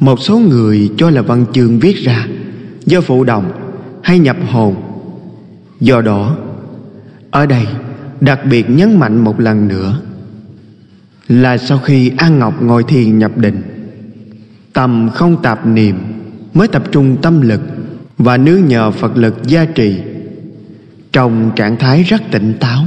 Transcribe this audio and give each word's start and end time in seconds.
Một 0.00 0.20
số 0.20 0.38
người 0.38 0.90
cho 0.96 1.10
là 1.10 1.22
văn 1.22 1.44
chương 1.52 1.78
viết 1.78 1.96
ra 1.96 2.26
Do 2.84 3.00
phụ 3.00 3.24
đồng 3.24 3.52
hay 4.02 4.18
nhập 4.18 4.36
hồn. 4.50 4.74
Do 5.80 6.00
đó, 6.00 6.36
Ở 7.30 7.46
đây 7.46 7.66
đặc 8.20 8.40
biệt 8.50 8.70
nhấn 8.70 8.98
mạnh 8.98 9.18
một 9.18 9.40
lần 9.40 9.68
nữa 9.68 10.00
Là 11.28 11.58
sau 11.58 11.78
khi 11.78 12.12
An 12.16 12.38
Ngọc 12.38 12.62
ngồi 12.62 12.84
thiền 12.84 13.18
nhập 13.18 13.38
định, 13.38 13.62
Tâm 14.72 15.10
không 15.14 15.42
tạp 15.42 15.66
niệm 15.66 15.96
Mới 16.54 16.68
tập 16.68 16.82
trung 16.92 17.16
tâm 17.22 17.40
lực 17.40 17.60
Và 18.18 18.36
nương 18.36 18.66
nhờ 18.66 18.90
Phật 18.90 19.16
lực 19.16 19.34
gia 19.46 19.64
trì. 19.64 19.98
Trong 21.12 21.50
trạng 21.56 21.76
thái 21.76 22.02
rất 22.02 22.22
tỉnh 22.30 22.54
táo 22.60 22.84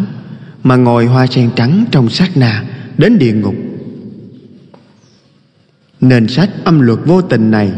Mà 0.64 0.75
ngồi 0.75 1.05
hoa 1.05 1.27
sen 1.27 1.50
trắng 1.55 1.86
trong 1.91 2.09
sát 2.09 2.38
na 2.38 2.64
Đến 2.98 3.18
địa 3.18 3.34
ngục 3.34 3.55
Nền 6.04 6.28
sách 6.28 6.50
âm 6.64 6.80
luật 6.80 7.00
vô 7.06 7.21
tình 7.21 7.52
này, 7.52 7.71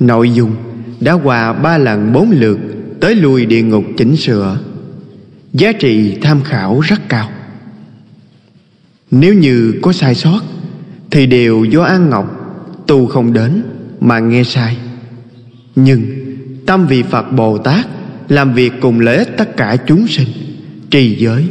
Nội 0.00 0.30
dung 0.30 0.54
đã 1.00 1.12
qua 1.12 1.52
ba 1.52 1.78
lần 1.78 2.12
bốn 2.12 2.30
lượt 2.30 2.58
Tới 3.00 3.14
lui 3.14 3.46
địa 3.46 3.62
ngục 3.62 3.84
chỉnh 3.96 4.16
sửa. 4.16 4.58
Giá 5.52 5.72
trị 5.72 6.18
tham 6.22 6.42
khảo 6.42 6.80
rất 6.80 7.08
cao. 7.08 7.30
Nếu 9.10 9.34
như 9.34 9.74
có 9.82 9.92
sai 9.92 10.14
sót, 10.14 10.40
Thì 11.10 11.26
đều 11.26 11.64
do 11.64 11.82
An 11.82 12.10
Ngọc 12.10 12.38
Tu 12.86 13.06
không 13.06 13.32
đến 13.32 13.62
mà 14.00 14.18
nghe 14.18 14.44
sai. 14.44 14.76
Nhưng 15.76 16.02
Tâm 16.66 16.86
vị 16.86 17.02
Phật 17.02 17.32
Bồ 17.32 17.58
Tát 17.58 17.86
Làm 18.28 18.54
việc 18.54 18.72
cùng 18.80 19.00
lợi 19.00 19.16
ích 19.16 19.36
tất 19.36 19.56
cả 19.56 19.76
chúng 19.86 20.06
sinh, 20.08 20.28
Trì 20.90 21.16
giới, 21.18 21.48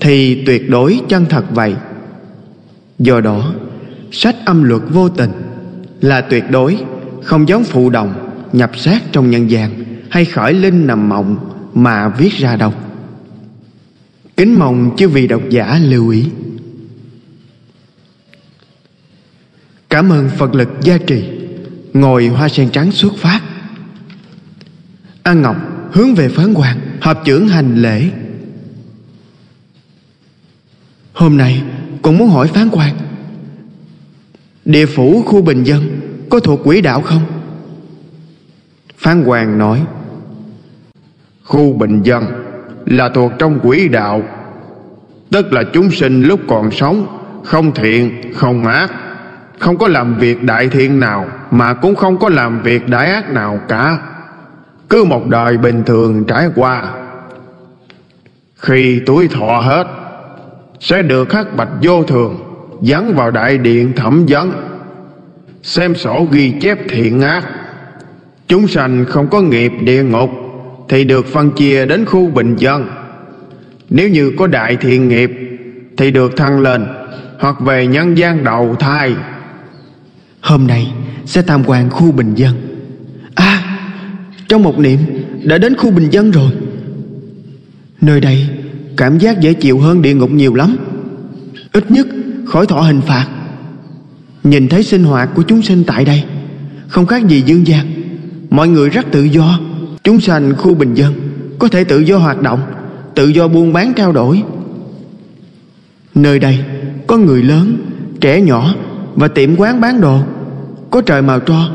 Thì 0.00 0.44
tuyệt 0.44 0.70
đối 0.70 1.00
chân 1.08 1.26
thật 1.28 1.44
vậy. 1.54 1.74
Do 2.98 3.20
đó 3.20 3.54
Sách 4.18 4.36
âm 4.44 4.62
luật 4.62 4.82
vô 4.90 5.08
tình 5.08 5.30
Là 6.00 6.20
tuyệt 6.20 6.44
đối, 6.50 6.78
Không 7.24 7.48
giống 7.48 7.64
phụ 7.64 7.90
đồng, 7.90 8.32
Nhập 8.52 8.70
sát 8.76 9.02
trong 9.12 9.30
nhân 9.30 9.50
gian 9.50 9.84
Hay 10.10 10.24
khởi 10.24 10.54
linh 10.54 10.86
nằm 10.86 11.08
mộng 11.08 11.36
Mà 11.74 12.08
viết 12.08 12.32
ra 12.32 12.56
đâu. 12.56 12.74
Kính 14.36 14.58
mong 14.58 14.96
chư 14.98 15.08
vị 15.08 15.26
độc 15.26 15.42
giả 15.50 15.78
lưu 15.82 16.08
ý. 16.08 16.24
Cảm 19.90 20.12
ơn 20.12 20.30
Phật 20.38 20.54
lực 20.54 20.68
gia 20.82 20.98
trì, 20.98 21.24
Ngồi 21.92 22.26
hoa 22.26 22.48
sen 22.48 22.70
trắng 22.70 22.92
xuất 22.92 23.16
phát. 23.16 23.40
An 25.22 25.42
Ngọc 25.42 25.56
hướng 25.92 26.14
về 26.14 26.28
phán 26.28 26.54
quan 26.54 26.78
Hợp 27.00 27.22
trưởng 27.24 27.48
hành 27.48 27.82
lễ. 27.82 28.10
Hôm 31.12 31.36
nay 31.36 31.62
con 32.02 32.18
muốn 32.18 32.28
hỏi 32.30 32.48
phán 32.48 32.68
quan 32.72 33.05
Địa 34.66 34.86
phủ 34.86 35.22
khu 35.26 35.42
bình 35.42 35.64
dân 35.64 36.00
Có 36.30 36.40
thuộc 36.40 36.60
quỹ 36.64 36.80
đạo 36.80 37.00
không? 37.00 37.22
Phan 38.98 39.24
Hoàng 39.24 39.58
nói 39.58 39.82
Khu 41.44 41.72
bình 41.72 42.02
dân 42.02 42.24
Là 42.86 43.08
thuộc 43.08 43.32
trong 43.38 43.60
quỹ 43.60 43.88
đạo 43.88 44.22
Tức 45.30 45.52
là 45.52 45.62
chúng 45.72 45.90
sinh 45.90 46.22
lúc 46.22 46.40
còn 46.48 46.70
sống 46.70 47.06
Không 47.44 47.74
thiện, 47.74 48.32
không 48.34 48.66
ác 48.66 48.92
Không 49.58 49.78
có 49.78 49.88
làm 49.88 50.18
việc 50.18 50.42
đại 50.42 50.68
thiện 50.68 51.00
nào 51.00 51.26
Mà 51.50 51.74
cũng 51.74 51.94
không 51.94 52.18
có 52.18 52.28
làm 52.28 52.62
việc 52.62 52.88
đại 52.88 53.10
ác 53.10 53.30
nào 53.30 53.60
cả. 53.68 53.98
Cứ 54.88 55.04
một 55.04 55.26
đời 55.26 55.56
bình 55.56 55.82
thường 55.86 56.24
trải 56.24 56.48
qua 56.54 56.94
Khi 58.56 59.00
tuổi 59.06 59.28
thọ 59.28 59.60
hết 59.60 59.86
Sẽ 60.80 61.02
được 61.02 61.28
khắc 61.28 61.56
bạch 61.56 61.70
vô 61.82 62.04
thường. 62.04 62.45
Dắn 62.82 63.14
vào 63.14 63.30
đại 63.30 63.58
điện 63.58 63.92
thẩm 63.96 64.26
vấn. 64.28 64.52
Xem 65.62 65.94
sổ 65.94 66.28
ghi 66.30 66.52
chép 66.60 66.78
thiện 66.88 67.20
ác. 67.20 67.44
Chúng 68.48 68.68
sanh 68.68 69.04
không 69.08 69.28
có 69.28 69.40
nghiệp 69.40 69.72
địa 69.80 70.02
ngục 70.04 70.30
Thì 70.88 71.04
được 71.04 71.26
phân 71.26 71.50
chia 71.50 71.86
đến 71.86 72.04
khu 72.04 72.30
bình 72.30 72.56
dân. 72.56 72.88
Nếu 73.90 74.08
như 74.08 74.32
có 74.38 74.46
đại 74.46 74.76
thiện 74.76 75.08
nghiệp 75.08 75.30
Thì 75.96 76.10
được 76.10 76.36
thăng 76.36 76.60
lên 76.60 76.86
Hoặc 77.38 77.60
về 77.60 77.86
nhân 77.86 78.18
gian 78.18 78.44
đầu 78.44 78.76
thai. 78.80 79.14
Hôm 80.40 80.66
nay 80.66 80.92
sẽ 81.24 81.42
tham 81.42 81.62
quan 81.66 81.90
khu 81.90 82.12
bình 82.12 82.34
dân. 82.34 82.54
À 83.34 83.78
Trong 84.48 84.62
một 84.62 84.78
niệm 84.78 84.98
đã 85.44 85.58
đến 85.58 85.76
khu 85.76 85.90
bình 85.90 86.08
dân 86.10 86.30
rồi. 86.30 86.50
Nơi 88.00 88.20
đây 88.20 88.46
Cảm 88.96 89.18
giác 89.18 89.40
dễ 89.40 89.54
chịu 89.54 89.78
hơn 89.78 90.02
địa 90.02 90.14
ngục 90.14 90.30
nhiều 90.30 90.54
lắm. 90.54 90.76
Ít 91.72 91.90
nhất 91.90 92.06
khỏi 92.46 92.66
thọ 92.66 92.80
hình 92.80 93.00
phạt. 93.00 93.26
Nhìn 94.44 94.68
thấy 94.68 94.82
sinh 94.82 95.04
hoạt 95.04 95.28
của 95.34 95.42
chúng 95.42 95.62
sinh 95.62 95.84
tại 95.86 96.04
đây, 96.04 96.24
Không 96.88 97.06
khác 97.06 97.28
gì 97.28 97.42
dương 97.46 97.66
gian. 97.66 97.86
Mọi 98.50 98.68
người 98.68 98.90
rất 98.90 99.06
tự 99.12 99.22
do. 99.22 99.58
Chúng 100.04 100.20
sanh 100.20 100.54
khu 100.56 100.74
bình 100.74 100.94
dân, 100.94 101.14
Có 101.58 101.68
thể 101.68 101.84
tự 101.84 101.98
do 101.98 102.18
hoạt 102.18 102.42
động, 102.42 102.60
Tự 103.14 103.28
do 103.28 103.48
buôn 103.48 103.72
bán 103.72 103.92
trao 103.96 104.12
đổi. 104.12 104.42
Nơi 106.14 106.38
đây 106.38 106.64
có 107.06 107.16
người 107.16 107.42
lớn, 107.42 107.76
Trẻ 108.20 108.40
nhỏ 108.40 108.74
Và 109.14 109.28
tiệm 109.28 109.56
quán 109.56 109.80
bán 109.80 110.00
đồ, 110.00 110.20
Có 110.90 111.00
trời 111.00 111.22
màu 111.22 111.40
tro. 111.40 111.70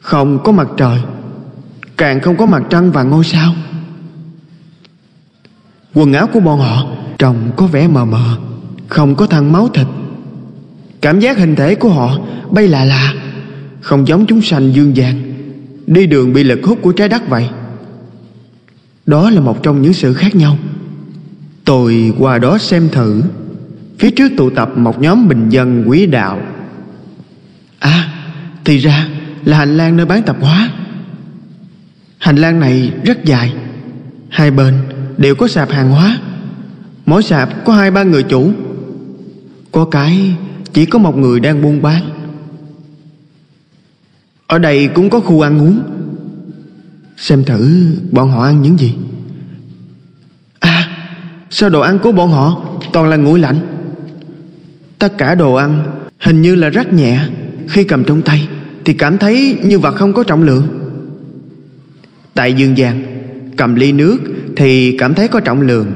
Không 0.00 0.38
có 0.44 0.52
mặt 0.52 0.68
trời, 0.76 0.98
Càng 1.96 2.20
không 2.20 2.36
có 2.36 2.46
mặt 2.46 2.62
trăng 2.70 2.92
và 2.92 3.02
ngôi 3.02 3.24
sao. 3.24 3.54
Quần 5.94 6.12
áo 6.12 6.26
của 6.26 6.40
bọn 6.40 6.58
họ 6.58 6.86
Trông 7.18 7.50
có 7.56 7.66
vẻ 7.66 7.88
mờ 7.88 8.04
mờ. 8.04 8.36
Không 8.88 9.14
có 9.14 9.26
thân 9.26 9.52
máu 9.52 9.68
thịt. 9.68 9.86
Cảm 11.00 11.20
giác 11.20 11.38
hình 11.38 11.56
thể 11.56 11.74
của 11.74 11.88
họ 11.88 12.18
bay 12.50 12.68
lạ 12.68 12.84
lạ, 12.84 13.14
Không 13.80 14.08
giống 14.08 14.26
chúng 14.26 14.42
sanh 14.42 14.74
dương 14.74 14.96
gian, 14.96 15.34
Đi 15.86 16.06
đường 16.06 16.32
bị 16.32 16.44
lực 16.44 16.60
hút 16.64 16.78
của 16.82 16.92
trái 16.92 17.08
đất 17.08 17.28
vậy. 17.28 17.48
Đó 19.06 19.30
là 19.30 19.40
một 19.40 19.62
trong 19.62 19.82
những 19.82 19.92
sự 19.92 20.14
khác 20.14 20.34
nhau. 20.34 20.58
Tôi 21.64 22.12
qua 22.18 22.38
đó 22.38 22.58
xem 22.58 22.88
thử, 22.92 23.22
Phía 23.98 24.10
trước 24.10 24.32
tụ 24.36 24.50
tập 24.50 24.70
một 24.76 25.00
nhóm 25.00 25.28
bình 25.28 25.48
dân 25.48 25.84
quý 25.86 26.06
đạo. 26.06 26.40
À 27.78 28.12
Thì 28.64 28.78
ra 28.78 29.08
là 29.44 29.56
hành 29.56 29.76
lang 29.76 29.96
nơi 29.96 30.06
bán 30.06 30.22
tạp 30.22 30.36
hóa. 30.40 30.70
Hành 32.18 32.36
lang 32.36 32.60
này 32.60 32.92
rất 33.04 33.24
dài, 33.24 33.52
Hai 34.28 34.50
bên 34.50 34.74
đều 35.16 35.34
có 35.34 35.48
sạp 35.48 35.70
hàng 35.70 35.90
hóa. 35.90 36.18
Mỗi 37.06 37.22
sạp 37.22 37.64
có 37.64 37.72
hai 37.72 37.90
ba 37.90 38.02
người 38.02 38.22
chủ. 38.22 38.52
Có 39.78 39.84
cái, 39.84 40.36
chỉ 40.72 40.86
có 40.86 40.98
một 40.98 41.16
người 41.16 41.40
đang 41.40 41.62
buôn 41.62 41.82
bán. 41.82 42.02
Ở 44.46 44.58
đây 44.58 44.88
cũng 44.94 45.10
có 45.10 45.20
khu 45.20 45.40
ăn 45.40 45.58
uống. 45.58 45.80
Xem 47.16 47.44
thử 47.44 47.86
bọn 48.10 48.30
họ 48.30 48.44
ăn 48.44 48.62
những 48.62 48.78
gì. 48.78 48.94
À 50.58 50.88
Sao 51.50 51.70
đồ 51.70 51.80
ăn 51.80 51.98
của 51.98 52.12
bọn 52.12 52.30
họ 52.30 52.62
Toàn 52.92 53.08
là 53.08 53.16
nguội 53.16 53.38
lạnh? 53.38 53.60
Tất 54.98 55.18
cả 55.18 55.34
đồ 55.34 55.54
ăn 55.54 55.84
Hình 56.20 56.42
như 56.42 56.54
là 56.54 56.68
rất 56.68 56.92
nhẹ. 56.92 57.20
Khi 57.68 57.84
cầm 57.84 58.04
trong 58.04 58.22
tay 58.22 58.48
Thì 58.84 58.94
cảm 58.94 59.18
thấy 59.18 59.58
như 59.62 59.78
vật 59.78 59.94
không 59.94 60.12
có 60.12 60.22
trọng 60.22 60.42
lượng. 60.42 60.68
Tại 62.34 62.52
dương 62.52 62.78
gian, 62.78 63.02
Cầm 63.56 63.74
ly 63.74 63.92
nước 63.92 64.18
Thì 64.56 64.96
cảm 64.98 65.14
thấy 65.14 65.28
có 65.28 65.40
trọng 65.40 65.60
lượng. 65.60 65.92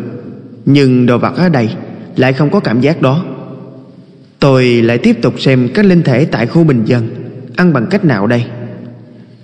Nhưng 0.67 1.07
đồ 1.07 1.19
vật 1.19 1.37
ở 1.37 1.49
đây 1.49 1.71
Lại 2.17 2.33
không 2.33 2.51
có 2.51 2.61
cảm 2.61 2.81
giác 2.81 3.03
đó. 3.03 3.25
Tôi 4.43 4.67
lại 4.67 4.99
tiếp 4.99 5.23
tục 5.23 5.41
xem 5.41 5.69
các 5.75 5.85
linh 5.85 6.03
thể 6.03 6.25
tại 6.25 6.47
khu 6.47 6.65
bình 6.65 6.85
dân. 6.85 7.09
Ăn 7.57 7.73
bằng 7.73 7.87
cách 7.91 8.05
nào 8.05 8.27
đây? 8.27 8.45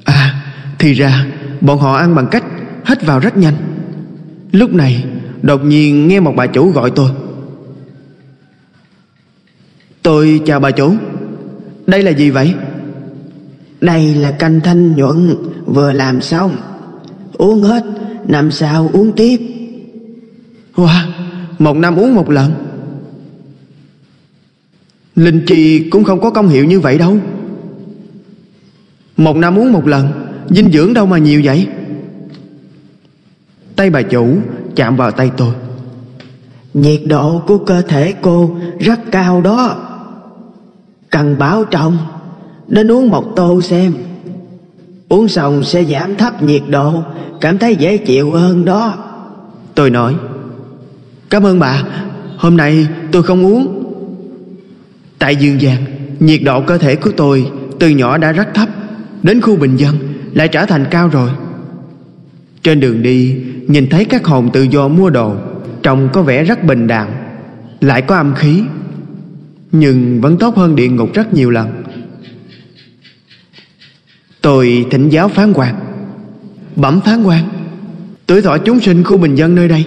À 0.04 0.44
thì 0.78 0.92
ra 0.92 1.26
Bọn 1.60 1.78
họ 1.78 1.96
ăn 1.96 2.14
bằng 2.14 2.26
cách 2.30 2.44
hít 2.86 3.06
vào 3.06 3.18
rất 3.18 3.36
nhanh. 3.36 3.54
Lúc 4.52 4.74
này 4.74 5.04
Đột 5.42 5.64
nhiên 5.64 6.08
nghe 6.08 6.20
một 6.20 6.32
bà 6.36 6.46
chủ 6.46 6.70
gọi 6.70 6.90
tôi. 6.90 7.10
Tôi 10.02 10.40
chào 10.46 10.60
bà 10.60 10.70
chủ. 10.70 10.94
Đây 11.86 12.02
là 12.02 12.10
gì 12.10 12.30
vậy? 12.30 12.54
Đây 13.80 14.14
là 14.14 14.30
canh 14.30 14.60
thanh 14.60 14.96
nhuận 14.96 15.36
Vừa 15.66 15.92
làm 15.92 16.20
xong. 16.20 16.56
Uống 17.32 17.62
hết 17.62 17.84
Năm 18.28 18.50
sau 18.50 18.90
uống 18.92 19.12
tiếp. 19.12 19.40
Wow 20.76 21.02
Một 21.58 21.76
năm 21.76 21.96
uống 21.96 22.14
một 22.14 22.30
lần 22.30 22.67
Linh 25.18 25.44
chi 25.46 25.90
cũng 25.90 26.04
không 26.04 26.20
có 26.20 26.30
công 26.30 26.48
hiệu 26.48 26.64
như 26.64 26.80
vậy 26.80 26.98
đâu. 26.98 27.16
Một 29.16 29.36
năm 29.36 29.58
uống 29.58 29.72
một 29.72 29.86
lần 29.86 30.08
Dinh 30.48 30.70
dưỡng 30.72 30.94
đâu 30.94 31.06
mà 31.06 31.18
nhiều 31.18 31.42
vậy? 31.44 31.68
Tay 33.76 33.90
bà 33.90 34.02
chủ 34.02 34.36
chạm 34.76 34.96
vào 34.96 35.10
tay 35.10 35.30
tôi. 35.36 35.54
Nhiệt 36.74 37.00
độ 37.06 37.42
của 37.46 37.58
cơ 37.58 37.82
thể 37.82 38.14
cô 38.22 38.56
rất 38.80 39.00
cao 39.10 39.40
đó. 39.40 39.76
Cần 41.10 41.38
bảo 41.38 41.64
trọng 41.64 41.98
Đến 42.68 42.90
uống 42.90 43.08
một 43.08 43.32
tô 43.36 43.60
xem. 43.60 43.94
Uống 45.08 45.28
xong 45.28 45.64
sẽ 45.64 45.84
giảm 45.84 46.16
thấp 46.16 46.42
nhiệt 46.42 46.62
độ 46.68 47.02
Cảm 47.40 47.58
thấy 47.58 47.76
dễ 47.76 47.96
chịu 47.96 48.30
hơn 48.30 48.64
đó. 48.64 48.94
Tôi 49.74 49.90
nói 49.90 50.14
Cảm 51.30 51.46
ơn 51.46 51.58
bà 51.58 51.82
Hôm 52.36 52.56
nay 52.56 52.86
tôi 53.12 53.22
không 53.22 53.46
uống 53.46 53.77
Tại 55.18 55.36
dương 55.36 55.60
gian, 55.60 55.84
Nhiệt 56.20 56.40
độ 56.44 56.60
cơ 56.60 56.78
thể 56.78 56.96
của 56.96 57.10
tôi 57.16 57.50
Từ 57.78 57.88
nhỏ 57.88 58.18
đã 58.18 58.32
rất 58.32 58.48
thấp, 58.54 58.68
Đến 59.22 59.40
khu 59.40 59.56
bình 59.56 59.76
dân 59.76 59.96
Lại 60.34 60.48
trở 60.48 60.66
thành 60.66 60.84
cao 60.90 61.08
rồi. 61.08 61.30
Trên 62.62 62.80
đường 62.80 63.02
đi, 63.02 63.36
Nhìn 63.68 63.88
thấy 63.88 64.04
các 64.04 64.26
hồn 64.26 64.50
tự 64.52 64.62
do 64.62 64.88
mua 64.88 65.10
đồ, 65.10 65.34
Trông 65.82 66.08
có 66.12 66.22
vẻ 66.22 66.44
rất 66.44 66.64
bình 66.64 66.86
đạm, 66.86 67.08
Lại 67.80 68.02
có 68.02 68.16
âm 68.16 68.34
khí, 68.34 68.62
Nhưng 69.72 70.20
vẫn 70.20 70.38
tốt 70.38 70.56
hơn 70.56 70.76
địa 70.76 70.88
ngục 70.88 71.14
rất 71.14 71.34
nhiều 71.34 71.50
lần. 71.50 71.82
Tôi 74.40 74.86
thỉnh 74.90 75.08
giáo 75.08 75.28
phán 75.28 75.52
quan. 75.52 75.74
Bẩm 76.76 77.00
phán 77.00 77.24
quan, 77.24 77.48
Tuổi 78.26 78.42
thọ 78.42 78.58
chúng 78.58 78.80
sinh 78.80 79.04
khu 79.04 79.16
bình 79.16 79.34
dân 79.34 79.54
nơi 79.54 79.68
đây 79.68 79.84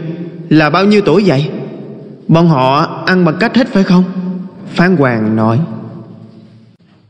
Là 0.49 0.69
bao 0.69 0.85
nhiêu 0.85 1.01
tuổi 1.05 1.23
vậy? 1.25 1.49
Bọn 2.27 2.47
họ 2.47 3.03
ăn 3.05 3.25
bằng 3.25 3.35
cách 3.39 3.55
hết 3.55 3.67
phải 3.67 3.83
không? 3.83 4.03
Phán 4.75 4.95
quan 4.99 5.35
nói, 5.35 5.59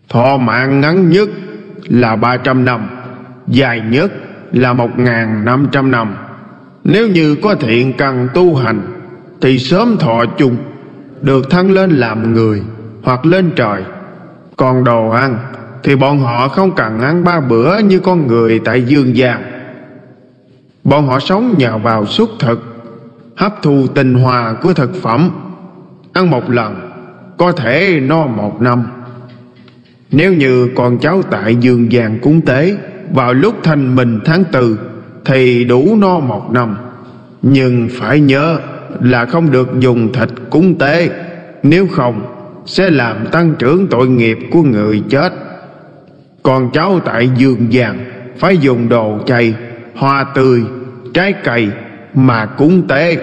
Thọ 0.10 0.38
mạng 0.38 0.82
ngắn 0.82 1.10
nhất 1.10 1.30
là 1.84 2.16
300 2.16 2.66
năm, 2.66 2.90
Dài 3.48 3.82
nhất 3.90 4.12
là 4.52 4.74
1.500 4.74 5.90
năm. 5.90 6.16
Nếu 6.84 7.08
như 7.08 7.36
có 7.36 7.56
thiện 7.56 7.94
căn 7.98 8.28
tu 8.34 8.56
hành, 8.56 8.82
Thì 9.42 9.60
sớm 9.60 9.98
thọ 10.00 10.26
chung, 10.38 10.58
Được 11.22 11.50
thăng 11.50 11.72
lên 11.72 11.92
làm 11.92 12.34
người 12.34 12.64
Hoặc 13.04 13.26
lên 13.26 13.52
trời. 13.56 13.84
Còn 14.58 14.84
đồ 14.84 15.10
ăn, 15.10 15.38
Thì 15.84 15.96
bọn 15.96 16.20
họ 16.20 16.48
không 16.48 16.72
cần 16.76 17.00
ăn 17.00 17.24
ba 17.24 17.40
bữa 17.40 17.80
Như 17.80 18.00
con 18.00 18.28
người 18.28 18.60
tại 18.66 18.84
dương 18.84 19.16
gian. 19.16 19.42
Bọn 20.84 21.08
họ 21.08 21.20
sống 21.20 21.56
nhờ 21.58 21.78
vào 21.78 22.06
xuất 22.06 22.30
thực, 22.40 22.64
Hấp 23.36 23.62
thu 23.62 23.88
tinh 23.88 24.14
hoa 24.14 24.54
của 24.62 24.74
thực 24.74 24.96
phẩm. 25.02 25.30
Ăn 26.14 26.30
một 26.30 26.50
lần 26.50 26.91
có 27.38 27.52
thể 27.52 28.00
no 28.04 28.28
một 28.28 28.62
năm. 28.62 28.84
Nếu 30.12 30.34
như 30.34 30.70
con 30.76 30.98
cháu 30.98 31.22
tại 31.22 31.56
dương 31.56 31.88
vàng 31.92 32.20
cúng 32.22 32.42
tế, 32.42 32.78
Vào 33.14 33.34
lúc 33.34 33.56
thành 33.64 33.96
mình 33.96 34.20
tháng 34.26 34.44
tư, 34.52 34.80
Thì 35.26 35.64
đủ 35.64 35.96
no 35.96 36.20
một 36.20 36.52
năm. 36.52 36.78
Nhưng 37.42 37.90
phải 37.92 38.20
nhớ 38.20 38.60
Là 39.02 39.26
không 39.26 39.52
được 39.52 39.70
dùng 39.80 40.14
thịt 40.14 40.30
cúng 40.50 40.76
tế. 40.76 41.10
Nếu 41.64 41.88
không, 41.88 42.22
Sẽ 42.66 42.90
làm 42.90 43.26
tăng 43.32 43.54
trưởng 43.60 43.88
tội 43.88 44.08
nghiệp 44.08 44.38
của 44.52 44.62
người 44.62 45.04
chết. 45.10 45.34
Con 46.44 46.72
cháu 46.74 47.00
tại 47.00 47.30
dương 47.38 47.68
vàng 47.72 48.06
Phải 48.38 48.58
dùng 48.58 48.90
đồ 48.90 49.20
chay, 49.26 49.54
Hoa 49.96 50.24
tươi, 50.24 50.64
Trái 51.14 51.34
cây 51.44 51.70
Mà 52.14 52.46
cúng 52.46 52.88
tế. 52.88 53.18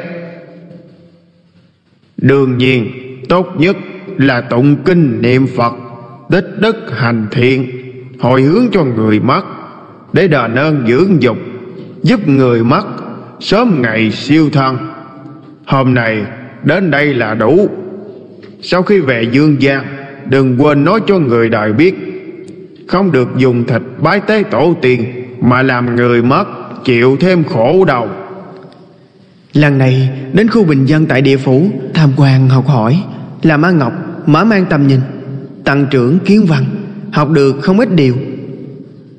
Đương 2.17 2.59
nhiên, 2.59 2.91
Tốt 3.29 3.47
nhất 3.59 3.77
là 4.19 4.41
tụng 4.41 4.76
kinh 4.85 5.23
niệm 5.23 5.47
Phật, 5.56 5.73
Tích 6.31 6.56
đức 6.61 6.76
hành 6.97 7.26
thiện, 7.31 7.70
Hồi 8.19 8.43
hướng 8.43 8.67
cho 8.73 8.85
người 8.85 9.20
mất, 9.20 9.43
Để 10.12 10.29
đền 10.29 10.55
ơn 10.55 10.85
dưỡng 10.88 11.23
dục, 11.23 11.37
Giúp 12.03 12.29
người 12.29 12.65
mất 12.65 12.85
Sớm 13.41 13.82
ngày 13.82 14.11
siêu 14.11 14.50
thân. 14.53 14.76
Hôm 15.67 15.94
nay, 15.94 16.23
đến 16.62 16.91
đây 16.91 17.15
là 17.15 17.35
đủ. 17.35 17.69
Sau 18.62 18.82
khi 18.82 19.00
về 19.00 19.23
dương 19.32 19.62
gian, 19.62 19.85
Đừng 20.26 20.62
quên 20.62 20.85
nói 20.85 21.00
cho 21.06 21.19
người 21.19 21.49
đời 21.49 21.73
biết, 21.73 21.94
Không 22.88 23.12
được 23.12 23.29
dùng 23.37 23.64
thịt 23.64 23.82
bái 23.99 24.21
tế 24.21 24.43
tổ 24.43 24.75
tiên 24.82 25.05
Mà 25.41 25.62
làm 25.62 25.97
người 25.97 26.23
mất 26.23 26.44
Chịu 26.85 27.17
thêm 27.21 27.44
khổ 27.44 27.85
đau. 27.85 28.09
Lần 29.53 29.79
này, 29.79 30.11
đến 30.32 30.49
khu 30.49 30.64
bình 30.64 30.87
dân 30.87 31.06
tại 31.06 31.23
địa 31.23 31.37
phủ, 31.37 31.71
Tham 31.94 32.11
quan 32.17 32.49
học 32.49 32.67
hỏi, 32.67 33.03
Làm 33.43 33.61
ma 33.61 33.71
ngọc 33.71 33.93
mở 34.29 34.45
mang 34.45 34.67
tầm 34.71 34.87
nhìn, 34.87 35.01
Tăng 35.65 35.87
trưởng 35.91 36.19
kiến 36.19 36.47
văn, 36.47 36.65
Học 37.13 37.31
được 37.31 37.57
không 37.63 37.79
ít 37.79 37.95
điều. 37.95 38.17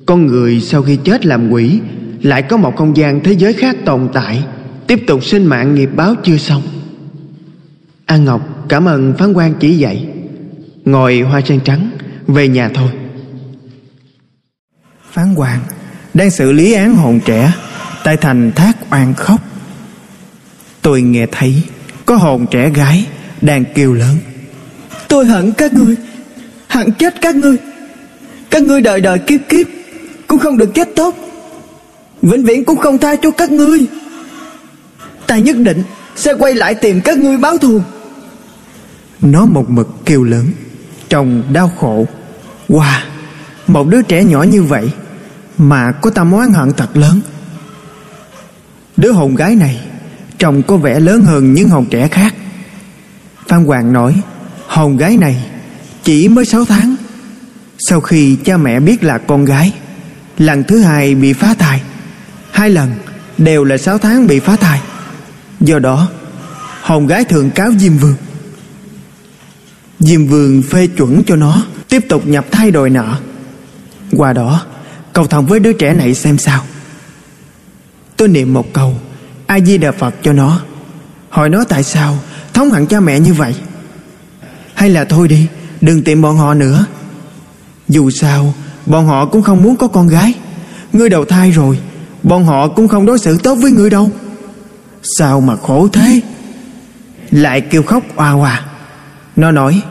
Con 0.05 0.27
người 0.27 0.61
sau 0.61 0.81
khi 0.81 0.95
chết 0.95 1.25
làm 1.25 1.49
quỷ, 1.49 1.79
Lại 2.21 2.41
có 2.41 2.57
một 2.57 2.75
không 2.75 2.97
gian 2.97 3.23
thế 3.23 3.31
giới 3.31 3.53
khác 3.53 3.75
tồn 3.85 4.09
tại, 4.13 4.43
Tiếp 4.87 5.03
tục 5.07 5.23
sinh 5.23 5.45
mạng 5.45 5.75
nghiệp 5.75 5.89
báo 5.95 6.15
chưa 6.23 6.37
xong. 6.37 6.61
An 8.05 8.25
Ngọc 8.25 8.65
cảm 8.69 8.85
ơn 8.85 9.13
phán 9.17 9.33
quan 9.33 9.53
chỉ 9.59 9.77
dạy. 9.77 10.07
Ngồi 10.85 11.19
hoa 11.19 11.41
sen 11.41 11.59
trắng, 11.59 11.89
Về 12.27 12.47
nhà 12.47 12.69
thôi. 12.73 12.89
Phán 15.11 15.35
quan 15.35 15.59
Đang 16.13 16.31
xử 16.31 16.51
lý 16.51 16.73
án 16.73 16.95
hồn 16.95 17.19
trẻ, 17.25 17.53
Tại 18.03 18.17
thành 18.17 18.51
thác 18.51 18.77
oan 18.91 19.13
khóc. 19.13 19.41
Tôi 20.81 21.01
nghe 21.01 21.25
thấy 21.31 21.63
Có 22.05 22.15
hồn 22.15 22.45
trẻ 22.51 22.69
gái 22.69 23.05
Đang 23.41 23.63
kêu 23.75 23.93
lớn. 23.93 24.15
Tôi 25.07 25.25
hận 25.25 25.51
các 25.51 25.73
ngươi, 25.73 25.95
Hận 26.67 26.91
chết 26.91 27.21
các 27.21 27.35
ngươi. 27.35 27.57
Các 28.49 28.63
ngươi 28.63 28.81
đời 28.81 29.01
đời 29.01 29.19
kiếp 29.19 29.39
kiếp, 29.49 29.67
Cũng 30.27 30.39
không 30.39 30.57
được 30.57 30.69
chết 30.73 30.89
tốt. 30.95 31.15
Vĩnh 32.21 32.43
viễn 32.43 32.65
cũng 32.65 32.77
không 32.77 32.97
tha 32.97 33.15
cho 33.15 33.31
các 33.31 33.51
ngươi. 33.51 33.85
Ta 35.27 35.37
nhất 35.37 35.57
định 35.57 35.83
Sẽ 36.15 36.33
quay 36.33 36.53
lại 36.53 36.75
tìm 36.75 37.01
các 37.01 37.17
ngươi 37.17 37.37
báo 37.37 37.57
thù. 37.57 37.81
Nó 39.21 39.45
một 39.45 39.69
mực 39.69 39.87
kêu 40.05 40.23
lớn 40.23 40.45
chồng 41.09 41.43
đau 41.53 41.71
khổ. 41.79 42.07
Wow, 42.69 42.99
Một 43.67 43.87
đứa 43.87 44.01
trẻ 44.01 44.23
nhỏ 44.23 44.43
như 44.43 44.63
vậy 44.63 44.89
Mà 45.57 45.91
có 45.91 46.09
tâm 46.09 46.31
oán 46.31 46.53
hận 46.53 46.71
thật 46.77 46.97
lớn. 46.97 47.21
Đứa 48.97 49.11
hồn 49.11 49.35
gái 49.35 49.55
này 49.55 49.79
Trông 50.37 50.61
có 50.63 50.77
vẻ 50.77 50.99
lớn 50.99 51.21
hơn 51.21 51.53
những 51.53 51.69
hồn 51.69 51.85
trẻ 51.89 52.07
khác. 52.07 52.35
Phan 53.47 53.65
Hoàng 53.65 53.93
nói 53.93 54.21
Hồn 54.69 54.97
gái 54.97 55.17
này 55.17 55.45
Chỉ 56.03 56.27
mới 56.27 56.45
6 56.45 56.65
tháng. 56.65 56.95
Sau 57.79 58.01
khi 58.01 58.37
cha 58.45 58.57
mẹ 58.57 58.79
biết 58.79 59.03
là 59.03 59.17
con 59.17 59.45
gái, 59.45 59.73
Lần 60.37 60.63
thứ 60.63 60.79
hai 60.79 61.15
bị 61.15 61.33
phá 61.33 61.53
thai, 61.59 61.81
Hai 62.51 62.69
lần 62.69 62.91
đều 63.37 63.63
là 63.63 63.77
6 63.77 63.97
tháng 63.97 64.27
bị 64.27 64.39
phá 64.39 64.55
thai. 64.55 64.81
Do 65.59 65.79
đó 65.79 66.07
Hồn 66.81 67.07
gái 67.07 67.23
thường 67.23 67.51
cáo 67.51 67.71
Diêm 67.79 67.97
Vương. 67.97 68.15
Diêm 69.99 70.27
Vương 70.27 70.61
phê 70.61 70.87
chuẩn 70.87 71.23
cho 71.23 71.35
nó, 71.35 71.65
Tiếp 71.89 72.05
tục 72.09 72.27
nhập 72.27 72.45
thai 72.51 72.71
đòi 72.71 72.89
nợ. 72.89 73.15
Qua 74.11 74.33
đó, 74.33 74.65
Cầu 75.13 75.27
thần 75.27 75.45
với 75.45 75.59
đứa 75.59 75.73
trẻ 75.73 75.93
này 75.93 76.15
xem 76.15 76.37
sao. 76.37 76.65
Tôi 78.17 78.27
niệm 78.27 78.53
một 78.53 78.73
câu, 78.73 78.99
A 79.47 79.59
Di 79.59 79.77
Đà 79.77 79.91
Phật 79.91 80.15
cho 80.23 80.33
nó. 80.33 80.61
Hỏi 81.29 81.49
nó 81.49 81.63
tại 81.63 81.83
sao 81.83 82.19
Thống 82.53 82.71
hận 82.71 82.85
cha 82.85 82.99
mẹ 82.99 83.19
như 83.19 83.33
vậy. 83.33 83.55
Hay 84.79 84.89
là 84.89 85.05
thôi 85.05 85.27
đi, 85.27 85.47
Đừng 85.81 86.03
tìm 86.03 86.21
bọn 86.21 86.37
họ 86.37 86.53
nữa. 86.53 86.85
Dù 87.87 88.09
sao, 88.09 88.53
Bọn 88.85 89.05
họ 89.05 89.25
cũng 89.25 89.41
không 89.41 89.63
muốn 89.63 89.75
có 89.75 89.87
con 89.87 90.07
gái. 90.07 90.33
Ngươi 90.93 91.09
đầu 91.09 91.25
thai 91.25 91.51
rồi, 91.51 91.79
Bọn 92.23 92.45
họ 92.45 92.67
cũng 92.67 92.87
không 92.87 93.05
đối 93.05 93.19
xử 93.19 93.37
tốt 93.37 93.55
với 93.55 93.71
ngươi 93.71 93.89
đâu. 93.89 94.11
Sao 95.17 95.41
mà 95.41 95.55
khổ 95.55 95.87
thế? 95.93 96.21
Lại 97.31 97.61
kêu 97.61 97.83
khóc 97.83 98.03
oà 98.15 98.31
oà 98.31 98.65
Nó 99.35 99.51
nói, 99.51 99.81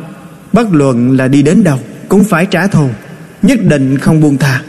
Bất 0.52 0.72
luận 0.72 1.16
là 1.16 1.28
đi 1.28 1.42
đến 1.42 1.64
đâu 1.64 1.78
Cũng 2.08 2.24
phải 2.24 2.46
trả 2.46 2.66
thù, 2.66 2.88
Nhất 3.42 3.58
định 3.62 3.98
không 3.98 4.20
buông 4.20 4.38
tha. 4.38 4.62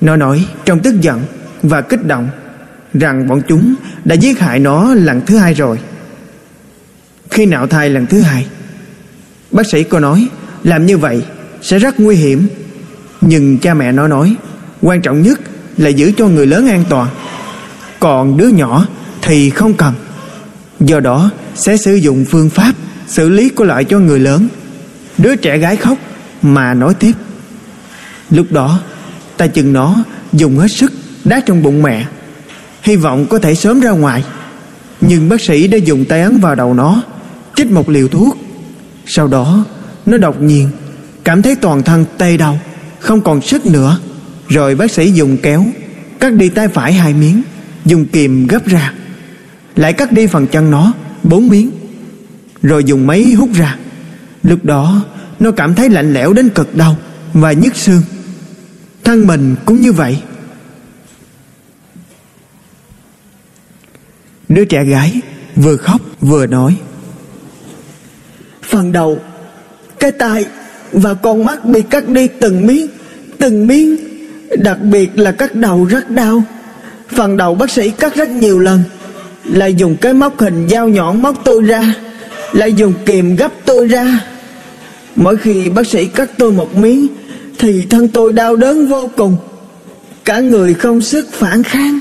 Nó 0.00 0.16
nói 0.16 0.46
trong 0.64 0.80
tức 0.80 1.00
giận 1.00 1.22
Và 1.62 1.80
kích 1.80 2.06
động 2.06 2.28
Rằng 2.94 3.28
bọn 3.28 3.42
chúng 3.48 3.74
đã 4.04 4.14
giết 4.14 4.40
hại 4.40 4.58
nó 4.58 4.94
lần 4.94 5.20
thứ 5.26 5.36
hai 5.36 5.54
rồi. 5.54 5.78
Khi 7.30 7.46
nạo 7.46 7.66
thai 7.66 7.90
lần 7.90 8.06
thứ 8.06 8.20
hai 8.20 8.46
Bác 9.50 9.66
sĩ 9.66 9.82
có 9.82 10.00
nói, 10.00 10.28
Làm 10.64 10.86
như 10.86 10.98
vậy 10.98 11.22
sẽ 11.62 11.78
rất 11.78 12.00
nguy 12.00 12.16
hiểm. 12.16 12.46
Nhưng 13.20 13.58
cha 13.58 13.74
mẹ 13.74 13.92
nó 13.92 14.08
nói, 14.08 14.36
Quan 14.82 15.02
trọng 15.02 15.22
nhất 15.22 15.40
là 15.76 15.88
giữ 15.88 16.12
cho 16.16 16.28
người 16.28 16.46
lớn 16.46 16.68
an 16.68 16.84
toàn. 16.88 17.08
Còn 18.00 18.36
đứa 18.36 18.48
nhỏ 18.48 18.86
thì 19.22 19.50
không 19.50 19.74
cần. 19.74 19.94
Do 20.80 21.00
đó, 21.00 21.30
sẽ 21.54 21.76
sử 21.76 21.94
dụng 21.94 22.24
phương 22.24 22.50
pháp 22.50 22.72
Xử 23.06 23.28
lý 23.28 23.48
có 23.48 23.64
lợi 23.64 23.84
cho 23.84 23.98
người 23.98 24.20
lớn. 24.20 24.48
Đứa 25.18 25.36
trẻ 25.36 25.58
gái 25.58 25.76
khóc 25.76 25.98
Mà 26.42 26.74
nói 26.74 26.94
tiếp. 26.94 27.12
Lúc 28.30 28.46
đó, 28.50 28.80
ta 29.36 29.46
chừng 29.46 29.72
nó 29.72 30.04
dùng 30.32 30.58
hết 30.58 30.68
sức 30.68 30.92
Đá 31.24 31.40
trong 31.40 31.62
bụng 31.62 31.82
mẹ. 31.82 32.06
Hy 32.82 32.96
vọng 32.96 33.26
có 33.30 33.38
thể 33.38 33.54
sớm 33.54 33.80
ra 33.80 33.90
ngoài. 33.90 34.24
Nhưng 35.00 35.28
bác 35.28 35.40
sĩ 35.40 35.68
đã 35.68 35.78
dùng 35.78 36.04
tay 36.04 36.22
ấn 36.22 36.40
vào 36.40 36.54
đầu 36.54 36.74
nó, 36.74 37.02
Chích 37.56 37.70
một 37.70 37.88
liều 37.88 38.08
thuốc. 38.08 38.38
Sau 39.08 39.28
đó, 39.28 39.64
nó 40.06 40.16
đột 40.18 40.42
nhiên 40.42 40.70
Cảm 41.24 41.42
thấy 41.42 41.56
toàn 41.56 41.82
thân 41.82 42.04
tê 42.18 42.36
đau, 42.36 42.60
Không 43.00 43.20
còn 43.20 43.42
sức 43.42 43.66
nữa. 43.66 43.98
Rồi 44.48 44.74
bác 44.74 44.90
sĩ 44.90 45.12
dùng 45.12 45.36
kéo 45.42 45.64
Cắt 46.20 46.32
đi 46.32 46.48
tay 46.48 46.68
phải 46.68 46.92
hai 46.92 47.14
miếng, 47.14 47.42
Dùng 47.84 48.06
kìm 48.06 48.46
gấp 48.46 48.66
ra. 48.66 48.92
Lại 49.76 49.92
cắt 49.92 50.12
đi 50.12 50.26
phần 50.26 50.46
chân 50.46 50.70
nó, 50.70 50.92
bốn 51.22 51.48
miếng, 51.48 51.70
Rồi 52.62 52.84
dùng 52.84 53.06
máy 53.06 53.32
hút 53.32 53.50
ra. 53.54 53.76
Lúc 54.42 54.64
đó, 54.64 55.04
nó 55.40 55.50
cảm 55.50 55.74
thấy 55.74 55.88
lạnh 55.88 56.14
lẽo 56.14 56.32
đến 56.32 56.48
cực 56.48 56.76
đau 56.76 56.96
Và 57.32 57.52
nhức 57.52 57.76
xương. 57.76 58.02
Thân 59.04 59.26
mình 59.26 59.56
cũng 59.64 59.80
như 59.80 59.92
vậy. 59.92 60.22
Đứa 64.48 64.64
trẻ 64.64 64.84
gái 64.84 65.20
vừa 65.56 65.76
khóc 65.76 66.00
vừa 66.20 66.46
nói 66.46 66.76
Phần 68.88 68.92
đầu. 68.92 69.18
Cái 69.98 70.12
tai 70.12 70.44
Và 70.92 71.14
con 71.14 71.44
mắt 71.44 71.64
bị 71.64 71.82
cắt 71.82 72.08
đi 72.08 72.28
từng 72.40 72.66
miếng 72.66 72.86
Từng 73.38 73.66
miếng, 73.66 73.96
Đặc 74.58 74.82
biệt 74.82 75.18
là 75.18 75.32
cắt 75.32 75.54
đầu 75.54 75.84
rất 75.84 76.10
đau. 76.10 76.42
Phần 77.08 77.36
đầu 77.36 77.54
bác 77.54 77.70
sĩ 77.70 77.90
cắt 77.90 78.14
rất 78.14 78.30
nhiều 78.30 78.58
lần, 78.58 78.82
Lại 79.44 79.74
dùng 79.74 79.96
cái 79.96 80.12
móc 80.12 80.40
hình 80.40 80.68
dao 80.70 80.88
nhọn 80.88 81.22
móc 81.22 81.44
tôi 81.44 81.62
ra, 81.62 81.94
Lại 82.52 82.72
dùng 82.72 82.92
kìm 83.06 83.36
gấp 83.36 83.52
tôi 83.64 83.86
ra. 83.86 84.20
Mỗi 85.16 85.36
khi 85.36 85.68
bác 85.68 85.86
sĩ 85.86 86.06
cắt 86.06 86.30
tôi 86.38 86.52
một 86.52 86.76
miếng, 86.76 87.06
Thì 87.58 87.86
thân 87.90 88.08
tôi 88.08 88.32
đau 88.32 88.56
đớn 88.56 88.88
vô 88.88 89.10
cùng. 89.16 89.36
Cả 90.24 90.40
người 90.40 90.74
không 90.74 91.00
sức 91.00 91.32
phản 91.32 91.62
kháng. 91.62 92.00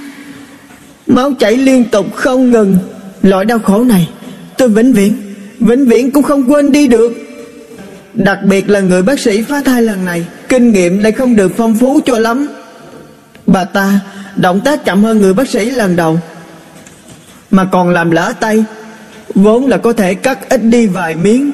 Máu 1.07 1.33
chảy 1.39 1.57
liên 1.57 1.83
tục 1.83 2.15
không 2.15 2.51
ngừng. 2.51 2.77
Loại 3.21 3.45
đau 3.45 3.59
khổ 3.59 3.83
này, 3.83 4.09
Tôi 4.57 4.69
vĩnh 4.69 4.93
viễn 4.93 5.26
Vĩnh 5.59 5.85
viễn 5.85 6.11
cũng 6.11 6.23
không 6.23 6.51
quên 6.51 6.71
đi 6.71 6.87
được. 6.87 7.13
Đặc 8.13 8.39
biệt 8.43 8.69
là 8.69 8.79
người 8.79 9.01
bác 9.01 9.19
sĩ 9.19 9.41
phá 9.41 9.61
thai 9.65 9.81
lần 9.81 10.05
này, 10.05 10.25
Kinh 10.49 10.71
nghiệm 10.71 10.99
lại 10.99 11.11
không 11.11 11.35
được 11.35 11.51
phong 11.57 11.75
phú 11.75 11.99
cho 12.05 12.19
lắm. 12.19 12.47
Bà 13.47 13.63
ta 13.63 13.99
Động 14.35 14.61
tác 14.65 14.85
chậm 14.85 15.03
hơn 15.03 15.21
người 15.21 15.33
bác 15.33 15.49
sĩ 15.49 15.69
lần 15.71 15.95
đầu, 15.95 16.19
Mà 17.51 17.65
còn 17.71 17.89
làm 17.89 18.11
lỡ 18.11 18.33
tay, 18.39 18.63
Vốn 19.35 19.67
là 19.67 19.77
có 19.77 19.93
thể 19.93 20.13
cắt 20.13 20.49
ít 20.49 20.63
đi 20.63 20.87
vài 20.87 21.15
miếng. 21.15 21.51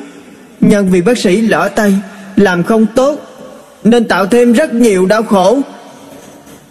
Nhưng 0.59 0.91
vì 0.91 1.01
bác 1.01 1.17
sĩ 1.17 1.41
lỡ 1.41 1.69
tay, 1.75 1.93
Làm 2.35 2.63
không 2.63 2.85
tốt, 2.95 3.19
Nên 3.83 4.07
tạo 4.07 4.25
thêm 4.25 4.53
rất 4.53 4.73
nhiều 4.73 5.05
đau 5.05 5.23
khổ. 5.23 5.59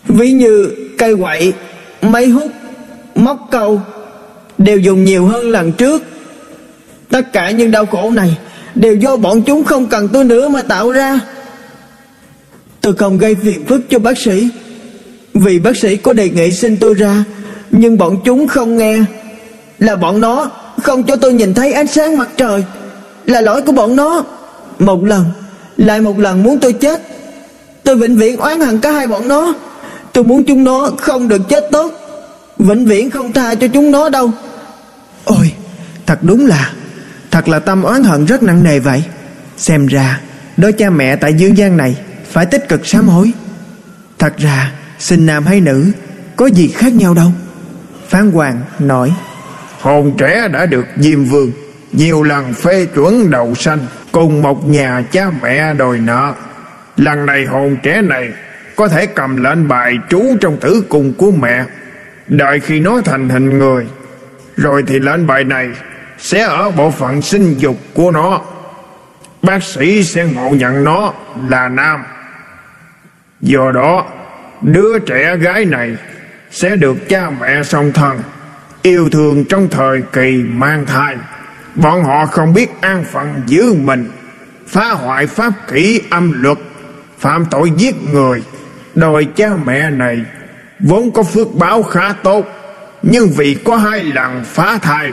Ví 0.09 0.33
như 0.33 0.71
cây 0.99 1.17
quậy, 1.17 1.53
Máy 2.03 2.27
hút, 2.27 2.51
Móc 3.15 3.49
câu, 3.51 3.81
Đều 4.59 4.79
dùng 4.79 5.05
nhiều 5.05 5.27
hơn 5.27 5.51
lần 5.51 5.73
trước. 5.73 6.03
Tất 7.13 7.33
cả 7.33 7.51
những 7.51 7.71
đau 7.71 7.87
khổ 7.87 8.11
này 8.11 8.37
Đều 8.75 8.95
do 8.95 9.17
bọn 9.17 9.43
chúng 9.43 9.65
không 9.65 9.87
cần 9.87 10.09
tôi 10.13 10.25
nữa 10.25 10.49
mà 10.49 10.63
tạo 10.63 10.91
ra. 10.91 11.21
Tôi 12.81 12.95
không 12.95 13.19
gây 13.19 13.35
phiền 13.35 13.67
phức 13.67 13.81
cho 13.91 13.99
bác 13.99 14.19
sĩ. 14.19 14.49
Vì 15.35 15.59
bác 15.59 15.77
sĩ 15.77 15.97
có 15.97 16.13
đề 16.13 16.29
nghị 16.29 16.51
xin 16.51 16.77
tôi 16.77 16.95
ra, 16.95 17.25
Nhưng 17.71 17.99
bọn 17.99 18.17
chúng 18.25 18.49
không 18.49 18.77
nghe. 18.77 18.99
Là 19.79 19.97
bọn 19.97 20.21
nó 20.21 20.51
Không 20.83 21.03
cho 21.03 21.17
tôi 21.17 21.33
nhìn 21.33 21.55
thấy 21.55 21.73
ánh 21.73 21.87
sáng 21.87 22.19
mặt 22.19 22.29
trời. 22.37 22.65
Là 23.27 23.41
lỗi 23.41 23.63
của 23.63 23.73
bọn 23.73 23.97
nó. 23.97 24.25
Một 24.79 25.05
lần, 25.05 25.25
Lại 25.77 26.01
một 26.01 26.19
lần 26.19 26.43
muốn 26.43 26.59
tôi 26.61 26.73
chết. 26.73 27.03
Tôi 27.83 27.97
vĩnh 27.97 28.17
viễn 28.17 28.37
oán 28.37 28.61
hận 28.61 28.81
cả 28.81 28.93
hai 28.93 29.07
bọn 29.07 29.29
nó. 29.29 29.55
Tôi 30.13 30.25
muốn 30.25 30.45
chúng 30.45 30.65
nó 30.65 30.91
không 30.99 31.29
được 31.29 31.41
chết 31.49 31.69
tốt. 31.73 31.93
Vĩnh 32.59 32.85
viễn 32.85 33.11
không 33.11 33.33
tha 33.33 33.55
cho 33.55 33.67
chúng 33.69 33.91
nó 33.91 34.09
đâu. 34.09 34.31
Ôi, 35.25 35.53
Thật 36.07 36.19
đúng 36.23 36.47
là 36.47 36.73
Thật 37.33 37.49
là 37.49 37.59
tâm 37.59 37.83
oán 37.83 38.03
hận 38.03 38.25
rất 38.25 38.43
nặng 38.43 38.63
nề 38.63 38.79
vậy. 38.79 39.05
Xem 39.57 39.87
ra, 39.87 40.21
Đôi 40.57 40.73
cha 40.73 40.91
mẹ 40.91 41.17
tại 41.17 41.35
dương 41.35 41.57
gian 41.57 41.77
này 41.77 41.97
Phải 42.31 42.47
tích 42.47 42.69
cực 42.69 42.87
sám 42.87 43.09
hối. 43.09 43.33
Thật 44.19 44.39
ra, 44.39 44.73
sinh 44.99 45.27
nam 45.27 45.47
hay 45.47 45.61
nữ, 45.61 45.93
Có 46.37 46.47
gì 46.47 46.69
khác 46.69 46.93
nhau 46.93 47.15
đâu. 47.15 47.33
Phán 48.09 48.31
Hoàng 48.31 48.61
nói, 48.79 49.13
Hồn 49.81 50.15
trẻ 50.19 50.49
đã 50.53 50.67
được 50.67 50.87
Diêm 50.97 51.25
Vương 51.25 51.53
Nhiều 51.93 52.23
lần 52.23 52.55
phê 52.55 52.87
chuẩn 52.95 53.31
đầu 53.31 53.55
sanh 53.55 53.87
Cùng 54.13 54.43
một 54.43 54.69
nhà 54.69 55.05
cha 55.13 55.31
mẹ 55.43 55.75
đòi 55.75 55.99
nợ. 55.99 56.35
Lần 56.97 57.27
này 57.27 57.45
hồn 57.47 57.77
trẻ 57.83 58.03
này 58.03 58.29
Có 58.77 58.89
thể 58.89 59.07
cầm 59.07 59.45
lệnh 59.45 59.69
bài 59.69 59.95
trú 60.11 60.23
trong 60.41 60.57
tử 60.57 60.85
cung 60.89 61.13
của 61.13 61.31
mẹ. 61.31 61.65
Đợi 62.29 62.61
khi 62.61 62.81
nó 62.81 63.01
thành 63.05 63.29
hình 63.29 63.59
người, 63.59 63.87
Rồi 64.57 64.85
thì 64.87 64.99
lệnh 64.99 65.27
bài 65.27 65.45
này 65.45 65.69
sẽ 66.23 66.41
ở 66.43 66.71
bộ 66.71 66.91
phận 66.91 67.23
sinh 67.23 67.55
dục 67.59 67.77
của 67.95 68.11
nó. 68.11 68.41
Bác 69.43 69.63
sĩ 69.63 70.05
sẽ 70.05 70.25
ngộ 70.25 70.51
nhận 70.51 70.85
nó 70.85 71.13
là 71.49 71.69
nam. 71.69 72.03
Do 73.41 73.73
đó, 73.73 74.07
Đứa 74.61 74.99
trẻ 74.99 75.37
gái 75.37 75.65
này 75.65 75.97
Sẽ 76.51 76.77
được 76.77 77.09
cha 77.09 77.31
mẹ 77.41 77.63
song 77.63 77.93
thân 77.93 78.21
Yêu 78.83 79.09
thương 79.13 79.45
trong 79.45 79.69
thời 79.69 80.03
kỳ 80.13 80.43
mang 80.49 80.87
thai. 80.87 81.17
Bọn 81.75 82.05
họ 82.05 82.27
không 82.27 82.55
biết 82.55 82.71
an 82.81 83.05
phận 83.05 83.43
giữ 83.47 83.75
mình, 83.75 84.11
Phá 84.69 84.91
hoại 84.91 85.27
pháp 85.27 85.53
kỷ 85.73 86.01
âm 86.11 86.43
luật, 86.43 86.59
Phạm 87.19 87.47
tội 87.51 87.73
giết 87.77 87.95
người. 88.13 88.43
Đòi 88.95 89.25
cha 89.37 89.49
mẹ 89.65 89.91
này 89.91 90.25
Vốn 90.81 91.11
có 91.13 91.23
phước 91.23 91.55
báo 91.55 91.83
khá 91.83 92.13
tốt, 92.23 92.47
Nhưng 93.03 93.29
vì 93.37 93.57
có 93.65 93.77
hai 93.77 94.05
lần 94.05 94.45
phá 94.45 94.79
thai 94.83 95.13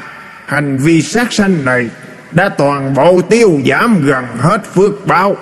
Hành 0.50 0.78
vi 0.78 1.02
sát 1.02 1.34
sanh 1.34 1.66
này 1.66 1.90
Đã 2.32 2.50
toàn 2.50 2.94
bộ 2.94 3.22
tiêu 3.22 3.60
giảm 3.70 4.02
gần 4.06 4.26
hết 4.40 4.74
phước 4.74 5.08
báo 5.08 5.38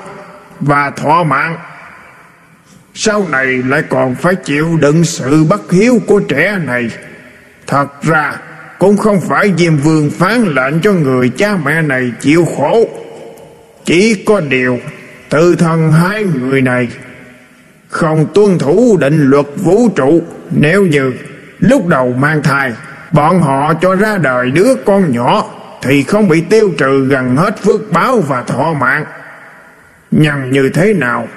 Và 0.59 0.89
thọ 0.89 1.23
mạng. 1.23 1.57
Sau 2.93 3.27
này 3.31 3.45
lại 3.45 3.83
còn 3.89 4.15
phải 4.15 4.35
chịu 4.35 4.77
đựng 4.81 5.03
sự 5.03 5.43
bất 5.43 5.71
hiếu 5.71 6.01
của 6.07 6.19
trẻ 6.19 6.57
này. 6.65 6.89
Thật 7.67 8.03
ra 8.03 8.33
cũng 8.79 8.97
không 8.97 9.21
phải 9.21 9.53
Diêm 9.57 9.77
Vương 9.77 10.09
phán 10.09 10.53
lệnh 10.55 10.81
cho 10.81 10.93
người 10.93 11.29
cha 11.29 11.57
mẹ 11.65 11.81
này 11.81 12.11
chịu 12.21 12.45
khổ. 12.57 12.89
Chỉ 13.85 14.23
có 14.25 14.39
điều 14.39 14.79
Tự 15.29 15.55
thân 15.55 15.91
hai 15.91 16.23
người 16.23 16.61
này 16.61 16.87
Không 17.89 18.27
tuân 18.33 18.59
thủ 18.59 18.97
định 18.97 19.29
luật 19.29 19.45
vũ 19.55 19.89
trụ 19.95 20.21
Nếu 20.51 20.85
như 20.85 21.13
lúc 21.59 21.87
đầu 21.87 22.13
mang 22.19 22.43
thai. 22.43 22.71
Bọn 23.11 23.41
họ 23.41 23.73
cho 23.73 23.95
ra 23.95 24.17
đời 24.17 24.51
đứa 24.51 24.75
con 24.85 25.11
nhỏ 25.11 25.45
Thì 25.81 26.03
không 26.03 26.27
bị 26.27 26.41
tiêu 26.41 26.71
trừ 26.77 27.07
gần 27.09 27.35
hết 27.35 27.63
phước 27.63 27.91
báo 27.91 28.19
và 28.19 28.41
thọ 28.41 28.73
mạng. 28.73 29.05
Nhằm 30.11 30.51
như 30.51 30.69
thế 30.69 30.93
nào? 30.93 31.27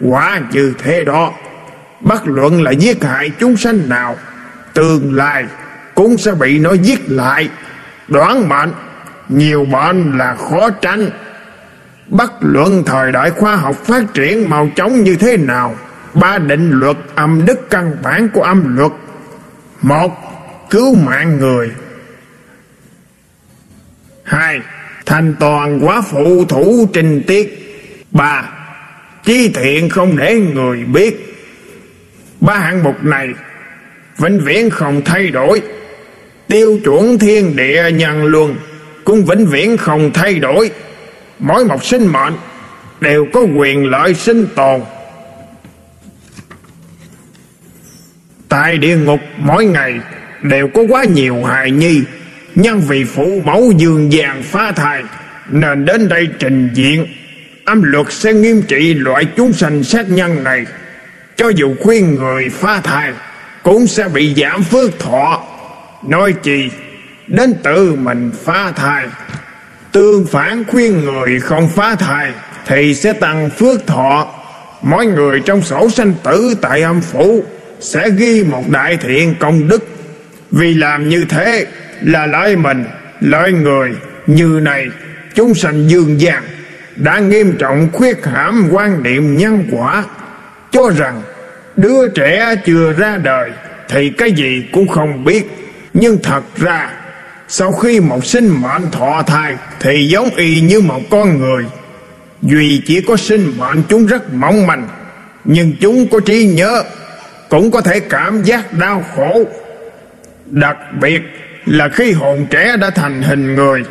Quả 0.00 0.40
như 0.52 0.74
thế 0.78 1.04
đó. 1.04 1.32
Bất 2.00 2.28
luận 2.28 2.62
là 2.62 2.70
giết 2.70 3.04
hại 3.04 3.30
chúng 3.38 3.56
sanh 3.56 3.88
nào, 3.88 4.16
Tương 4.74 5.14
lai 5.14 5.44
cũng 5.94 6.18
sẽ 6.18 6.32
bị 6.32 6.58
nó 6.58 6.72
giết 6.72 7.00
lại. 7.06 7.48
Đoán 8.08 8.48
mệnh, 8.48 8.72
nhiều 9.28 9.64
bệnh 9.64 10.18
là 10.18 10.34
khó 10.34 10.70
tránh. 10.70 11.10
Bất 12.06 12.32
luận 12.40 12.82
thời 12.86 13.12
đại 13.12 13.30
khoa 13.30 13.56
học 13.56 13.76
phát 13.76 14.02
triển 14.14 14.50
màu 14.50 14.68
chóng 14.76 15.04
như 15.04 15.16
thế 15.16 15.36
nào, 15.36 15.74
ba 16.14 16.38
định 16.38 16.70
luật 16.70 16.96
âm 17.14 17.46
đức 17.46 17.70
căn 17.70 17.96
bản 18.02 18.28
của 18.28 18.42
âm 18.42 18.76
luật. 18.76 18.92
Một 19.82 20.29
cứu 20.70 20.94
mạng 20.94 21.38
người. 21.38 21.70
Hai 24.24 24.60
thành 25.06 25.34
toàn 25.40 25.80
quá 25.86 26.02
phụ 26.10 26.44
thủ 26.44 26.88
trình 26.92 27.22
tiết. 27.26 27.56
Ba, 28.10 28.50
chi 29.24 29.48
thiện 29.48 29.88
không 29.88 30.16
để 30.16 30.34
người 30.34 30.84
biết. 30.84 31.36
Ba 32.40 32.58
hạng 32.58 32.82
mục 32.82 33.04
này 33.04 33.28
vĩnh 34.18 34.40
viễn 34.44 34.70
không 34.70 35.02
thay 35.04 35.28
đổi. 35.28 35.62
Tiêu 36.48 36.78
chuẩn 36.84 37.18
thiên 37.18 37.56
địa 37.56 37.90
nhân 37.94 38.24
luân 38.24 38.56
cũng 39.04 39.24
vĩnh 39.24 39.46
viễn 39.46 39.76
không 39.76 40.10
thay 40.14 40.34
đổi. 40.34 40.70
Mỗi 41.38 41.64
một 41.64 41.84
sinh 41.84 42.06
mệnh 42.06 42.34
đều 43.00 43.26
có 43.32 43.40
quyền 43.40 43.86
lợi 43.86 44.14
sinh 44.14 44.46
tồn. 44.54 44.80
Tại 48.48 48.78
địa 48.78 48.96
ngục 48.96 49.20
mỗi 49.36 49.64
ngày 49.64 50.00
đều 50.42 50.68
có 50.68 50.82
quá 50.88 51.04
nhiều 51.04 51.44
hài 51.44 51.70
nhi 51.70 52.02
nhân 52.54 52.80
vì 52.88 53.04
phụ 53.04 53.42
mẫu 53.44 53.72
dương 53.76 54.10
vàng 54.12 54.42
phá 54.42 54.72
thai, 54.72 55.02
nên 55.48 55.84
đến 55.84 56.08
đây 56.08 56.28
trình 56.38 56.70
diện. 56.74 57.06
Âm 57.64 57.82
luật 57.82 58.06
sẽ 58.10 58.32
nghiêm 58.32 58.62
trị 58.62 58.94
loại 58.94 59.24
chúng 59.36 59.52
sanh 59.52 59.84
sát 59.84 60.10
nhân 60.10 60.44
này. 60.44 60.66
Cho 61.36 61.48
dù 61.48 61.74
khuyên 61.80 62.14
người 62.14 62.48
phá 62.48 62.80
thai, 62.84 63.12
cũng 63.62 63.86
sẽ 63.86 64.08
bị 64.08 64.34
giảm 64.34 64.62
phước 64.62 64.98
thọ. 64.98 65.42
Nói 66.08 66.34
chi, 66.42 66.70
đến 67.26 67.54
tự 67.62 67.94
mình 67.94 68.30
phá 68.44 68.72
thai. 68.76 69.06
Tương 69.92 70.26
phản 70.26 70.64
khuyên 70.64 71.04
người 71.04 71.40
không 71.40 71.68
phá 71.68 71.94
thai, 71.94 72.32
thì 72.66 72.94
sẽ 72.94 73.12
tăng 73.12 73.50
phước 73.50 73.86
thọ. 73.86 74.28
Mỗi 74.82 75.06
người 75.06 75.40
trong 75.40 75.62
sổ 75.62 75.90
sanh 75.90 76.14
tử 76.24 76.54
tại 76.60 76.82
âm 76.82 77.00
phủ 77.00 77.44
sẽ 77.80 78.10
ghi 78.10 78.44
một 78.44 78.70
đại 78.70 78.96
thiện 78.96 79.34
công 79.40 79.68
đức 79.68 79.89
vì 80.52 80.74
làm 80.74 81.08
như 81.08 81.24
thế 81.28 81.66
là 82.02 82.26
lợi 82.26 82.56
mình 82.56 82.84
lợi 83.20 83.52
người 83.52 83.90
như 84.26 84.60
này. 84.62 84.86
Chúng 85.34 85.54
sanh 85.54 85.90
dương 85.90 86.20
gian 86.20 86.42
đã 86.96 87.18
nghiêm 87.18 87.56
trọng 87.58 87.88
khuyết 87.92 88.24
hãm 88.24 88.68
quan 88.70 89.02
niệm 89.02 89.36
nhân 89.36 89.68
quả, 89.72 90.04
cho 90.72 90.90
rằng 90.96 91.22
đứa 91.76 92.08
trẻ 92.08 92.54
chưa 92.64 92.92
ra 92.92 93.16
đời 93.16 93.50
thì 93.88 94.10
cái 94.10 94.32
gì 94.32 94.64
cũng 94.72 94.88
không 94.88 95.24
biết. 95.24 95.50
Nhưng 95.94 96.18
thật 96.22 96.42
ra, 96.56 96.90
Sau 97.52 97.72
khi 97.72 98.00
một 98.00 98.26
sinh 98.26 98.48
mệnh 98.48 98.90
thọ 98.90 99.22
thai 99.22 99.56
Thì 99.80 100.08
giống 100.08 100.30
y 100.36 100.60
như 100.60 100.80
một 100.80 101.00
con 101.10 101.38
người. 101.38 101.64
Duy 102.42 102.82
chỉ 102.86 103.00
có 103.00 103.16
sinh 103.16 103.52
mệnh 103.58 103.82
chúng 103.88 104.06
rất 104.06 104.32
mỏng 104.32 104.66
manh, 104.66 104.88
Nhưng 105.44 105.72
chúng 105.80 106.08
có 106.08 106.20
trí 106.20 106.46
nhớ, 106.46 106.82
Cũng 107.48 107.70
có 107.70 107.80
thể 107.80 108.00
cảm 108.00 108.42
giác 108.42 108.72
đau 108.72 109.04
khổ 109.16 109.44
Đặc 110.50 110.76
biệt 111.00 111.22
là 111.64 111.88
khi 111.88 112.12
hồn 112.12 112.46
trẻ 112.50 112.76
đã 112.76 112.90
thành 112.90 113.22
hình 113.22 113.54
người, 113.54 113.84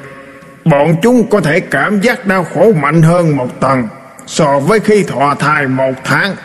Bọn 0.66 0.96
chúng 1.02 1.30
có 1.30 1.42
thể 1.42 1.60
cảm 1.60 2.00
giác 2.02 2.26
đau 2.26 2.44
khổ 2.44 2.74
mạnh 2.74 3.02
hơn 3.02 3.38
một 3.38 3.60
tầng 3.60 3.88
so 4.26 4.60
với 4.60 4.80
khi 4.80 5.04
thọ 5.04 5.36
thai 5.36 5.68
một 5.68 5.94
tháng. 6.04 6.36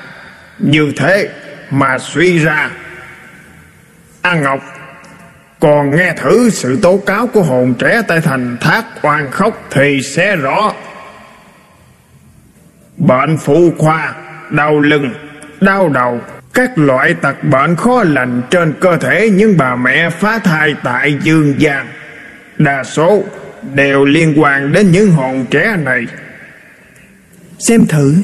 Như 0.58 0.92
thế 0.96 1.28
mà 1.70 1.98
suy 1.98 2.38
ra, 2.38 2.70
A 4.22 4.34
ngọc 4.34 4.60
còn 5.60 5.96
nghe 5.96 6.12
thử 6.16 6.50
sự 6.50 6.78
tố 6.82 6.96
cáo 7.06 7.26
của 7.26 7.42
hồn 7.42 7.74
trẻ 7.78 8.02
tại 8.08 8.20
thành 8.20 8.56
thác 8.60 8.84
oan 9.02 9.30
khóc 9.30 9.62
thì 9.70 10.02
sẽ 10.02 10.36
rõ. 10.36 10.72
Bệnh 12.96 13.36
phụ 13.38 13.72
khoa 13.78 14.14
đau 14.50 14.80
lưng, 14.80 15.14
đau 15.60 15.88
đầu 15.88 16.20
các 16.54 16.78
loại 16.78 17.14
tật 17.14 17.44
bệnh 17.44 17.76
khó 17.76 18.02
lành 18.02 18.42
trên 18.50 18.74
cơ 18.80 18.96
thể 18.96 19.30
những 19.30 19.56
bà 19.56 19.76
mẹ 19.76 20.10
phá 20.10 20.38
thai 20.38 20.74
tại 20.84 21.18
dương 21.22 21.54
gian. 21.58 21.86
Đa 22.58 22.84
số 22.84 23.24
đều 23.74 24.04
liên 24.04 24.34
quan 24.36 24.72
đến 24.72 24.92
những 24.92 25.10
hồn 25.10 25.46
trẻ 25.50 25.76
này. 25.84 26.06
Xem 27.58 27.86
thử, 27.86 28.14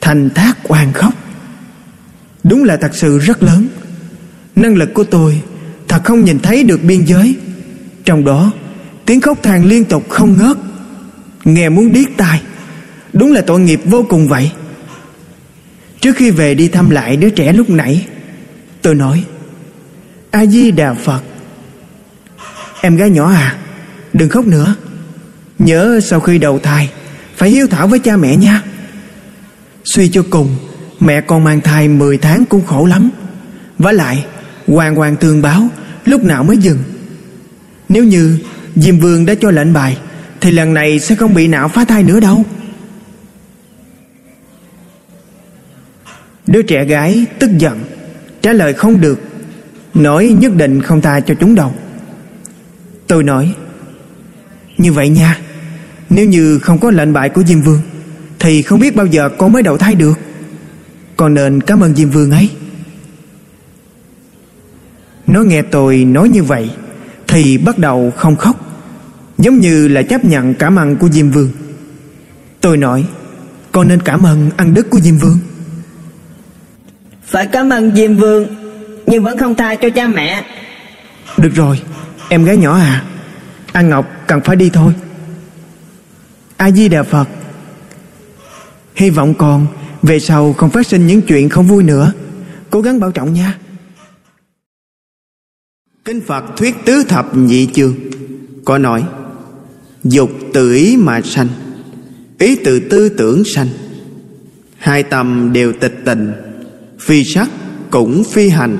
Thành 0.00 0.30
thác 0.30 0.54
hoàng 0.64 0.92
khóc. 0.92 1.12
Đúng 2.44 2.64
là 2.64 2.76
thật 2.76 2.94
sự 2.94 3.18
rất 3.18 3.42
lớn. 3.42 3.68
Năng 4.56 4.76
lực 4.76 4.94
của 4.94 5.04
tôi 5.04 5.42
Thật 5.88 6.04
không 6.04 6.24
nhìn 6.24 6.38
thấy 6.38 6.64
được 6.64 6.80
biên 6.82 7.04
giới. 7.04 7.36
Trong 8.04 8.24
đó, 8.24 8.52
Tiếng 9.06 9.20
khóc 9.20 9.42
than 9.42 9.64
liên 9.64 9.84
tục 9.84 10.08
không 10.08 10.36
ngớt. 10.38 10.56
Nghe 11.44 11.68
muốn 11.68 11.92
điếc 11.92 12.06
tai. 12.16 12.42
Đúng 13.12 13.32
là 13.32 13.40
tội 13.40 13.60
nghiệp 13.60 13.80
vô 13.84 14.06
cùng 14.08 14.28
vậy. 14.28 14.50
Trước 16.04 16.16
khi 16.16 16.30
về 16.30 16.54
đi 16.54 16.68
thăm 16.68 16.90
lại 16.90 17.16
đứa 17.16 17.30
trẻ 17.30 17.52
lúc 17.52 17.70
nãy, 17.70 18.06
Tôi 18.82 18.94
nói 18.94 19.24
A-di-đà 20.30 20.94
Phật. 20.94 21.20
Em 22.80 22.96
gái 22.96 23.10
nhỏ 23.10 23.30
à 23.32 23.56
Đừng 24.12 24.28
khóc 24.28 24.46
nữa. 24.46 24.74
Nhớ 25.58 26.00
sau 26.02 26.20
khi 26.20 26.38
đầu 26.38 26.58
thai, 26.58 26.90
Phải 27.36 27.50
hiếu 27.50 27.66
thảo 27.66 27.88
với 27.88 27.98
cha 27.98 28.16
mẹ 28.16 28.36
nha. 28.36 28.62
Suy 29.84 30.08
cho 30.08 30.24
cùng, 30.30 30.56
Mẹ 31.00 31.20
con 31.20 31.44
mang 31.44 31.60
thai 31.60 31.88
10 31.88 32.18
tháng 32.18 32.44
cũng 32.44 32.66
khổ 32.66 32.86
lắm. 32.86 33.10
Và 33.78 33.92
lại, 33.92 34.26
Hoàng 34.66 34.94
hoàng 34.94 35.16
thường 35.16 35.42
báo, 35.42 35.68
Lúc 36.04 36.24
nào 36.24 36.44
mới 36.44 36.56
dừng. 36.56 36.78
Nếu 37.88 38.04
như 38.04 38.38
Diêm 38.76 38.98
Vương 38.98 39.26
đã 39.26 39.34
cho 39.34 39.50
lệnh 39.50 39.72
bài, 39.72 39.98
Thì 40.40 40.50
lần 40.50 40.74
này 40.74 41.00
sẽ 41.00 41.14
không 41.14 41.34
bị 41.34 41.48
não 41.48 41.68
phá 41.68 41.84
thai 41.84 42.02
nữa 42.02 42.20
đâu. 42.20 42.44
Đứa 46.54 46.62
trẻ 46.62 46.84
gái 46.84 47.26
tức 47.38 47.50
giận, 47.58 47.80
Trả 48.42 48.52
lời 48.52 48.72
không 48.72 49.00
được, 49.00 49.20
Nói 49.94 50.36
nhất 50.38 50.52
định 50.56 50.82
không 50.82 51.00
tha 51.00 51.20
cho 51.20 51.34
chúng 51.40 51.54
đâu. 51.54 51.74
Tôi 53.06 53.24
nói, 53.24 53.54
Như 54.78 54.92
vậy 54.92 55.08
nha, 55.08 55.38
Nếu 56.10 56.26
như 56.26 56.58
không 56.58 56.78
có 56.78 56.90
lệnh 56.90 57.12
bại 57.12 57.28
của 57.28 57.42
Diêm 57.44 57.60
Vương, 57.60 57.80
Thì 58.38 58.62
không 58.62 58.80
biết 58.80 58.96
bao 58.96 59.06
giờ 59.06 59.28
con 59.38 59.52
mới 59.52 59.62
đầu 59.62 59.78
thai 59.78 59.94
được. 59.94 60.18
Con 61.16 61.34
nên 61.34 61.60
cảm 61.60 61.80
ơn 61.80 61.96
Diêm 61.96 62.10
Vương 62.10 62.30
ấy. 62.30 62.50
Nó 65.26 65.42
nghe 65.42 65.62
tôi 65.62 66.04
nói 66.04 66.28
như 66.28 66.42
vậy, 66.42 66.70
Thì 67.28 67.58
bắt 67.58 67.78
đầu 67.78 68.12
không 68.16 68.36
khóc, 68.36 68.56
Giống 69.38 69.58
như 69.58 69.88
là 69.88 70.02
chấp 70.02 70.24
nhận 70.24 70.54
cảm 70.54 70.78
ơn 70.78 70.96
của 70.96 71.08
Diêm 71.08 71.30
Vương. 71.30 71.50
Tôi 72.60 72.76
nói, 72.76 73.04
Con 73.72 73.88
nên 73.88 74.00
cảm 74.00 74.26
ơn 74.26 74.50
ăn 74.56 74.74
đức 74.74 74.90
của 74.90 75.00
Diêm 75.00 75.16
Vương. 75.16 75.38
Phải 77.26 77.46
cảm 77.46 77.70
ơn 77.70 77.96
Diêm 77.96 78.16
Vương 78.16 78.46
Nhưng 79.06 79.24
vẫn 79.24 79.38
không 79.38 79.54
tha 79.54 79.74
cho 79.74 79.90
cha 79.90 80.06
mẹ. 80.06 80.44
Được 81.36 81.50
rồi 81.54 81.80
Em 82.28 82.44
gái 82.44 82.56
nhỏ 82.56 82.74
à. 82.74 83.04
An 83.72 83.88
Ngọc 83.88 84.06
cần 84.26 84.40
phải 84.40 84.56
đi 84.56 84.70
thôi. 84.70 84.92
A-di-đà 86.56 87.02
Phật. 87.02 87.28
Hy 88.94 89.10
vọng 89.10 89.34
con 89.34 89.66
Về 90.02 90.20
sau 90.20 90.52
không 90.52 90.70
phát 90.70 90.86
sinh 90.86 91.06
những 91.06 91.22
chuyện 91.22 91.48
không 91.48 91.66
vui 91.66 91.82
nữa. 91.82 92.12
Cố 92.70 92.80
gắng 92.80 93.00
bảo 93.00 93.10
trọng 93.10 93.32
nha. 93.32 93.58
Kinh 96.04 96.20
Phật 96.26 96.44
thuyết 96.56 96.74
tứ 96.84 97.04
thập 97.08 97.36
nhị 97.36 97.66
chương. 97.66 97.94
Có 98.64 98.78
nói 98.78 99.04
Dục 100.04 100.30
từ 100.52 100.74
ý 100.74 100.96
mà 100.96 101.20
sanh 101.24 101.48
Ý 102.38 102.56
từ 102.56 102.80
tư 102.80 103.08
tưởng 103.08 103.44
sanh. 103.44 103.68
Hai 104.78 105.02
tâm 105.02 105.52
đều 105.52 105.72
tịch 105.72 105.94
tình 106.04 106.32
Phi 107.00 107.24
sắc 107.24 107.48
cũng 107.90 108.24
phi 108.24 108.48
hành. 108.48 108.78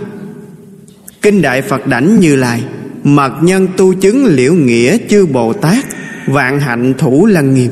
Kinh 1.22 1.42
Đại 1.42 1.62
Phật 1.62 1.86
Đảnh 1.86 2.20
Như 2.20 2.36
Lai 2.36 2.62
Mật 3.04 3.32
nhân 3.42 3.68
tu 3.76 3.94
chứng 3.94 4.26
liễu 4.26 4.54
nghĩa 4.54 4.96
chư 5.10 5.26
Bồ 5.26 5.52
Tát, 5.52 5.84
Vạn 6.26 6.60
hạnh 6.60 6.94
thủ 6.98 7.26
lăng 7.26 7.54
nghiêm. 7.54 7.70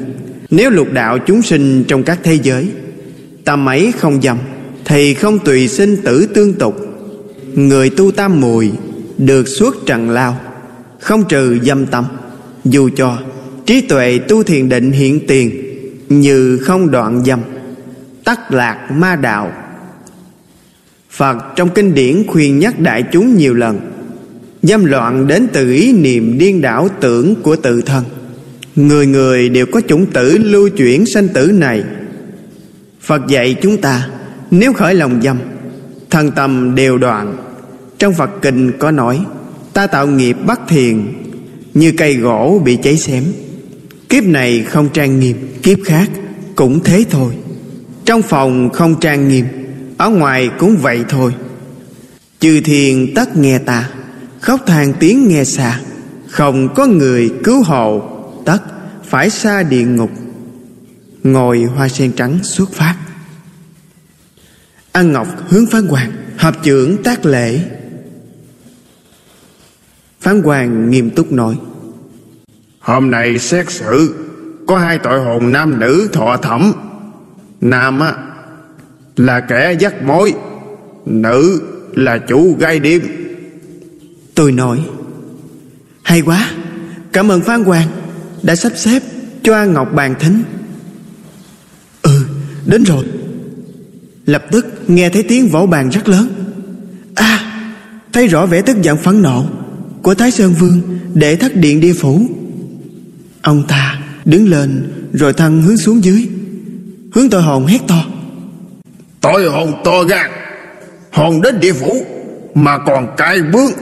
Nếu 0.51 0.71
lục 0.71 0.93
đạo 0.93 1.19
chúng 1.19 1.43
sinh 1.43 1.85
trong 1.89 2.03
các 2.03 2.19
thế 2.23 2.39
giới, 2.43 2.69
Tâm 3.45 3.69
ấy 3.69 3.93
không 3.99 4.23
dầm 4.23 4.39
Thì 4.85 5.15
không 5.15 5.39
tùy 5.39 5.69
sinh 5.69 5.97
tử 6.05 6.27
tương 6.35 6.55
tục. 6.55 6.77
Người 7.55 7.91
tu 7.91 8.11
tam 8.11 8.41
mùi 8.41 8.71
Được 9.19 9.49
suốt 9.49 9.77
trần 9.87 10.11
lao, 10.11 10.41
Không 11.01 11.25
trừ 11.29 11.59
dâm 11.63 11.87
tâm. 11.87 12.05
Dù 12.65 12.91
cho 12.97 13.19
trí 13.67 13.81
tuệ 13.81 14.19
tu 14.29 14.43
thiền 14.43 14.69
định 14.69 14.91
hiện 14.91 15.27
tiền, 15.27 15.51
Như 16.09 16.59
không 16.59 16.91
đoạn 16.91 17.25
dâm, 17.25 17.41
Tắc 18.25 18.53
lạc 18.53 18.89
ma 18.91 19.17
đạo 19.17 19.53
Phật 21.13 21.37
trong 21.57 21.69
kinh 21.69 21.95
điển 21.95 22.27
khuyên 22.27 22.59
nhắc 22.59 22.81
đại 22.81 23.05
chúng 23.13 23.37
nhiều 23.37 23.55
lần, 23.55 23.81
Dâm 24.63 24.85
loạn 24.85 25.27
đến 25.27 25.49
từ 25.53 25.73
ý 25.73 25.93
niệm 25.93 26.39
điên 26.39 26.61
đảo 26.61 26.89
tưởng 27.01 27.35
của 27.43 27.57
tự 27.57 27.81
thân. 27.81 28.05
Người 28.77 29.07
người 29.07 29.49
đều 29.49 29.67
có 29.67 29.81
chủng 29.89 30.07
tử 30.07 30.39
lưu 30.39 30.69
chuyển 30.69 31.07
sanh 31.07 31.29
tử 31.29 31.47
này. 31.47 31.85
Phật 33.01 33.23
dạy 33.29 33.57
chúng 33.63 33.77
ta, 33.77 34.09
Nếu 34.51 34.73
khởi 34.73 34.95
lòng 34.95 35.23
dâm 35.23 35.39
Thần 36.11 36.31
tâm 36.31 36.75
đều 36.75 36.99
đoạn. 36.99 37.37
Trong 37.99 38.15
Phật 38.15 38.31
kinh 38.43 38.73
có 38.79 38.91
nói, 38.91 39.21
Ta 39.73 39.87
tạo 39.87 40.07
nghiệp 40.07 40.37
bắt 40.47 40.61
thiền, 40.69 41.13
Như 41.75 41.93
cây 41.97 42.15
gỗ 42.15 42.63
bị 42.65 42.77
cháy 42.77 42.97
xém. 42.97 43.25
Kiếp 44.09 44.25
này 44.25 44.65
không 44.69 44.89
trang 44.93 45.21
nghiêm, 45.21 45.37
Kiếp 45.63 45.79
khác 45.85 46.11
cũng 46.55 46.81
thế 46.85 47.05
thôi. 47.11 47.33
Trong 48.05 48.23
phòng 48.23 48.71
không 48.71 49.01
trang 49.01 49.29
nghiêm 49.29 49.45
ở 50.03 50.09
ngoài 50.09 50.51
cũng 50.59 50.77
vậy 50.77 51.05
thôi. 51.09 51.35
Chư 52.41 52.61
thiên 52.65 53.15
tất 53.15 53.37
nghe 53.37 53.59
ta, 53.59 53.91
Khóc 54.41 54.61
than 54.67 54.93
tiếng 55.01 55.29
nghe 55.29 55.45
xa. 55.45 55.81
Không 56.29 56.75
có 56.75 56.87
người 56.87 57.31
cứu 57.45 57.63
hộ, 57.63 58.03
Tất 58.45 58.59
phải 59.05 59.31
xa 59.31 59.63
địa 59.63 59.85
ngục. 59.85 60.11
Ngồi 61.23 61.63
hoa 61.63 61.89
sen 61.89 62.13
trắng 62.13 62.39
xuất 62.43 62.73
pháp 62.73 62.97
An 64.93 65.13
Ngọc 65.13 65.27
hướng 65.49 65.67
phán 65.67 65.87
hoàng, 65.87 66.13
Hợp 66.37 66.55
trưởng 66.63 67.03
tác 67.03 67.27
lễ. 67.27 67.61
Phán 70.21 70.43
hoàng 70.43 70.91
nghiêm 70.91 71.11
túc 71.11 71.33
nói, 71.33 71.57
Hôm 72.79 73.11
nay 73.11 73.39
xét 73.39 73.71
xử, 73.71 74.15
Có 74.67 74.79
hai 74.79 74.99
tội 74.99 75.21
hồn 75.21 75.53
nam 75.53 75.81
nữ 75.81 76.09
thọ 76.13 76.37
thẩm. 76.37 76.73
Nam 77.61 78.01
á 78.01 78.15
là 79.17 79.41
kẻ 79.41 79.77
dắt 79.81 80.03
mối, 80.03 80.35
Nữ 81.07 81.63
là 81.95 82.19
chủ 82.29 82.57
gai 82.59 82.79
đêm 82.79 83.03
Tôi 84.35 84.53
nói, 84.53 84.81
Hay 86.03 86.21
quá, 86.21 86.51
Cảm 87.13 87.29
ơn 87.29 87.41
phan 87.41 87.65
quan 87.65 87.89
Đã 88.43 88.57
sắp 88.57 88.73
xếp 88.77 89.03
cho 89.43 89.55
An 89.55 89.73
Ngọc 89.73 89.95
bàn 89.95 90.15
thính 90.21 90.43
Ừ 92.03 92.25
đến 92.67 92.85
rồi. 92.85 93.05
Lập 94.27 94.45
tức 94.51 94.67
nghe 94.89 95.09
thấy 95.09 95.23
tiếng 95.23 95.49
vỗ 95.49 95.67
bàn 95.67 95.89
rất 95.89 96.09
lớn. 96.09 96.29
À 97.15 97.39
Thấy 98.13 98.29
rõ 98.29 98.47
vẻ 98.47 98.63
tức 98.63 98.83
giận 98.83 98.99
phẫn 98.99 99.23
nộ 99.23 99.47
Của 100.03 100.15
Thái 100.15 100.31
Sơn 100.31 100.55
Vương 100.59 100.81
Để 101.15 101.37
thất 101.37 101.57
điện 101.57 101.81
địa 101.81 101.93
phủ. 101.93 102.27
Ông 103.43 103.65
ta 103.69 104.01
đứng 104.25 104.49
lên 104.49 104.93
Rồi 105.13 105.33
thân 105.33 105.63
hướng 105.63 105.77
xuống 105.77 106.05
dưới, 106.05 106.29
Hướng 107.15 107.31
tội 107.31 107.43
hồn 107.43 107.67
hét 107.67 107.81
to. 107.89 108.05
Tội 109.23 109.51
hồn 109.51 109.75
to 109.85 110.03
gan, 110.03 110.31
Hồn 111.13 111.43
đến 111.43 111.61
địa 111.61 111.73
phủ 111.73 112.07
Mà 112.55 112.79
còn 112.79 113.17
cai 113.17 113.43
bướng. 113.43 113.73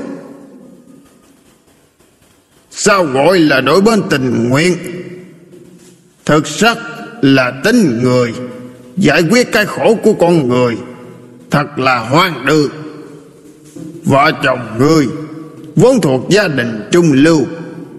Sao 2.71 3.05
gọi 3.05 3.39
là 3.39 3.61
đổi 3.61 3.81
bên 3.81 4.03
tình 4.11 4.49
nguyện? 4.49 4.77
Thực 6.25 6.47
sắc 6.47 6.79
là 7.21 7.53
tính 7.65 8.01
người, 8.03 8.35
Giải 8.97 9.23
quyết 9.31 9.53
cái 9.53 9.67
khổ 9.67 9.97
của 10.03 10.13
con 10.13 10.49
người, 10.49 10.77
Thật 11.51 11.79
là 11.79 11.99
hoang 11.99 12.47
đường. 12.47 12.71
Vợ 14.05 14.33
chồng 14.43 14.61
người 14.79 15.09
Vốn 15.77 16.01
thuộc 16.01 16.31
gia 16.31 16.49
đình 16.49 16.89
trung 16.93 17.13
lưu, 17.13 17.47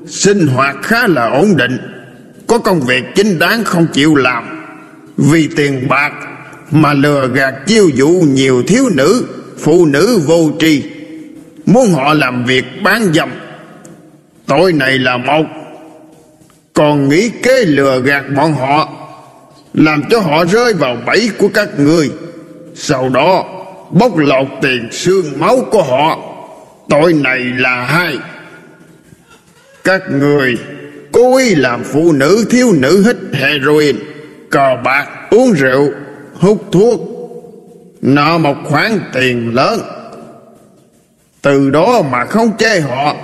Sinh 0.07 0.47
hoạt 0.47 0.75
khá 0.81 1.07
là 1.07 1.29
ổn 1.29 1.57
định, 1.57 1.77
Có 2.47 2.57
công 2.57 2.81
việc 2.81 3.03
chính 3.15 3.39
đáng 3.39 3.63
không 3.63 3.87
chịu 3.93 4.15
làm, 4.15 4.43
Vì 5.17 5.49
tiền 5.55 5.87
bạc 5.89 6.13
mà 6.71 6.93
lừa 6.93 7.27
gạt 7.27 7.53
chiêu 7.67 7.89
dụ 7.89 8.07
nhiều 8.09 8.63
thiếu 8.67 8.89
nữ, 8.89 9.25
Phụ 9.59 9.85
nữ 9.85 10.19
vô 10.25 10.51
tri. 10.59 10.83
Muốn 11.65 11.93
họ 11.93 12.13
làm 12.13 12.45
việc 12.45 12.65
bán 12.83 13.13
dâm. 13.13 13.29
Tội 14.45 14.73
này 14.73 14.99
là 14.99 15.17
một. 15.17 15.43
Còn 16.73 17.09
nghĩ 17.09 17.29
kế 17.43 17.65
lừa 17.65 18.01
gạt 18.01 18.23
bọn 18.35 18.53
họ, 18.53 18.89
Làm 19.73 20.03
cho 20.09 20.19
họ 20.19 20.45
rơi 20.45 20.73
vào 20.73 20.97
bẫy 21.05 21.29
của 21.37 21.49
các 21.53 21.79
người. 21.79 22.11
Sau 22.75 23.09
đó, 23.09 23.45
bóc 23.91 24.17
lột 24.17 24.47
tiền 24.61 24.87
xương 24.91 25.25
máu 25.39 25.67
của 25.71 25.83
họ. 25.83 26.19
Tội 26.89 27.13
này 27.13 27.39
là 27.39 27.83
hai. 27.83 28.17
Các 29.83 30.01
người 30.11 30.57
cố 31.11 31.37
ý 31.37 31.55
làm 31.55 31.83
phụ 31.83 32.11
nữ 32.11 32.45
thiếu 32.49 32.71
nữ 32.71 33.03
hít 33.05 33.17
heroin 33.33 33.95
Cờ 34.49 34.75
bạc, 34.83 35.07
uống 35.29 35.51
rượu 35.51 35.91
Hút 36.41 36.63
thuốc, 36.71 37.01
Nợ 38.01 38.37
một 38.37 38.55
khoản 38.65 38.99
tiền 39.13 39.55
lớn. 39.55 39.79
Từ 41.41 41.69
đó 41.69 42.01
mà 42.11 42.25
không 42.25 42.57
chê 42.57 42.79
họ, 42.79 43.15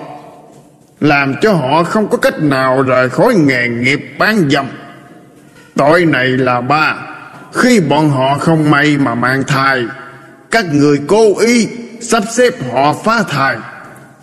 Làm 0.99 1.35
cho 1.41 1.53
họ 1.53 1.83
không 1.83 2.07
có 2.07 2.17
cách 2.17 2.39
nào 2.39 2.81
rời 2.81 3.09
khỏi 3.09 3.35
nghề 3.35 3.67
nghiệp 3.67 3.99
bán 4.19 4.49
dâm. 4.49 4.65
Tội 5.75 6.05
này 6.05 6.27
là 6.27 6.61
ba, 6.61 6.97
Khi 7.53 7.79
bọn 7.79 8.09
họ 8.09 8.37
không 8.39 8.71
may 8.71 8.97
mà 8.97 9.15
mang 9.15 9.43
thai, 9.47 9.83
Các 10.51 10.65
người 10.73 10.99
cố 11.07 11.39
ý 11.39 11.67
Sắp 12.01 12.23
xếp 12.31 12.53
họ 12.71 12.93
phá 13.03 13.23
thai. 13.29 13.57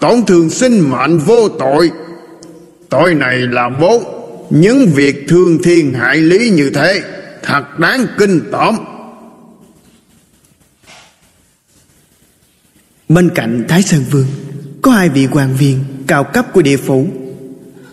Tổn 0.00 0.26
thương 0.26 0.50
sinh 0.50 0.90
mệnh 0.90 1.18
vô 1.18 1.48
tội. 1.48 1.90
Tội 2.88 3.14
này 3.14 3.36
là 3.36 3.68
bốn, 3.68 4.04
Những 4.50 4.86
việc 4.94 5.24
thương 5.28 5.58
thiên 5.64 5.94
hại 5.94 6.16
lý 6.16 6.50
như 6.50 6.70
thế. 6.74 7.02
Thật 7.46 7.78
đáng 7.78 8.06
kinh 8.18 8.40
tởm. 8.52 8.74
Bên 13.08 13.30
cạnh 13.34 13.64
Thái 13.68 13.82
Sơn 13.82 14.04
Vương, 14.10 14.26
Có 14.82 14.90
hai 14.90 15.08
vị 15.08 15.28
quan 15.30 15.56
viên 15.56 15.84
cao 16.06 16.24
cấp 16.24 16.46
của 16.52 16.62
địa 16.62 16.76
phủ. 16.76 17.08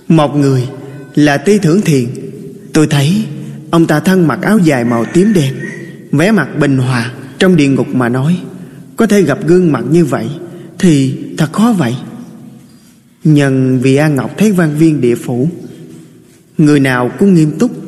Một 0.08 0.36
người 0.36 0.70
là 1.16 1.38
Tây 1.38 1.60
Thưởng 1.60 1.82
Thiện 1.82 2.10
Tôi 2.74 2.88
thấy 2.88 3.26
Ông 3.72 3.88
ta 3.88 4.00
thân 4.00 4.28
mặc 4.28 4.40
áo 4.42 4.58
dài 4.58 4.84
màu 4.84 5.06
tím 5.14 5.34
đen, 5.34 5.54
vẻ 6.12 6.32
mặt 6.32 6.48
bình 6.60 6.78
hòa 6.78 7.12
Trong 7.40 7.56
địa 7.56 7.68
ngục 7.68 7.88
mà 7.88 8.10
nói. 8.10 8.42
Có 8.96 9.08
thể 9.08 9.22
gặp 9.22 9.40
gương 9.48 9.72
mặt 9.72 9.84
như 9.90 10.06
vậy 10.06 10.30
Thì 10.80 11.18
thật 11.38 11.54
khó 11.54 11.74
vậy. 11.78 11.96
Nhân 13.24 13.80
vì 13.80 13.96
An 13.96 14.16
Ngọc 14.16 14.32
thấy 14.38 14.52
văn 14.52 14.76
viên 14.78 15.02
địa 15.02 15.16
phủ, 15.16 15.50
Người 16.58 16.80
nào 16.80 17.12
cũng 17.20 17.34
nghiêm 17.34 17.52
túc 17.60 17.81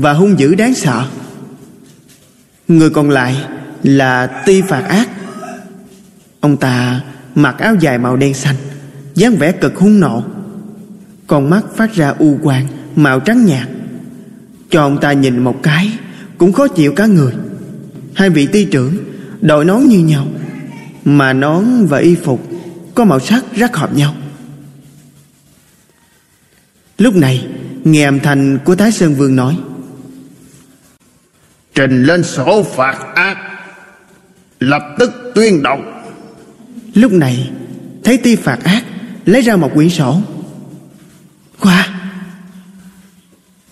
và 0.00 0.12
hung 0.12 0.38
dữ 0.38 0.54
đáng 0.54 0.74
sợ. 0.74 1.06
Người 2.68 2.90
còn 2.90 3.10
lại 3.10 3.36
là 3.82 4.26
Ti 4.26 4.62
Phạt 4.62 4.80
Ác. 4.80 5.08
Ông 6.40 6.56
ta 6.56 7.00
mặc 7.34 7.58
áo 7.58 7.74
dài 7.74 7.98
màu 7.98 8.16
đen 8.16 8.34
xanh, 8.34 8.56
dáng 9.14 9.36
vẻ 9.36 9.52
cực 9.52 9.76
hung 9.76 10.00
nộ. 10.00 10.24
Con 11.26 11.50
mắt 11.50 11.64
phát 11.76 11.94
ra 11.94 12.14
u 12.18 12.38
quang, 12.42 12.66
Màu 12.96 13.20
trắng 13.20 13.44
nhạt. 13.44 13.68
Cho 14.70 14.82
ông 14.82 14.98
ta 15.00 15.12
nhìn 15.12 15.38
một 15.38 15.62
cái, 15.62 15.92
Cũng 16.38 16.52
khó 16.52 16.68
chịu 16.68 16.92
cả 16.92 17.06
người. 17.06 17.32
Hai 18.14 18.30
vị 18.30 18.46
ty 18.46 18.64
trưởng 18.64 18.96
đội 19.40 19.64
nón 19.64 19.84
như 19.84 19.98
nhau, 19.98 20.26
Mà 21.04 21.32
nón 21.32 21.86
và 21.86 21.98
y 21.98 22.14
phục 22.14 22.48
Có 22.94 23.04
màu 23.04 23.20
sắc 23.20 23.44
rất 23.54 23.76
hợp 23.76 23.94
nhau. 23.94 24.14
Lúc 26.98 27.16
này, 27.16 27.46
Nghe 27.84 28.04
âm 28.04 28.20
thanh 28.20 28.58
của 28.64 28.74
Thái 28.74 28.92
Sơn 28.92 29.14
Vương 29.14 29.36
nói 29.36 29.56
Trình 31.78 32.04
lên 32.04 32.24
sổ 32.24 32.62
phạt 32.62 33.14
ác. 33.14 33.36
Lập 34.60 34.82
tức 34.98 35.32
tuyên 35.34 35.62
đọc. 35.62 35.78
Lúc 36.94 37.12
này, 37.12 37.50
Thấy 38.04 38.16
ti 38.16 38.36
phạt 38.36 38.64
ác, 38.64 38.84
Lấy 39.24 39.42
ra 39.42 39.56
một 39.56 39.70
quyển 39.74 39.90
sổ. 39.90 40.20
Khoa! 41.58 41.88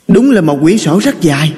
Đúng 0.08 0.30
là 0.30 0.40
một 0.40 0.58
quyển 0.62 0.78
sổ 0.78 1.00
rất 1.00 1.20
dài. 1.20 1.52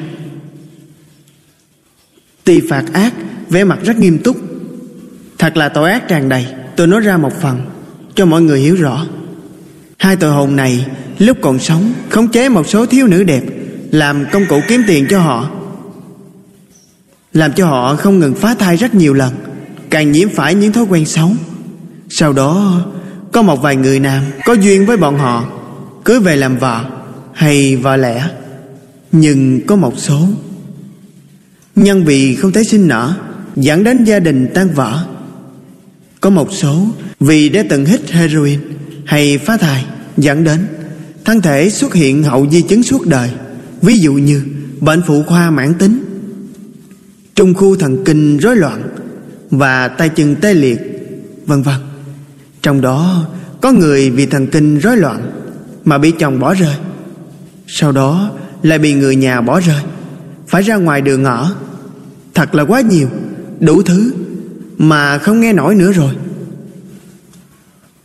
Ti 2.45 2.61
phạt 2.69 2.85
ác, 2.93 3.13
vẻ 3.49 3.65
mặt 3.65 3.79
rất 3.85 3.99
nghiêm 3.99 4.19
túc. 4.19 4.37
Thật 5.39 5.57
là 5.57 5.69
tội 5.69 5.91
ác 5.91 6.09
tràn 6.09 6.29
đầy. 6.29 6.47
Tôi 6.77 6.87
nói 6.87 7.01
ra 7.01 7.17
một 7.17 7.33
phần, 7.41 7.61
Cho 8.15 8.27
mọi 8.27 8.43
người 8.43 8.61
hiểu 8.61 8.77
rõ. 8.77 9.07
Hai 9.99 10.17
tội 10.17 10.33
hồn 10.33 10.57
này, 10.57 10.87
lúc 11.19 11.39
còn 11.41 11.59
sống, 11.59 11.93
Khống 12.11 12.29
chế 12.29 12.49
một 12.49 12.69
số 12.69 12.87
thiếu 12.87 13.07
nữ 13.07 13.25
đẹp, 13.25 13.43
Làm 13.93 14.25
công 14.33 14.47
cụ 14.49 14.61
kiếm 14.69 14.83
tiền 14.87 15.07
cho 15.11 15.21
họ. 15.21 15.58
Làm 17.39 17.53
cho 17.53 17.67
họ 17.67 17.97
không 17.97 18.19
ngừng 18.19 18.35
phá 18.35 18.55
thai 18.59 18.77
rất 18.77 18.95
nhiều 18.95 19.15
lần, 19.15 19.35
Càng 19.91 20.13
nhiễm 20.13 20.29
phải 20.35 20.55
những 20.55 20.73
thói 20.73 20.85
quen 20.85 21.07
xấu. 21.07 21.31
Sau 22.11 22.33
đó, 22.33 22.85
Có 23.33 23.43
một 23.43 23.63
vài 23.63 23.77
người 23.77 24.01
nam 24.01 24.23
Có 24.45 24.53
duyên 24.53 24.87
với 24.87 24.97
bọn 24.97 25.19
họ, 25.19 25.45
Cưới 26.05 26.21
về 26.21 26.37
làm 26.37 26.57
vợ, 26.57 26.85
Hay 27.33 27.77
vợ 27.77 27.97
lẽ. 27.97 28.29
Nhưng 29.13 29.67
có 29.67 29.77
một 29.77 29.99
số 29.99 30.29
Nhân 31.77 32.05
vì 32.05 32.35
không 32.35 32.53
thấy 32.53 32.65
sinh 32.65 32.89
nở, 32.89 33.15
Dẫn 33.57 33.85
đến 33.85 34.05
gia 34.05 34.19
đình 34.19 34.49
tan 34.55 34.69
vỡ. 34.75 35.07
Có 36.21 36.31
một 36.31 36.53
số 36.53 36.87
Vì 37.21 37.49
đã 37.49 37.63
từng 37.69 37.85
hít 37.85 38.11
heroin 38.11 38.61
Hay 39.05 39.39
phá 39.39 39.57
thai, 39.57 39.85
Dẫn 40.17 40.45
đến 40.45 40.67
Thân 41.25 41.41
thể 41.41 41.71
xuất 41.71 41.95
hiện 41.95 42.23
hậu 42.23 42.51
di 42.51 42.63
chứng 42.63 42.83
suốt 42.83 43.07
đời. 43.07 43.31
Ví 43.83 43.99
dụ 43.99 44.13
như 44.13 44.43
Bệnh 44.81 45.03
phụ 45.07 45.23
khoa 45.27 45.51
mãn 45.51 45.75
tính 45.75 46.08
Trung 47.39 47.55
khu 47.55 47.77
thần 47.77 48.05
kinh 48.05 48.39
rối 48.39 48.57
loạn 48.57 48.83
Và 49.51 49.89
tay 49.89 50.09
chân 50.09 50.37
tê 50.41 50.55
liệt, 50.55 50.79
Vân 51.47 51.63
vân. 51.63 51.75
Trong 52.63 52.81
đó, 52.81 53.27
có 53.61 53.73
người 53.73 54.11
vì 54.11 54.27
thần 54.27 54.47
kinh 54.47 54.79
rối 54.79 54.97
loạn 54.97 55.31
Mà 55.85 55.99
bị 55.99 56.11
chồng 56.11 56.39
bỏ 56.39 56.55
rơi. 56.55 56.75
Sau 57.67 57.93
đó, 57.93 58.31
lại 58.63 58.79
bị 58.79 58.95
người 58.95 59.17
nhà 59.17 59.41
bỏ 59.41 59.61
rơi. 59.61 59.83
Phải 60.49 60.63
ra 60.63 60.77
ngoài 60.77 61.01
đường 61.01 61.23
ngõ 61.23 61.51
thật 62.35 62.55
là 62.55 62.65
quá 62.65 62.81
nhiều, 62.81 63.09
đủ 63.61 63.83
thứ 63.83 64.13
mà 64.79 65.19
không 65.19 65.41
nghe 65.41 65.53
nổi 65.53 65.75
nữa 65.75 65.93
rồi. 65.93 66.15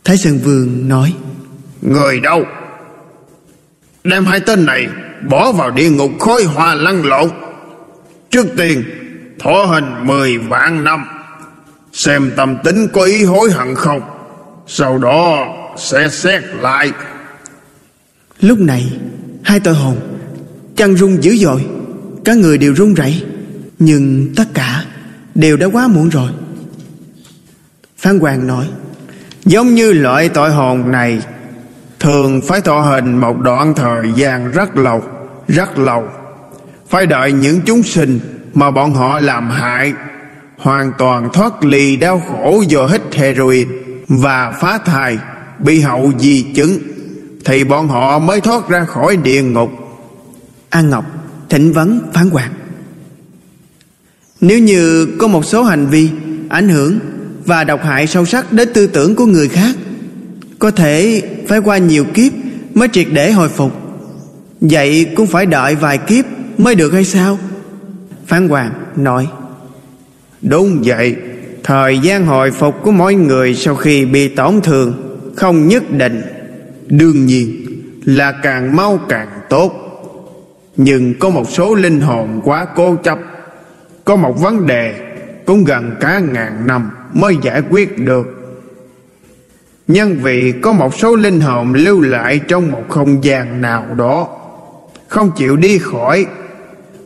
Thái 0.04 0.16
sơn 0.16 0.38
vương 0.44 0.88
nói, 0.88 1.14
người 1.82 2.20
đâu? 2.20 2.44
Đem 4.04 4.24
hai 4.24 4.40
tên 4.40 4.66
này 4.66 4.88
bỏ 5.28 5.52
vào 5.52 5.70
địa 5.70 5.90
ngục 5.90 6.10
khói 6.20 6.44
hoa 6.44 6.74
lăn 6.74 7.04
lộn. 7.04 7.30
Trước 8.30 8.46
tiên 8.56 8.84
thọ 9.44 9.64
hình 9.64 10.06
mười 10.06 10.38
vạn 10.38 10.84
năm. 10.84 11.04
Xem 11.92 12.32
tâm 12.36 12.56
tính 12.64 12.88
có 12.92 13.02
ý 13.02 13.24
hối 13.24 13.50
hận 13.50 13.74
không? 13.74 14.00
Sau 14.66 14.98
đó 14.98 15.46
sẽ 15.76 16.08
xét 16.08 16.42
lại. 16.60 16.92
Lúc 18.40 18.58
này, 18.58 18.92
hai 19.42 19.60
tội 19.60 19.74
hồn 19.74 19.96
Chăn 20.76 20.96
rung 20.96 21.24
dữ 21.24 21.36
dội. 21.36 21.64
Các 22.24 22.36
người 22.36 22.58
đều 22.58 22.74
run 22.74 22.94
rẩy. 22.94 23.24
Nhưng 23.78 24.34
tất 24.36 24.44
cả 24.54 24.84
đều 25.34 25.56
đã 25.56 25.66
quá 25.72 25.88
muộn 25.88 26.08
rồi. 26.08 26.30
Phan 27.98 28.18
Hoàng 28.18 28.46
nói, 28.46 28.66
Giống 29.44 29.74
như 29.74 29.92
loại 29.92 30.28
tội 30.28 30.50
hồn 30.50 30.92
này, 30.92 31.22
Thường 32.00 32.40
phải 32.40 32.60
thọ 32.60 32.80
hình 32.80 33.18
một 33.18 33.40
đoạn 33.40 33.74
thời 33.74 34.12
gian 34.16 34.50
rất 34.50 34.76
lâu 34.76 35.02
Rất 35.48 35.78
lâu. 35.78 36.08
Phải 36.88 37.06
đợi 37.06 37.32
những 37.32 37.60
chúng 37.66 37.82
sinh 37.82 38.20
mà 38.54 38.70
bọn 38.70 38.94
họ 38.94 39.20
làm 39.20 39.50
hại, 39.50 39.92
Hoàn 40.56 40.92
toàn 40.98 41.28
thoát 41.32 41.64
ly 41.64 41.96
đau 41.96 42.22
khổ 42.28 42.64
do 42.68 42.86
hít 42.86 43.14
heroin 43.14 43.68
Và 44.08 44.52
phá 44.60 44.78
thai, 44.78 45.18
Bị 45.58 45.80
hậu 45.80 46.12
di 46.18 46.42
chứng, 46.42 46.78
Thì 47.44 47.64
bọn 47.64 47.88
họ 47.88 48.18
mới 48.18 48.40
thoát 48.40 48.68
ra 48.68 48.84
khỏi 48.84 49.16
địa 49.16 49.42
ngục. 49.42 49.70
An 50.70 50.90
Ngọc 50.90 51.04
thỉnh 51.50 51.72
vấn 51.72 52.00
phán 52.14 52.30
quan 52.30 52.50
Nếu 54.40 54.58
như 54.58 55.06
có 55.18 55.28
một 55.28 55.44
số 55.44 55.62
hành 55.62 55.86
vi 55.86 56.10
ảnh 56.48 56.68
hưởng 56.68 56.98
và 57.46 57.64
độc 57.64 57.84
hại 57.84 58.06
sâu 58.06 58.24
sắc 58.24 58.52
đến 58.52 58.68
tư 58.74 58.86
tưởng 58.86 59.14
của 59.14 59.26
người 59.26 59.48
khác, 59.48 59.76
Có 60.58 60.70
thể 60.70 61.22
phải 61.48 61.58
qua 61.58 61.78
nhiều 61.78 62.04
kiếp 62.14 62.32
mới 62.74 62.88
triệt 62.92 63.06
để 63.12 63.32
hồi 63.32 63.48
phục. 63.48 63.72
Vậy 64.60 65.06
cũng 65.16 65.26
phải 65.26 65.46
đợi 65.46 65.74
vài 65.74 65.98
kiếp 65.98 66.24
mới 66.58 66.74
được 66.74 66.92
hay 66.92 67.04
sao? 67.04 67.38
Phán 68.26 68.48
Hoàng 68.48 68.72
nói, 68.96 69.28
Đúng 70.42 70.82
vậy, 70.84 71.16
Thời 71.62 71.98
gian 71.98 72.26
hồi 72.26 72.50
phục 72.50 72.74
của 72.82 72.90
mỗi 72.90 73.14
người 73.14 73.54
sau 73.54 73.76
khi 73.76 74.04
bị 74.04 74.28
tổn 74.28 74.60
thương 74.60 75.18
Không 75.36 75.68
nhất 75.68 75.82
định, 75.90 76.22
Đương 76.86 77.26
nhiên 77.26 77.66
là 78.04 78.32
càng 78.32 78.76
mau 78.76 79.00
càng 79.08 79.28
tốt. 79.48 79.72
Nhưng 80.76 81.14
có 81.18 81.30
một 81.30 81.50
số 81.50 81.74
linh 81.74 82.00
hồn 82.00 82.40
quá 82.44 82.66
cố 82.76 82.96
chấp, 83.02 83.18
Có 84.04 84.16
một 84.16 84.40
vấn 84.40 84.66
đề 84.66 84.94
Cũng 85.46 85.64
gần 85.64 85.96
cả 86.00 86.18
ngàn 86.18 86.66
năm 86.66 86.90
Mới 87.12 87.36
giải 87.42 87.62
quyết 87.70 87.98
được. 87.98 88.26
Nhân 89.88 90.18
vì 90.22 90.52
có 90.62 90.72
một 90.72 90.94
số 90.94 91.16
linh 91.16 91.40
hồn 91.40 91.74
lưu 91.74 92.00
lại 92.00 92.40
trong 92.48 92.70
một 92.70 92.84
không 92.88 93.24
gian 93.24 93.60
nào 93.60 93.86
đó, 93.96 94.28
Không 95.08 95.30
chịu 95.36 95.56
đi 95.56 95.78
khỏi, 95.78 96.26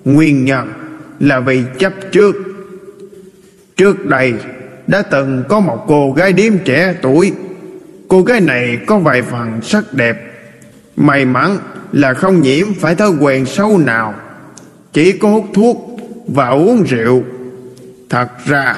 Nguyên 0.04 0.44
nhân 0.44 0.77
là 1.20 1.40
vì 1.40 1.62
chấp 1.78 1.92
trước. 2.12 2.36
Trước 3.76 4.06
đây 4.06 4.34
đã 4.86 5.02
từng 5.02 5.44
có 5.48 5.60
một 5.60 5.84
cô 5.88 6.12
gái 6.12 6.32
điếm 6.32 6.58
trẻ 6.64 6.94
tuổi. 7.02 7.32
Cô 8.08 8.22
gái 8.22 8.40
này 8.40 8.78
có 8.86 8.98
vài 8.98 9.22
phần 9.22 9.60
sắc 9.62 9.84
đẹp. 9.94 10.16
May 10.96 11.24
mắn 11.24 11.58
là 11.92 12.14
không 12.14 12.40
nhiễm 12.40 12.74
phải 12.74 12.94
thói 12.94 13.10
quen 13.20 13.46
xấu 13.46 13.78
nào. 13.78 14.14
Chỉ 14.92 15.12
có 15.12 15.28
hút 15.28 15.44
thuốc 15.54 16.00
và 16.26 16.48
uống 16.48 16.82
rượu. 16.82 17.22
Thật 18.10 18.28
ra 18.46 18.76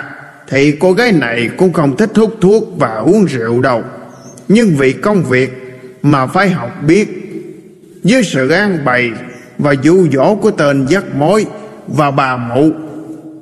thì 0.48 0.72
cô 0.80 0.92
gái 0.92 1.12
này 1.12 1.50
cũng 1.56 1.72
không 1.72 1.96
thích 1.96 2.10
hút 2.14 2.36
thuốc 2.40 2.64
và 2.78 2.94
uống 2.94 3.24
rượu 3.24 3.60
đâu. 3.60 3.82
Nhưng 4.48 4.76
vì 4.76 4.92
công 4.92 5.22
việc 5.24 5.50
mà 6.02 6.26
phải 6.26 6.50
học 6.50 6.82
biết. 6.86 7.08
Với 8.04 8.22
sự 8.22 8.48
an 8.48 8.84
bày 8.84 9.10
và 9.58 9.72
dụ 9.72 10.08
dỗ 10.12 10.34
của 10.34 10.50
tên 10.50 10.86
dắt 10.86 11.04
mối 11.14 11.46
và 11.90 12.10
bà 12.10 12.36
mụ, 12.36 12.70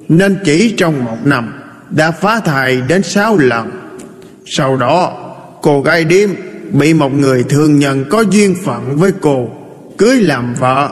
nên 0.08 0.38
chỉ 0.44 0.74
trong 0.78 1.04
một 1.04 1.16
năm 1.24 1.52
đã 1.90 2.11
phá 2.11 2.40
thai 2.44 2.80
đến 2.88 3.02
sáu 3.02 3.37
lần. 3.37 3.70
Sau 4.46 4.76
đó, 4.76 5.12
cô 5.62 5.82
gái 5.82 6.04
điếm 6.04 6.28
bị 6.72 6.94
một 6.94 7.12
người 7.12 7.44
thương 7.48 7.78
nhân 7.78 8.04
có 8.11 8.20
duyên 8.20 8.54
phận 8.64 8.96
với 8.96 9.12
cô, 9.20 9.48
cưới 9.98 10.20
làm 10.20 10.54
vợ. 10.54 10.90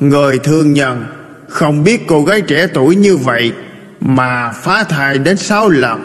Người 0.00 0.38
thương 0.38 0.72
nhân 0.72 1.04
không 1.48 1.84
biết 1.84 2.02
cô 2.06 2.24
gái 2.24 2.40
trẻ 2.40 2.66
tuổi 2.74 2.96
như 2.96 3.16
vậy 3.16 3.52
mà 4.00 4.52
phá 4.52 4.84
thai 4.84 5.18
đến 5.18 5.36
sáu 5.36 5.68
lần. 5.68 6.04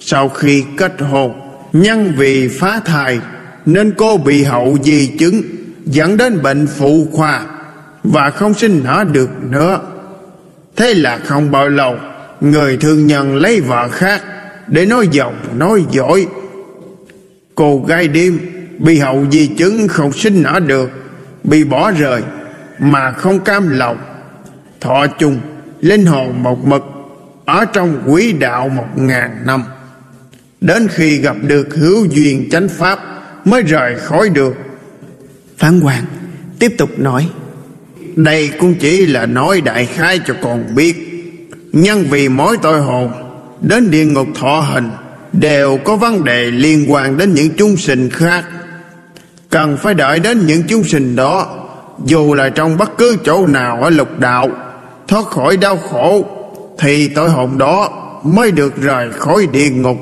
Sau 0.00 0.28
khi 0.28 0.64
kết 0.76 0.92
hôn, 1.00 1.32
nhân 1.72 2.14
vì 2.16 2.48
phá 2.48 2.80
thai 2.84 3.20
nên 3.66 3.92
cô 3.96 4.16
bị 4.16 4.42
hậu 4.42 4.78
di 4.82 5.06
chứng 5.18 5.42
dẫn 5.84 6.16
đến 6.16 6.42
bệnh 6.42 6.66
phụ 6.66 7.06
khoa 7.12 7.46
và 8.04 8.30
không 8.30 8.54
sinh 8.54 8.80
nở 8.84 9.04
được 9.12 9.30
nữa 9.50 9.80
thế 10.80 10.94
là 10.94 11.18
không 11.24 11.50
bao 11.50 11.68
lâu, 11.68 11.96
người 12.40 12.76
thương 12.76 13.06
nhân 13.06 13.36
lấy 13.36 13.60
vợ 13.60 13.88
khác 13.88 14.22
để 14.66 14.86
nói 14.86 15.08
dòng 15.10 15.34
nói 15.58 15.84
dối 15.90 16.26
cô 17.54 17.84
gái 17.88 18.08
đêm 18.08 18.40
bị 18.78 18.98
hậu 18.98 19.26
di 19.30 19.46
chứng 19.46 19.88
không 19.88 20.12
sinh 20.12 20.42
nở 20.42 20.60
được, 20.66 20.90
bị 21.44 21.64
bỏ 21.64 21.90
rời 21.90 22.22
mà 22.78 23.12
không 23.12 23.40
cam 23.40 23.68
lòng. 23.68 23.98
Thọ 24.80 25.06
chung, 25.06 25.40
linh 25.80 26.06
hồn 26.06 26.42
một 26.42 26.66
mực 26.66 26.82
ở 27.44 27.64
trong 27.64 28.02
quỹ 28.06 28.32
đạo 28.32 28.68
một 28.68 28.88
ngàn 28.96 29.42
năm. 29.46 29.64
Đến 30.60 30.88
khi 30.88 31.18
gặp 31.18 31.36
được 31.42 31.74
hữu 31.74 32.04
duyên 32.04 32.48
chánh 32.50 32.68
pháp 32.68 32.98
mới 33.44 33.62
rời 33.62 33.98
khỏi 33.98 34.28
được. 34.28 34.54
Phán 35.58 35.80
quan 35.80 36.04
tiếp 36.58 36.74
tục 36.78 36.90
nói 36.98 37.30
đây 38.16 38.50
cũng 38.58 38.74
chỉ 38.74 39.06
là 39.06 39.26
nói 39.26 39.60
đại 39.60 39.86
khái 39.86 40.20
cho 40.26 40.34
con 40.42 40.74
biết. 40.74 40.94
Nhân 41.72 42.04
vì 42.10 42.28
mỗi 42.28 42.56
tội 42.62 42.80
hồn, 42.80 43.12
đến 43.60 43.90
địa 43.90 44.04
ngục 44.04 44.26
thọ 44.34 44.60
hình, 44.60 44.90
đều 45.32 45.78
có 45.84 45.96
vấn 45.96 46.24
đề 46.24 46.50
liên 46.50 46.92
quan 46.92 47.16
đến 47.16 47.34
những 47.34 47.50
chúng 47.56 47.76
sinh 47.76 48.10
khác. 48.10 48.44
Cần 49.50 49.76
phải 49.76 49.94
đợi 49.94 50.18
đến 50.18 50.46
những 50.46 50.62
chúng 50.68 50.84
sinh 50.84 51.16
đó, 51.16 51.56
dù 52.04 52.34
là 52.34 52.48
trong 52.48 52.76
bất 52.78 52.98
cứ 52.98 53.16
chỗ 53.24 53.46
nào 53.46 53.82
ở 53.82 53.90
lục 53.90 54.18
đạo, 54.18 54.48
thoát 55.08 55.26
khỏi 55.26 55.56
đau 55.56 55.76
khổ, 55.76 56.24
thì 56.78 57.08
tội 57.08 57.30
hồn 57.30 57.58
đó 57.58 57.90
mới 58.24 58.50
được 58.50 58.82
rời 58.82 59.12
khỏi 59.12 59.46
địa 59.52 59.70
ngục. 59.70 59.96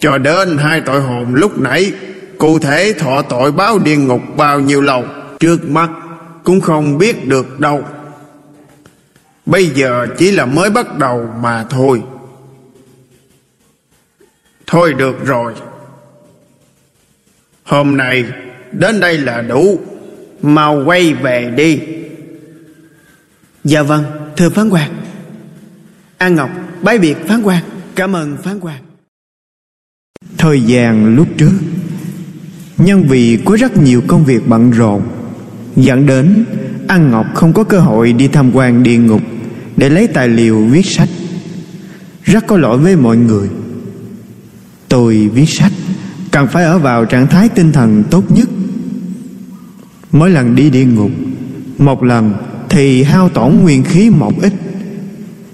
Cho 0.00 0.18
đến 0.18 0.58
hai 0.58 0.80
tội 0.80 1.00
hồn 1.00 1.34
lúc 1.34 1.58
nãy, 1.58 1.92
cụ 2.38 2.58
thể 2.58 2.94
thọ 2.98 3.22
tội 3.22 3.52
báo 3.52 3.78
địa 3.78 3.96
ngục 3.96 4.20
bao 4.36 4.60
nhiêu 4.60 4.80
lâu? 4.80 5.04
Trước 5.40 5.70
mắt 5.70 5.90
cũng 6.44 6.60
không 6.60 6.98
biết 6.98 7.28
được 7.28 7.60
đâu. 7.60 7.84
Bây 9.46 9.66
giờ 9.66 10.06
chỉ 10.18 10.30
là 10.30 10.46
mới 10.46 10.70
bắt 10.70 10.98
đầu 10.98 11.28
mà 11.40 11.64
thôi. 11.70 12.02
Thôi 14.66 14.94
được 14.94 15.24
rồi. 15.24 15.54
Hôm 17.64 17.96
nay 17.96 18.24
đến 18.72 19.00
đây 19.00 19.18
là 19.18 19.42
đủ. 19.42 19.80
Mau 20.42 20.82
quay 20.84 21.14
về 21.14 21.50
đi. 21.56 21.80
Dạ 23.64 23.82
vâng 23.82 24.04
thưa 24.36 24.50
phán 24.50 24.70
quan 24.70 24.90
an 26.18 26.34
ngọc 26.34 26.50
bái 26.82 26.98
biệt 26.98 27.16
phán 27.28 27.42
quan 27.42 27.64
cảm 27.94 28.16
ơn 28.16 28.36
phán 28.42 28.60
quan 28.60 28.82
thời 30.38 30.60
gian 30.60 31.16
lúc 31.16 31.28
trước 31.38 31.52
nhân 32.78 33.04
vì 33.08 33.38
có 33.44 33.56
rất 33.56 33.76
nhiều 33.76 34.02
công 34.06 34.24
việc 34.24 34.40
bận 34.46 34.70
rộn 34.70 35.02
dẫn 35.84 36.06
đến, 36.06 36.44
an 36.88 37.10
ngọc 37.10 37.26
không 37.34 37.52
có 37.52 37.64
cơ 37.64 37.80
hội 37.80 38.12
đi 38.12 38.28
tham 38.28 38.50
quan 38.54 38.82
địa 38.82 38.98
ngục 38.98 39.22
để 39.76 39.90
lấy 39.90 40.06
tài 40.06 40.28
liệu 40.28 40.64
viết 40.64 40.86
sách. 40.86 41.08
Rất 42.24 42.46
có 42.46 42.56
lỗi 42.56 42.78
với 42.78 42.96
mọi 42.96 43.16
người. 43.16 43.48
Tôi 44.88 45.28
viết 45.34 45.48
sách 45.48 45.72
cần 46.30 46.46
phải 46.46 46.64
ở 46.64 46.78
vào 46.78 47.04
trạng 47.04 47.26
thái 47.26 47.48
tinh 47.48 47.72
thần 47.72 48.04
tốt 48.10 48.30
nhất. 48.30 48.48
Mỗi 50.12 50.30
lần 50.30 50.54
đi 50.54 50.70
địa 50.70 50.84
ngục, 50.84 51.10
một 51.78 52.02
lần 52.02 52.34
thì 52.68 53.02
hao 53.02 53.28
tổn 53.28 53.54
nguyên 53.62 53.84
khí 53.84 54.10
một 54.10 54.42
ít. 54.42 54.52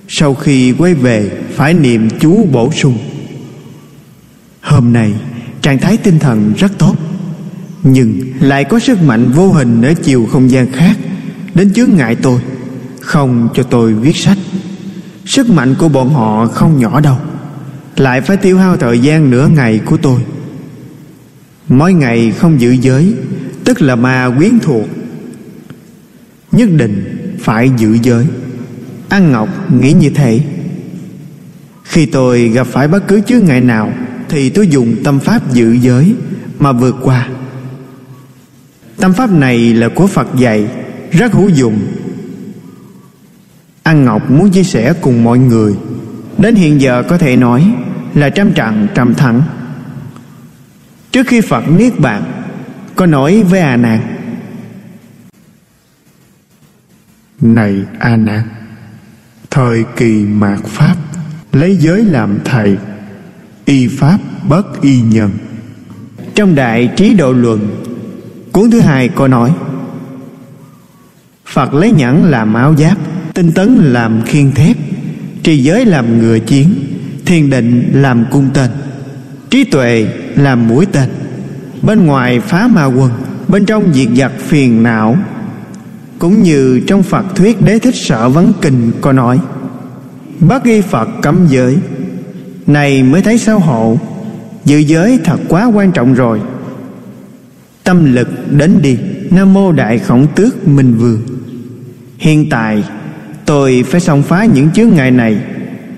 Sau 0.09 0.35
khi 0.35 0.73
quay 0.73 0.95
về, 0.95 1.31
phải 1.55 1.75
niệm 1.75 2.09
chú 2.21 2.47
bổ 2.53 2.73
sung. 2.73 2.99
Hôm 4.61 4.93
nay, 4.93 5.12
trạng 5.62 5.79
thái 5.79 5.97
tinh 5.97 6.19
thần 6.19 6.53
rất 6.59 6.79
tốt 6.79 6.95
nhưng 7.87 8.20
lại 8.40 8.64
có 8.64 8.79
sức 8.79 9.03
mạnh 9.03 9.33
vô 9.33 9.49
hình 9.49 9.83
ở 9.83 9.94
chiều 9.94 10.29
không 10.33 10.51
gian 10.51 10.72
khác, 10.72 10.96
đến 11.55 11.72
chướng 11.72 11.90
ngại 11.96 12.16
tôi, 12.22 12.40
không 13.01 13.49
cho 13.55 13.62
tôi 13.62 13.94
viết 13.94 14.16
sách. 14.16 14.38
Sức 15.25 15.51
mạnh 15.51 15.75
của 15.79 15.88
bọn 15.88 16.11
họ 16.11 16.46
không 16.46 16.81
nhỏ 16.81 17.01
đâu, 17.01 17.16
lại 17.96 18.20
phải 18.20 18.37
tiêu 18.37 18.59
hao 18.59 18.77
thời 18.77 18.99
gian 18.99 19.31
nửa 19.31 19.49
ngày 19.49 19.81
của 19.85 19.96
tôi. 19.96 20.20
Mỗi 21.68 21.92
ngày 21.92 22.33
không 22.38 22.61
giữ 22.61 22.70
giới, 22.70 23.14
tức 23.64 23.83
là 23.83 23.96
ma 23.96 24.31
quyến 24.38 24.59
thuộc. 24.62 24.88
Nhất 26.53 26.68
định 26.72 27.18
phải 27.40 27.70
giữ 27.77 27.99
giới. 28.03 28.27
An 29.09 29.33
ngọc 29.33 29.49
nghĩ 29.72 29.92
như 29.92 30.11
thế. 30.11 30.40
Khi 31.85 32.07
tôi 32.07 32.49
gặp 32.49 32.66
phải 32.66 32.88
bất 32.88 33.09
cứ 33.09 33.20
chướng 33.20 33.44
ngại 33.44 33.61
nào, 33.61 33.92
thì 34.29 34.51
tôi 34.51 34.68
dùng 34.68 34.96
tâm 35.05 35.20
pháp 35.20 35.53
giữ 35.53 35.72
giới 35.72 36.14
mà 36.59 36.72
vượt 36.72 36.96
qua 37.03 37.29
tâm 38.97 39.13
pháp 39.13 39.31
này 39.31 39.75
là 39.75 39.89
của 39.89 40.07
phật 40.07 40.29
dạy 40.37 40.69
rất 41.11 41.33
hữu 41.33 41.49
dụng. 41.49 41.79
An 43.83 44.05
ngọc 44.05 44.31
muốn 44.31 44.51
chia 44.51 44.63
sẻ 44.63 44.95
cùng 45.01 45.25
mọi 45.25 45.39
người. 45.39 45.75
Đến 46.39 46.55
hiện 46.55 46.81
giờ 46.81 47.03
có 47.09 47.19
thể 47.19 47.37
nói 47.37 47.75
là 48.15 48.31
trăm 48.31 48.53
trạng 48.53 48.87
trăm 48.95 49.15
thắng 49.15 49.43
trước 51.17 51.27
khi 51.27 51.41
phật 51.41 51.65
niết 51.69 52.01
bàn 52.01 52.23
có 52.97 53.07
nói 53.07 53.43
với 53.43 53.61
a 53.61 53.77
nan. 53.77 54.01
Này 57.41 57.85
a 57.99 58.17
nan 58.17 58.43
thời 59.51 59.85
kỳ 59.97 60.25
mạt 60.25 60.59
pháp 60.65 60.97
lấy 61.53 61.77
giới 61.77 62.05
làm 62.05 62.39
thầy 62.45 62.77
y 63.65 63.89
pháp 63.89 64.19
bất 64.49 64.83
y 64.83 65.01
nhân. 65.01 65.31
Trong 66.35 66.55
đại 66.55 66.91
trí 66.97 67.15
độ 67.15 67.33
luận 67.33 67.85
cuốn 68.57 68.71
thứ 68.71 68.81
hai 68.81 69.09
có 69.09 69.29
nói, 69.29 69.53
phật 71.47 71.75
lấy 71.75 71.90
nhẫn 71.90 72.25
làm 72.25 72.55
áo 72.55 72.75
giáp, 72.79 72.99
tinh 73.35 73.53
tấn 73.53 73.75
làm 73.75 74.23
khiên 74.27 74.53
thép 74.53 74.77
trì 75.42 75.59
giới 75.59 75.85
làm 75.85 76.19
ngựa 76.19 76.38
chiến, 76.38 76.75
thiền 77.27 77.51
định 77.51 77.90
làm 77.95 78.25
cung 78.31 78.49
tên, 78.55 78.71
trí 79.51 79.64
tuệ 79.64 80.09
làm 80.37 80.69
mũi 80.69 80.87
tên. 80.87 81.09
Bên 81.83 82.07
ngoài 82.07 82.40
phá 82.40 82.66
ma 82.66 82.85
quân 82.85 83.11
bên 83.49 83.66
trong 83.66 83.95
diệt 83.95 84.09
giặc 84.16 84.33
phiền 84.38 84.83
não. 84.83 85.16
Cũng 86.19 86.42
như 86.42 86.81
trong 86.87 87.03
phật 87.03 87.25
thuyết 87.37 87.62
đế 87.62 87.79
thích 87.79 87.95
sở 87.95 88.29
vấn 88.29 88.53
kinh 88.61 88.92
có 89.01 89.12
nói, 89.12 89.40
bác 90.40 90.64
ghi 90.64 90.81
phật 90.81 91.09
cấm 91.23 91.47
giới, 91.49 91.79
này 92.66 93.03
mới 93.03 93.23
thấy 93.23 93.38
sao 93.38 93.59
hộ? 93.59 93.99
Giữ 94.64 94.79
giới 94.79 95.19
thật 95.25 95.38
quá 95.49 95.66
quan 95.66 95.92
trọng 95.92 96.14
rồi 96.14 96.40
tâm 97.87 98.14
lực 98.14 98.29
đến 98.51 98.83
đi. 98.83 98.99
Nam 99.31 99.55
mô 99.55 99.72
đại 99.72 99.99
khổng 99.99 100.27
tước 100.35 100.68
minh 100.68 100.94
vương. 100.94 101.22
Hiện 102.18 102.49
tại, 102.51 102.85
tôi 103.46 103.85
phải 103.87 104.01
xông 104.01 104.22
phá 104.22 104.44
những 104.44 104.70
chướng 104.70 104.90
ngại 104.90 105.11
này, 105.11 105.40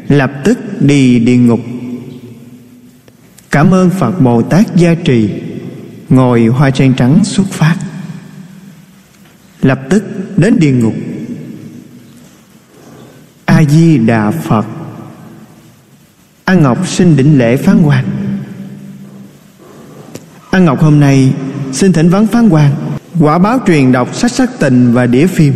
lập 0.09 0.33
tức 0.45 0.59
đi 0.81 1.19
địa 1.19 1.37
ngục. 1.37 1.61
Cảm 3.51 3.75
ơn 3.75 3.91
phật 3.91 4.21
bồ 4.21 4.43
tát 4.43 4.77
gia 4.77 4.95
trì. 4.95 5.31
Ngồi 6.09 6.47
hoa 6.47 6.71
sen 6.71 6.95
trắng 6.95 7.25
xuất 7.25 7.47
phát. 7.51 7.77
Lập 9.63 9.81
tức 9.91 10.05
đến 10.37 10.57
địa 10.59 10.73
ngục. 10.73 10.95
A 13.45 13.65
di 13.65 13.99
đà 13.99 14.31
phật. 14.31 14.67
An 16.45 16.63
ngọc 16.63 16.89
xin 16.89 17.17
đỉnh 17.17 17.39
lễ 17.39 17.57
phán 17.57 17.83
quan 17.85 18.05
an 20.51 20.65
ngọc 20.65 20.81
hôm 20.81 21.01
nay 21.01 21.33
xin 21.73 21.93
thỉnh 21.93 22.09
vấn 22.09 22.27
phán 22.27 22.49
quan. 22.49 22.71
Quả 23.21 23.39
báo 23.39 23.59
truyền 23.67 23.93
đọc 23.93 24.15
sách 24.15 24.33
sắc 24.33 24.51
tình 24.59 24.93
và 24.93 25.07
đĩa 25.07 25.27
phim. 25.27 25.55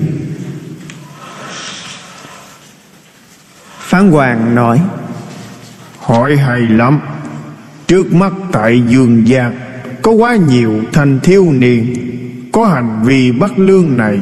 Phán 3.79 4.11
quan 4.11 4.55
nói, 4.55 4.81
hỏi 5.99 6.37
hay 6.37 6.61
lắm. 6.61 7.01
Trước 7.87 8.13
mắt 8.13 8.33
tại 8.53 8.83
dương 8.89 9.29
gian, 9.29 9.61
có 10.03 10.11
quá 10.11 10.37
nhiều 10.37 10.81
thanh 10.93 11.21
thiếu 11.21 11.53
niên, 11.53 11.97
có 12.53 12.67
hành 12.67 13.03
vi 13.05 13.33
bất 13.33 13.59
lương 13.59 13.97
này. 13.97 14.21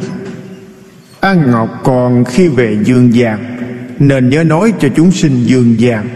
An 1.20 1.50
Ngọc 1.50 1.68
còn 1.84 2.24
khi 2.24 2.48
về 2.48 2.78
dương 2.84 3.14
gian, 3.14 3.56
Nên 3.98 4.28
nhớ 4.28 4.44
nói 4.44 4.72
cho 4.80 4.88
chúng 4.96 5.12
sinh 5.12 5.44
dương 5.44 5.80
gian, 5.80 6.08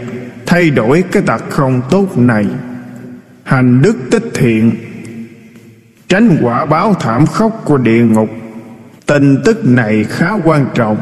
Thay 0.45 0.69
đổi 0.69 1.03
cái 1.11 1.23
tật 1.25 1.43
không 1.49 1.81
tốt 1.89 2.17
này. 2.17 2.45
Hành 3.43 3.81
đức 3.81 3.95
tích 4.11 4.23
thiện 4.33 4.71
Tránh 6.09 6.37
quả 6.41 6.65
báo 6.65 6.93
thảm 6.93 7.25
khốc 7.25 7.61
của 7.65 7.77
địa 7.77 8.03
ngục. 8.03 8.29
Tin 9.05 9.41
tức 9.45 9.65
này 9.65 10.03
khá 10.03 10.31
quan 10.43 10.67
trọng 10.75 10.97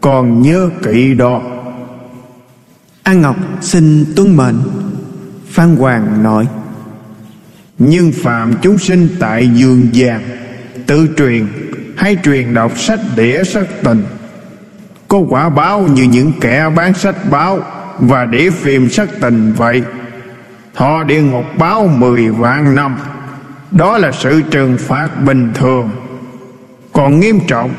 Còn 0.00 0.42
nhớ 0.42 0.70
kỹ 0.82 1.14
đó. 1.14 1.42
An 3.02 3.20
Ngọc 3.20 3.36
xin 3.60 4.04
tuân 4.16 4.36
mệnh 4.36 4.60
Phan 5.50 5.76
Hoàng 5.76 6.22
nói. 6.22 6.46
Nhưng 7.78 8.12
phạm 8.12 8.54
chúng 8.62 8.78
sinh 8.78 9.08
tại 9.18 9.50
dương 9.54 9.88
gian 9.92 10.20
Tự 10.86 11.08
truyền 11.16 11.46
hay 11.96 12.16
truyền 12.24 12.54
đọc 12.54 12.78
sách 12.78 13.00
đĩa 13.16 13.44
sắc 13.44 13.66
tình 13.82 14.04
Có 15.08 15.18
quả 15.18 15.48
báo 15.48 15.80
như 15.80 16.02
những 16.02 16.32
kẻ 16.40 16.70
bán 16.76 16.94
sách 16.94 17.30
báo 17.30 17.58
Và 17.98 18.24
đĩa 18.24 18.50
phim 18.50 18.90
sắc 18.90 19.08
tình 19.20 19.52
vậy. 19.56 19.82
Thọ 20.74 21.02
địa 21.02 21.22
ngục 21.22 21.44
báo 21.58 21.86
mười 21.86 22.28
vạn 22.28 22.74
năm 22.74 22.96
đó 23.70 23.98
là 23.98 24.12
sự 24.12 24.42
trừng 24.50 24.76
phạt 24.78 25.08
bình 25.24 25.50
thường. 25.54 25.90
Còn 26.92 27.20
nghiêm 27.20 27.40
trọng 27.48 27.70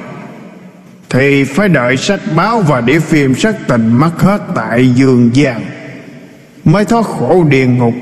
Thì 1.09 1.43
phải 1.43 1.69
đợi 1.69 1.97
sách 1.97 2.19
báo 2.35 2.61
và 2.61 2.81
đĩa 2.81 2.99
phim 2.99 3.35
sắc 3.35 3.55
tình 3.67 3.93
mất 3.93 4.21
hết 4.21 4.41
tại 4.55 4.89
giường 4.89 5.29
gian 5.33 5.61
Mới 6.65 6.85
thoát 6.85 7.05
khổ 7.05 7.43
địa 7.49 7.65
ngục. 7.65 7.93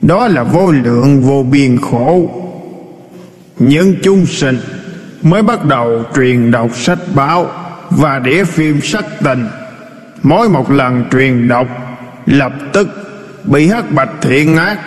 Đó 0.00 0.28
là 0.28 0.42
vô 0.42 0.72
lượng 0.72 1.22
vô 1.22 1.42
biên 1.42 1.78
khổ. 1.90 2.30
Những 3.58 3.94
chúng 4.02 4.26
sinh 4.26 4.58
mới 5.22 5.42
bắt 5.42 5.64
đầu 5.64 6.04
truyền 6.16 6.50
đọc 6.50 6.76
sách 6.76 6.98
báo 7.14 7.50
và 7.90 8.18
đĩa 8.18 8.44
phim 8.44 8.80
sắc 8.80 9.04
tình. 9.24 9.46
Mỗi 10.22 10.48
một 10.48 10.70
lần 10.70 11.04
truyền 11.12 11.48
đọc, 11.48 11.66
lập 12.26 12.52
tức 12.72 12.88
bị 13.44 13.68
hắc 13.68 13.90
bạch 13.90 14.10
thiện 14.20 14.56
ác 14.56 14.78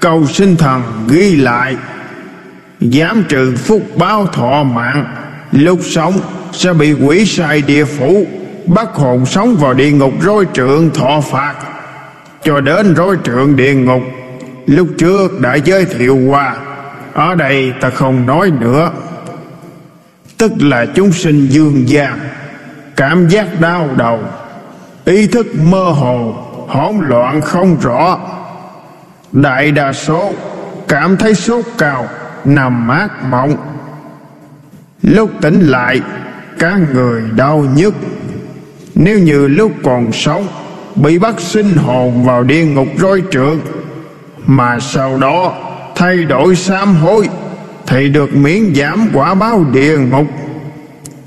cầu 0.00 0.26
sinh 0.26 0.56
thần 0.56 0.82
ghi 1.08 1.36
lại. 1.36 1.76
Giảm 2.80 3.24
trừ 3.28 3.56
phúc 3.56 3.82
báo 3.96 4.26
thọ 4.26 4.62
mạng 4.62 5.04
lúc 5.52 5.78
sống 5.82 6.20
sẽ 6.52 6.72
bị 6.72 6.92
quỷ 6.92 7.26
sai 7.26 7.62
địa 7.62 7.84
phủ, 7.84 8.26
bắt 8.66 8.88
hồn 8.94 9.26
sống 9.26 9.56
vào 9.56 9.74
địa 9.74 9.90
ngục 9.90 10.12
rối 10.20 10.46
trượng 10.52 10.90
thọ 10.90 11.20
phạt. 11.20 11.54
Cho 12.44 12.60
đến 12.60 12.94
rối 12.94 13.16
trượng 13.24 13.56
địa 13.56 13.74
ngục, 13.74 14.02
lúc 14.66 14.88
trước 14.98 15.40
đã 15.40 15.54
giới 15.54 15.84
thiệu 15.84 16.18
qua, 16.28 16.56
ở 17.14 17.34
đây 17.34 17.72
ta 17.80 17.90
không 17.90 18.26
nói 18.26 18.50
nữa. 18.60 18.90
Tức 20.38 20.52
là 20.58 20.86
chúng 20.94 21.12
sinh 21.12 21.46
dương 21.46 21.88
gian, 21.88 22.18
cảm 22.96 23.28
giác 23.28 23.60
đau 23.60 23.88
đầu, 23.96 24.20
ý 25.04 25.26
thức 25.26 25.46
mơ 25.70 25.84
hồ, 25.84 26.34
hỗn 26.68 26.94
loạn 27.08 27.40
không 27.40 27.76
rõ 27.80 28.18
đại 29.32 29.72
đa 29.72 29.92
số 29.92 30.32
cảm 30.88 31.16
thấy 31.16 31.34
sốt 31.34 31.64
cao, 31.78 32.08
nằm 32.44 32.86
mát 32.86 33.08
mộng 33.30 33.56
lúc 35.02 35.30
tỉnh 35.40 35.60
lại 35.60 36.00
các 36.58 36.78
người 36.92 37.22
đau 37.36 37.66
nhức. 37.74 37.94
Nếu 38.94 39.18
như 39.18 39.46
lúc 39.46 39.72
còn 39.82 40.12
sống, 40.12 40.48
bị 40.94 41.18
bắt 41.18 41.40
sinh 41.40 41.72
hồn 41.76 42.24
vào 42.24 42.42
địa 42.42 42.64
ngục 42.64 42.88
roi 42.98 43.22
trượt 43.30 43.58
mà 44.46 44.78
sau 44.80 45.18
đó 45.18 45.54
thay 45.94 46.24
đổi 46.24 46.56
sám 46.56 46.94
hối, 46.94 47.28
thì 47.86 48.08
được 48.08 48.36
miễn 48.36 48.74
giảm 48.74 49.08
quả 49.14 49.34
báo 49.34 49.64
địa 49.72 49.98
ngục. 49.98 50.26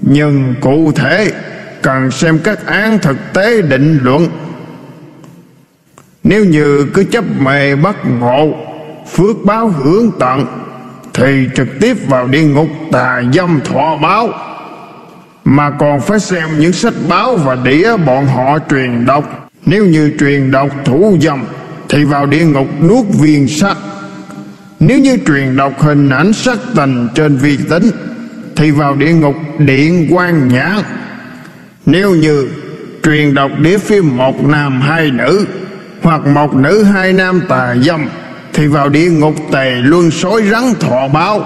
Nhưng 0.02 0.56
cụ 0.62 0.92
thể, 0.96 1.32
cần 1.82 2.12
xem 2.12 2.40
các 2.44 2.66
án 2.66 3.00
thực 3.00 3.18
tế 3.34 3.62
định 3.62 4.00
luận 4.04 4.28
nếu 6.32 6.46
như 6.46 6.88
cứ 6.94 7.04
chấp 7.04 7.26
mê 7.40 7.76
bất 7.76 7.96
ngộ, 8.20 8.54
phước 9.12 9.46
báo 9.46 9.68
hưởng 9.70 10.12
tận, 10.20 10.46
thì 11.14 11.48
trực 11.56 11.68
tiếp 11.80 11.98
vào 12.08 12.28
địa 12.28 12.44
ngục 12.44 12.68
tà 12.92 13.24
dâm 13.34 13.60
thọ 13.62 13.98
báo. 14.02 14.30
Mà 15.46 15.70
còn 15.70 16.02
phải 16.02 16.20
xem 16.20 16.50
những 16.60 16.74
sách 16.74 16.94
báo 17.10 17.36
và 17.36 17.56
đĩa 17.56 17.98
bọn 17.98 18.26
họ 18.26 18.60
truyền 18.70 19.06
đọc. 19.06 19.50
Nếu 19.66 19.86
như 19.86 20.12
truyền 20.20 20.52
đọc 20.52 20.70
thủ 20.86 21.18
dâm, 21.22 21.44
thì 21.90 22.04
vào 22.04 22.26
địa 22.26 22.46
ngục 22.46 22.68
nuốt 22.82 23.06
viên 23.20 23.48
sắt. 23.48 23.78
Nếu 24.80 25.00
như 25.00 25.18
truyền 25.28 25.56
đọc 25.56 25.82
hình 25.82 26.10
ảnh 26.10 26.34
sắc 26.34 26.58
tình 26.76 27.08
trên 27.16 27.38
vi 27.38 27.58
tính, 27.70 27.92
Thì 28.56 28.72
vào 28.72 28.96
địa 28.96 29.14
ngục 29.14 29.36
điện 29.58 30.08
quan 30.12 30.48
nhãn. 30.48 30.82
Nếu 31.86 32.16
như 32.16 32.48
truyền 33.04 33.34
đọc 33.34 33.52
đĩa 33.60 33.78
phim 33.78 34.18
một 34.18 34.44
nam 34.44 34.82
hai 34.82 35.12
nữ 35.12 35.46
hoặc 36.02 36.28
một 36.28 36.56
nữ 36.56 36.84
hai 36.84 37.14
nam 37.14 37.42
tà 37.50 37.76
dâm, 37.76 38.10
Thì 38.54 38.68
vào 38.68 38.90
địa 38.90 39.10
ngục 39.10 39.36
tề 39.52 39.72
luân 39.72 40.12
sói 40.12 40.42
rắn 40.52 40.64
thọ 40.80 41.08
báo. 41.08 41.46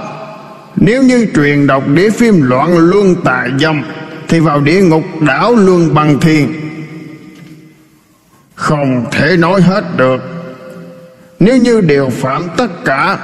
Nếu 0.75 1.03
như 1.03 1.27
truyền 1.35 1.67
đọc 1.67 1.87
đĩa 1.87 2.09
phim 2.09 2.41
loạn 2.41 2.77
luân 2.77 3.15
tà 3.15 3.47
dâm, 3.59 3.83
Thì 4.27 4.39
vào 4.39 4.61
địa 4.61 4.81
ngục 4.81 5.03
đảo 5.21 5.55
luân 5.55 5.93
bằng 5.93 6.19
thiên 6.19 6.53
Không 8.55 9.05
thể 9.11 9.37
nói 9.37 9.61
hết 9.61 9.83
được. 9.97 10.21
Nếu 11.39 11.57
như 11.57 11.81
đều 11.81 12.09
phạm 12.09 12.43
tất 12.57 12.85
cả, 12.85 13.17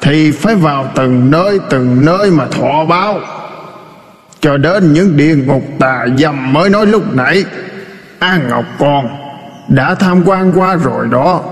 Thì 0.00 0.30
phải 0.30 0.54
vào 0.54 0.92
từng 0.94 1.30
nơi 1.30 1.58
từng 1.70 2.04
nơi 2.04 2.30
mà 2.30 2.46
thọ 2.46 2.84
báo. 2.84 3.20
Cho 4.40 4.56
đến 4.56 4.92
những 4.92 5.16
địa 5.16 5.36
ngục 5.36 5.62
tà 5.78 6.06
dâm 6.18 6.52
mới 6.52 6.70
nói 6.70 6.86
lúc 6.86 7.14
nãy 7.14 7.44
An 8.18 8.48
Ngọc 8.48 8.64
con 8.78 9.27
đã 9.68 9.94
tham 9.94 10.22
quan 10.26 10.52
qua 10.54 10.76
rồi 10.76 11.06
đó. 11.10 11.44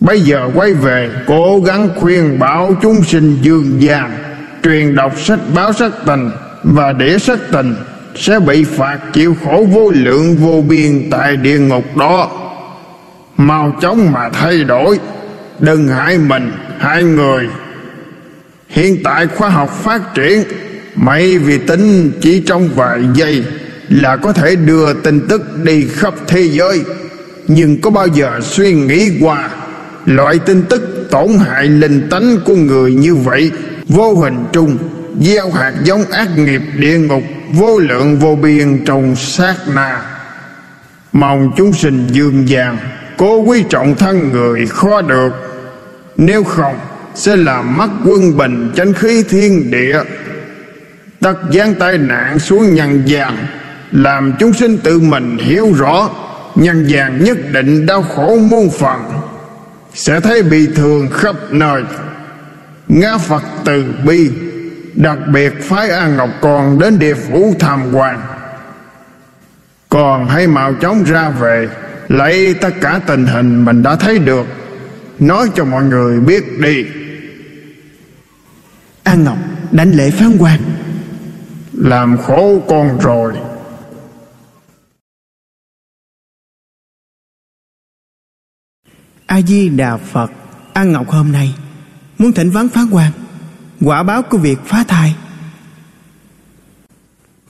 Bây 0.00 0.20
giờ 0.20 0.50
quay 0.54 0.74
về, 0.74 1.10
cố 1.26 1.60
gắng 1.60 1.88
khuyên 1.96 2.38
bảo 2.38 2.74
chúng 2.82 3.04
sinh 3.04 3.38
dương 3.42 3.82
gian, 3.82 4.18
Truyền 4.62 4.94
đọc 4.94 5.20
sách 5.20 5.38
báo 5.54 5.72
sách 5.72 5.92
tình 6.06 6.30
Và 6.62 6.92
để 6.92 7.18
sách 7.18 7.38
tình 7.52 7.74
Sẽ 8.14 8.40
bị 8.40 8.64
phạt 8.64 8.98
chịu 9.12 9.36
khổ 9.44 9.66
vô 9.72 9.90
lượng 9.94 10.36
vô 10.36 10.62
biên 10.68 11.08
tại 11.10 11.36
địa 11.36 11.58
ngục 11.58 11.96
đó. 11.96 12.30
Mau 13.36 13.76
chóng 13.80 14.12
mà 14.12 14.28
thay 14.28 14.64
đổi, 14.64 14.98
đừng 15.58 15.88
hại 15.88 16.18
mình, 16.18 16.52
hại 16.78 17.02
người. 17.02 17.48
Hiện 18.68 19.02
tại 19.04 19.26
khoa 19.26 19.48
học 19.48 19.70
phát 19.70 20.14
triển, 20.14 20.42
mấy 20.94 21.38
vì 21.38 21.58
tính 21.58 22.12
chỉ 22.20 22.42
trong 22.46 22.68
vài 22.74 23.00
giây 23.14 23.44
là 23.90 24.16
có 24.16 24.32
thể 24.32 24.56
đưa 24.56 24.92
tin 24.92 25.28
tức 25.28 25.64
đi 25.64 25.86
khắp 25.88 26.14
thế 26.26 26.42
giới. 26.42 26.84
Nhưng 27.48 27.80
có 27.80 27.90
bao 27.90 28.06
giờ 28.06 28.40
suy 28.42 28.72
nghĩ 28.72 29.18
qua, 29.20 29.50
loại 30.06 30.38
tin 30.38 30.62
tức 30.62 31.08
tổn 31.10 31.28
hại 31.38 31.68
linh 31.68 32.08
tánh 32.10 32.36
của 32.44 32.54
người 32.54 32.94
như 32.94 33.14
vậy, 33.14 33.50
vô 33.88 34.14
hình 34.14 34.44
trung 34.52 34.78
gieo 35.20 35.50
hạt 35.50 35.72
giống 35.84 36.04
ác 36.04 36.38
nghiệp 36.38 36.62
địa 36.76 36.98
ngục, 36.98 37.22
vô 37.52 37.78
lượng 37.78 38.18
vô 38.18 38.36
biên 38.36 38.84
trong 38.84 39.16
sát 39.16 39.56
na. 39.74 40.02
Mong 41.12 41.52
chúng 41.56 41.72
sinh 41.72 42.06
dương 42.12 42.48
gian, 42.48 42.78
cố 43.18 43.42
quý 43.42 43.64
trọng 43.70 43.94
thân 43.94 44.30
người 44.32 44.66
khó 44.66 45.02
được. 45.02 45.32
Nếu 46.16 46.44
không, 46.44 46.78
sẽ 47.14 47.36
làm 47.36 47.76
mất 47.76 47.88
quân 48.04 48.36
bình 48.36 48.72
chánh 48.76 48.92
khí 48.92 49.24
thiên 49.28 49.70
địa. 49.70 50.02
Tất 51.20 51.34
gian 51.50 51.74
tai 51.74 51.98
nạn 51.98 52.38
xuống 52.38 52.74
nhân 52.74 53.02
gian 53.06 53.46
làm 53.92 54.32
chúng 54.38 54.52
sinh 54.52 54.78
tự 54.78 55.00
mình 55.00 55.38
hiểu 55.38 55.72
rõ 55.72 56.10
nhân 56.54 56.84
gian 56.88 57.24
nhất 57.24 57.38
định 57.52 57.86
đau 57.86 58.02
khổ 58.02 58.38
muôn 58.50 58.70
phần 58.70 59.00
sẽ 59.94 60.20
thấy 60.20 60.42
bị 60.42 60.66
thường 60.66 61.08
khắp 61.12 61.36
nơi. 61.50 61.82
Ngã 62.88 63.18
phật 63.18 63.42
từ 63.64 63.84
bi 64.06 64.30
đặc 64.94 65.18
biệt 65.32 65.52
phái 65.62 65.90
an 65.90 66.16
ngọc 66.16 66.30
còn 66.40 66.78
đến 66.78 66.98
địa 66.98 67.14
phủ 67.14 67.54
tham 67.58 67.94
quan. 67.94 68.20
Còn 69.88 70.28
hãy 70.28 70.46
mau 70.46 70.74
chóng 70.74 71.04
ra 71.04 71.30
về 71.30 71.68
lấy 72.08 72.54
tất 72.54 72.70
cả 72.80 73.00
tình 73.06 73.26
hình 73.26 73.64
mình 73.64 73.82
đã 73.82 73.96
thấy 73.96 74.18
được 74.18 74.46
nói 75.18 75.50
cho 75.54 75.64
mọi 75.64 75.84
người 75.84 76.20
biết 76.20 76.60
đi. 76.60 76.84
An 79.02 79.24
ngọc 79.24 79.38
đánh 79.70 79.90
lễ 79.90 80.10
phán 80.10 80.36
quan. 80.38 80.60
Làm 81.72 82.18
khổ 82.18 82.62
con 82.68 82.98
rồi 83.00 83.32
a 89.30 89.40
di 89.42 89.68
đà 89.68 89.96
phật 89.96 90.30
an 90.72 90.92
ngọc 90.92 91.08
hôm 91.08 91.32
nay 91.32 91.54
muốn 92.18 92.32
thỉnh 92.32 92.50
vắng 92.50 92.68
phán 92.68 92.86
quan 92.90 93.12
quả 93.80 94.02
báo 94.02 94.22
của 94.22 94.38
việc 94.38 94.58
phá 94.66 94.84
thai. 94.88 95.14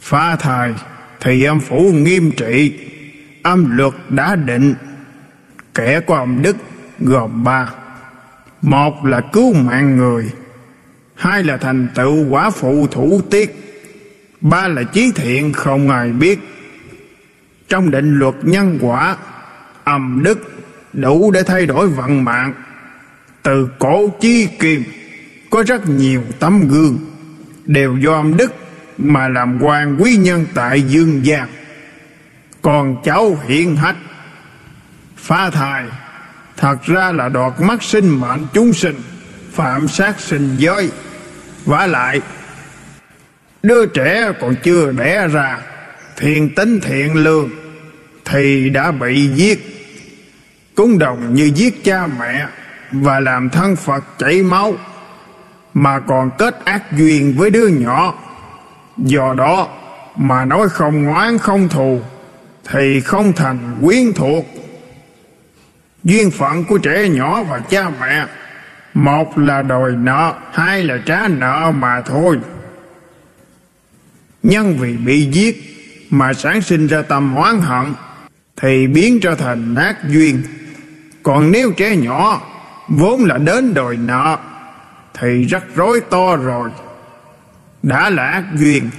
Phá 0.01 0.37
thai 0.37 0.75
thì 1.21 1.45
âm 1.45 1.61
phủ 1.61 1.93
nghiêm 1.93 2.31
trị, 2.37 2.73
âm 3.43 3.77
luật 3.77 3.93
đã 4.09 4.37
định. 4.37 4.75
Kẻ 5.75 6.01
có 6.01 6.17
âm 6.17 6.43
đức 6.43 6.57
gồm 7.01 7.45
ba. 7.45 7.71
Một 8.63 9.05
là 9.05 9.21
cứu 9.21 9.55
mạng 9.55 9.97
người, 9.97 10.31
hai 11.15 11.45
là 11.45 11.57
thành 11.57 11.89
tựu 11.95 12.29
quả 12.29 12.51
phụ 12.51 12.87
thủ 12.87 13.21
tiết, 13.31 13.77
ba 14.41 14.69
là 14.69 14.83
chí 14.83 15.13
thiện 15.15 15.53
không 15.53 15.91
ai 15.91 16.13
biết. 16.13 16.39
Trong 17.69 17.91
định 17.91 18.19
luật 18.19 18.35
nhân 18.43 18.79
quả 18.83 19.17
âm 19.85 20.23
đức 20.23 20.60
đủ 20.93 21.31
để 21.31 21.43
thay 21.43 21.67
đổi 21.67 21.89
vận 21.89 22.25
mạng. 22.25 22.55
Từ 23.43 23.69
cổ 23.79 24.09
chí 24.21 24.49
kim, 24.59 24.85
có 25.51 25.63
rất 25.67 25.89
nhiều 25.89 26.23
tấm 26.39 26.69
gương. 26.69 26.99
Đều 27.67 27.97
do 27.97 28.13
âm 28.13 28.37
đức 28.37 28.55
mà 28.99 29.29
làm 29.29 29.59
quan 29.63 29.97
quý 30.01 30.17
nhân 30.17 30.47
tại 30.55 30.83
dương 30.83 31.27
gian 31.27 31.49
còn 32.63 32.97
cháu 33.05 33.39
hiện 33.47 33.77
hách, 33.77 33.97
phá 35.17 35.51
thai, 35.51 35.85
thật 36.57 36.77
ra 36.85 37.13
là 37.13 37.29
đoạt 37.29 37.53
mắt 37.61 37.83
sinh 37.83 38.09
mệnh 38.09 38.47
chúng 38.53 38.73
sinh, 38.73 38.95
phạm 39.53 39.89
sát 39.89 40.21
sinh 40.21 40.57
giới. 40.59 40.91
Vả 41.65 41.87
lại, 41.87 42.21
đứa 43.63 43.87
trẻ 43.87 44.33
còn 44.41 44.55
chưa 44.63 44.93
đẻ 44.93 45.29
ra 45.29 45.59
thiện 46.17 46.55
tính 46.55 46.81
thiện 46.81 47.15
lương, 47.15 47.51
thì 48.25 48.71
đã 48.71 48.91
bị 48.91 49.29
giết 49.35 49.80
cũng 50.81 50.99
đồng 50.99 51.35
như 51.35 51.51
giết 51.55 51.85
cha 51.85 52.07
mẹ 52.19 52.47
và 52.93 53.21
làm 53.21 53.51
thân 53.51 53.77
phật 53.77 54.05
chảy 54.19 54.43
máu, 54.43 54.75
mà 55.75 56.01
còn 56.01 56.31
kết 56.39 56.65
ác 56.65 56.93
duyên 56.93 57.35
với 57.37 57.51
đứa 57.51 57.67
nhỏ. 57.67 58.15
Do 58.97 59.35
đó 59.35 59.69
mà 60.17 60.45
nói 60.45 60.69
không 60.69 61.09
oán 61.09 61.39
không 61.39 61.69
thù 61.69 62.01
thì 62.71 63.01
không 63.01 63.33
thành 63.33 63.59
quyến 63.83 64.13
thuộc. 64.13 64.47
Duyên 66.05 66.31
phận 66.31 66.65
của 66.65 66.79
trẻ 66.79 67.09
nhỏ 67.09 67.43
và 67.43 67.59
cha 67.59 67.91
mẹ, 68.01 68.27
một 68.95 69.39
là 69.39 69.63
đòi 69.63 69.93
nợ, 69.93 70.35
hai 70.53 70.85
là 70.85 70.99
trả 71.07 71.29
nợ 71.29 71.73
mà 71.79 72.01
thôi. 72.01 72.39
Nhân 74.43 74.77
vì 74.81 74.97
bị 74.97 75.29
giết 75.33 75.63
mà 76.11 76.33
sản 76.33 76.63
sinh 76.63 76.87
ra 76.87 77.03
tâm 77.03 77.37
oán 77.37 77.61
hận 77.61 77.95
thì 78.57 78.87
biến 78.87 79.21
trở 79.21 79.35
thành 79.35 79.75
ác 79.75 79.97
duyên 80.09 80.43
còn 81.31 81.51
nếu 81.51 81.73
trẻ 81.73 81.97
nhỏ 81.97 82.41
vốn 82.89 83.25
là 83.25 83.39
đến 83.39 83.75
đòi 83.75 83.97
nợ, 83.97 84.37
thì 85.15 85.45
rắc 85.45 85.63
rối 85.75 86.01
to 86.01 86.37
rồi. 86.37 86.71
Đã 87.83 88.11
là 88.11 88.27
ác 88.27 88.45
duyên, 88.55 88.91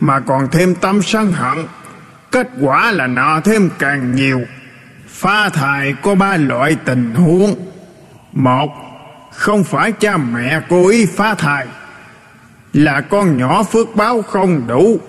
mà 0.00 0.20
còn 0.20 0.48
thêm 0.52 0.74
tâm 0.74 1.02
sân 1.02 1.32
hận. 1.32 1.58
Kết 2.30 2.48
quả 2.60 2.92
là 2.92 3.06
nợ 3.06 3.40
thêm 3.44 3.70
càng 3.78 4.14
nhiều 4.14 4.40
pha 5.08 5.48
thai 5.48 5.94
có 6.02 6.14
ba 6.14 6.36
loại 6.36 6.76
tình 6.84 7.14
huống. 7.14 7.54
Một, 8.32 8.70
không 9.32 9.64
phải 9.64 9.92
cha 9.92 10.16
mẹ 10.16 10.60
cố 10.68 10.88
ý 10.88 11.06
phá 11.06 11.34
thai, 11.34 11.66
là 12.72 13.00
con 13.00 13.38
nhỏ 13.38 13.62
phước 13.62 13.96
báo 13.96 14.22
không 14.22 14.66
đủ. 14.66 15.00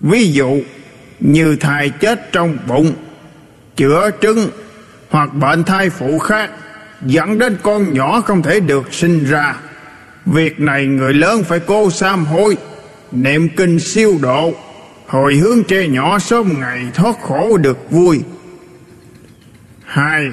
Ví 0.00 0.32
dụ, 0.32 0.60
như 1.20 1.56
thai 1.56 1.90
chết 1.90 2.32
trong 2.32 2.58
bụng, 2.66 2.92
chữa 3.76 4.10
trứng 4.20 4.50
hoặc 5.14 5.34
bệnh 5.34 5.64
thai 5.64 5.90
phụ 5.90 6.18
khác, 6.18 6.50
dẫn 7.02 7.38
đến 7.38 7.56
con 7.62 7.94
nhỏ 7.94 8.20
không 8.20 8.42
thể 8.42 8.60
được 8.60 8.94
sinh 8.94 9.24
ra. 9.24 9.54
Việc 10.26 10.60
này 10.60 10.86
người 10.86 11.14
lớn 11.14 11.44
phải 11.44 11.60
cố 11.60 11.90
sám 11.90 12.24
hối, 12.24 12.56
niệm 13.12 13.48
kinh 13.56 13.80
siêu 13.80 14.18
độ, 14.22 14.52
hồi 15.06 15.34
hướng 15.34 15.64
trẻ 15.64 15.88
nhỏ 15.88 16.18
sớm 16.18 16.60
ngày 16.60 16.86
thoát 16.94 17.16
khổ 17.22 17.56
được 17.56 17.90
vui. 17.90 18.20
Hai, 19.84 20.26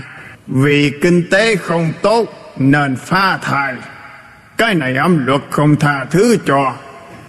vì 0.47 0.91
kinh 1.01 1.29
tế 1.31 1.55
không 1.55 1.93
tốt 2.01 2.53
nên 2.57 2.95
phá 2.95 3.39
thai. 3.41 3.75
Cái 4.57 4.75
này 4.75 4.95
âm 4.95 5.25
luật 5.25 5.41
không 5.49 5.75
tha 5.75 6.05
thứ 6.05 6.37
cho, 6.45 6.73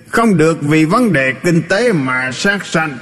không 0.09 0.37
được 0.37 0.59
vì 0.63 0.85
vấn 0.85 1.13
đề 1.13 1.33
kinh 1.33 1.63
tế 1.69 1.93
mà 1.93 2.31
sát 2.33 2.67
sanh. 2.67 2.99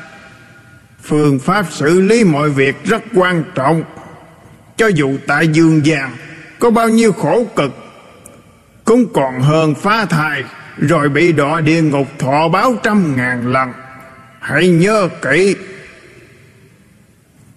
Phương 1.02 1.38
pháp 1.38 1.66
xử 1.70 2.00
lý 2.00 2.24
mọi 2.24 2.50
việc 2.50 2.84
rất 2.84 3.02
quan 3.14 3.44
trọng 3.54 3.82
cho 4.80 4.86
dù 4.86 5.16
tại 5.26 5.48
dương 5.48 5.86
gian, 5.86 6.16
có 6.58 6.70
bao 6.70 6.88
nhiêu 6.88 7.12
khổ 7.12 7.46
cực, 7.56 7.70
cũng 8.84 9.12
còn 9.12 9.40
hơn 9.40 9.74
phá 9.74 10.04
thai, 10.04 10.44
rồi 10.78 11.08
bị 11.08 11.32
đọa 11.32 11.60
địa 11.60 11.82
ngục 11.82 12.06
thọ 12.18 12.48
báo 12.48 12.74
trăm 12.82 13.16
ngàn 13.16 13.52
lần. 13.52 13.72
Hãy 14.40 14.68
nhớ 14.68 15.08
kỹ, 15.22 15.56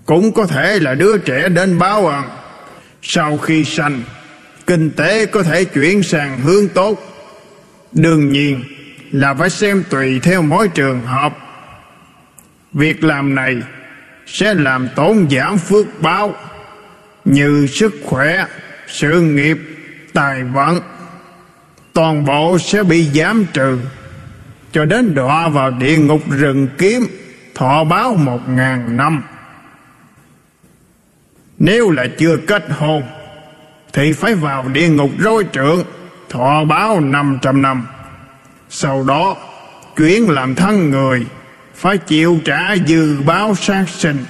cũng 0.05 0.33
có 0.33 0.45
thể 0.45 0.79
là 0.79 0.93
đứa 0.93 1.17
trẻ 1.17 1.49
đến 1.49 1.79
báo 1.79 2.07
ơn 2.07 2.23
sau 3.01 3.37
khi 3.37 3.63
sanh, 3.63 4.01
kinh 4.67 4.91
tế 4.91 5.25
có 5.25 5.43
thể 5.43 5.65
chuyển 5.65 6.03
sang 6.03 6.39
hướng 6.39 6.67
tốt. 6.67 6.99
Đương 7.91 8.31
nhiên 8.31 8.63
là 9.11 9.33
phải 9.33 9.49
xem 9.49 9.83
tùy 9.89 10.19
theo 10.19 10.41
mỗi 10.41 10.67
trường 10.67 11.01
hợp. 11.01 11.37
Việc 12.73 13.03
làm 13.03 13.35
này 13.35 13.57
sẽ 14.27 14.53
làm 14.53 14.87
tổn 14.95 15.27
giảm 15.31 15.57
phước 15.57 16.01
báo 16.01 16.35
như 17.25 17.67
sức 17.67 17.93
khỏe, 18.05 18.45
sự 18.87 19.21
nghiệp, 19.21 19.57
tài 20.13 20.43
vận, 20.43 20.81
toàn 21.93 22.25
bộ 22.25 22.57
sẽ 22.59 22.83
bị 22.83 23.09
giảm 23.13 23.45
trừ. 23.53 23.79
Cho 24.71 24.85
đến 24.85 25.15
đọa 25.15 25.47
vào 25.47 25.71
địa 25.71 25.97
ngục 25.97 26.21
rừng 26.29 26.67
kiếm, 26.77 27.07
thọ 27.55 27.83
báo 27.83 28.15
một 28.15 28.49
ngàn 28.49 28.97
năm. 28.97 29.23
Nếu 31.57 31.89
là 31.89 32.07
chưa 32.17 32.37
kết 32.37 32.65
hôn, 32.69 33.03
thì 33.93 34.13
phải 34.13 34.35
vào 34.35 34.67
địa 34.67 34.89
ngục 34.89 35.11
rối 35.17 35.45
trượng, 35.53 35.83
thọ 36.29 36.63
báo 36.65 36.99
năm 36.99 37.39
trăm 37.41 37.61
năm. 37.61 37.87
Sau 38.69 39.03
đó, 39.03 39.37
chuyển 39.95 40.29
làm 40.29 40.55
thân 40.55 40.89
người, 40.89 41.25
phải 41.75 41.97
chịu 41.97 42.39
trả 42.45 42.75
dư 42.87 43.21
báo 43.21 43.55
sát 43.55 43.85
sinh. 43.89 44.25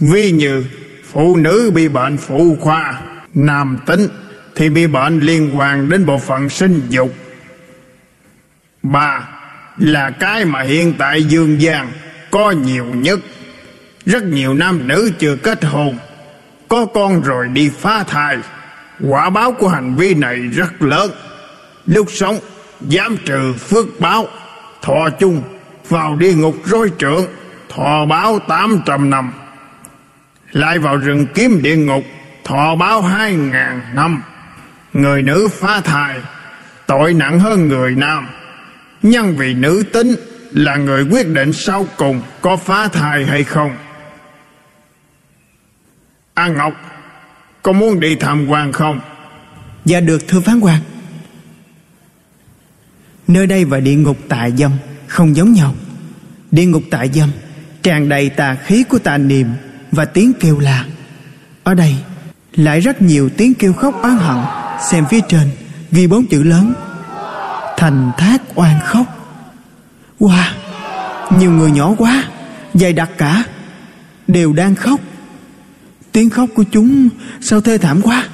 Ví 0.00 0.30
như 0.30 0.64
phụ 1.14 1.36
nữ 1.36 1.70
bị 1.74 1.88
bệnh 1.88 2.16
phụ 2.16 2.56
khoa, 2.60 3.00
nam 3.34 3.78
tính, 3.86 4.08
thì 4.54 4.68
bị 4.68 4.86
bệnh 4.86 5.20
liên 5.20 5.58
quan 5.58 5.88
đến 5.88 6.06
bộ 6.06 6.18
phận 6.18 6.48
sinh 6.48 6.80
dục. 6.88 7.14
Ba 8.82 9.28
là 9.78 10.10
cái 10.10 10.44
mà 10.44 10.60
hiện 10.60 10.94
tại 10.98 11.24
dương 11.24 11.60
gian 11.60 11.88
có 12.30 12.50
nhiều 12.50 12.84
nhất. 12.84 13.20
Rất 14.06 14.22
nhiều 14.22 14.54
nam 14.54 14.88
nữ 14.88 15.10
chưa 15.18 15.36
kết 15.36 15.64
hôn, 15.64 15.98
có 16.68 16.86
con 16.86 17.22
rồi 17.22 17.48
đi 17.48 17.70
phá 17.78 18.04
thai. 18.08 18.38
Quả 19.00 19.30
báo 19.30 19.52
của 19.52 19.68
hành 19.68 19.94
vi 19.96 20.14
này 20.14 20.36
rất 20.36 20.82
lớn. 20.82 21.10
Lúc 21.86 22.06
sống 22.10 22.38
giảm 22.90 23.16
trừ 23.24 23.52
phước 23.52 24.00
báo, 24.00 24.28
thọ 24.82 25.10
chung, 25.20 25.42
vào 25.88 26.16
địa 26.16 26.34
ngục 26.34 26.56
rối 26.64 26.90
trượng, 26.98 27.26
thọ 27.68 28.06
báo 28.06 28.38
tám 28.38 28.80
trăm 28.86 29.10
năm 29.10 29.32
lại 30.54 30.78
vào 30.78 30.96
rừng 30.96 31.26
kiếm 31.34 31.62
địa 31.62 31.76
ngục, 31.76 32.04
thọ 32.44 32.74
báo 32.76 33.02
hai 33.02 33.34
ngàn 33.34 33.80
năm. 33.94 34.22
Người 34.92 35.22
nữ 35.22 35.48
phá 35.52 35.80
thai, 35.80 36.18
tội 36.86 37.14
nặng 37.14 37.40
hơn 37.40 37.68
người 37.68 37.94
nam. 37.94 38.28
Nhân 39.02 39.36
vì 39.36 39.54
nữ 39.54 39.84
tính 39.92 40.14
là 40.50 40.76
người 40.76 41.02
quyết 41.10 41.28
định 41.28 41.52
sau 41.52 41.86
cùng 41.96 42.22
có 42.40 42.56
phá 42.56 42.88
thai 42.88 43.24
hay 43.24 43.44
không. 43.44 43.76
An 46.34 46.54
Ngọc, 46.54 46.74
Có 47.62 47.72
muốn 47.72 48.00
đi 48.00 48.16
tham 48.16 48.46
quan 48.48 48.72
không? 48.72 49.00
Dạ 49.84 50.00
được, 50.00 50.28
thưa 50.28 50.40
phán 50.40 50.60
quan. 50.60 50.80
Nơi 53.28 53.46
đây 53.46 53.64
và 53.64 53.80
địa 53.80 53.94
ngục 53.94 54.18
tại 54.28 54.52
dâm 54.52 54.72
Không 55.06 55.36
giống 55.36 55.52
nhau. 55.52 55.74
Địa 56.50 56.64
ngục 56.64 56.82
tại 56.90 57.08
dâm 57.08 57.30
Tràn 57.82 58.08
đầy 58.08 58.28
tà 58.28 58.54
khí 58.54 58.84
của 58.88 58.98
tà 58.98 59.18
niệm 59.18 59.46
và 59.94 60.04
tiếng 60.04 60.32
kêu 60.40 60.58
la. 60.58 60.84
Ở 61.64 61.74
đây, 61.74 61.96
lại 62.52 62.80
rất 62.80 63.02
nhiều 63.02 63.28
tiếng 63.36 63.54
kêu 63.54 63.72
khóc 63.72 64.02
oán 64.02 64.16
hận, 64.16 64.44
Xem 64.90 65.04
phía 65.10 65.20
trên, 65.28 65.48
Ghi 65.92 66.06
bốn 66.06 66.26
chữ 66.26 66.42
lớn. 66.42 66.74
Thành 67.76 68.12
thác 68.18 68.42
oan 68.54 68.80
khóc. 68.84 69.06
Wow, 70.20 70.50
Nhiều 71.38 71.52
người 71.52 71.70
nhỏ 71.70 71.94
quá, 71.98 72.24
Dày 72.74 72.92
đặc 72.92 73.10
cả, 73.18 73.44
Đều 74.26 74.52
đang 74.52 74.74
khóc. 74.74 75.00
Tiếng 76.12 76.30
khóc 76.30 76.50
của 76.54 76.64
chúng 76.70 77.08
sao 77.40 77.60
thê 77.60 77.78
thảm 77.78 78.00
quá? 78.02 78.28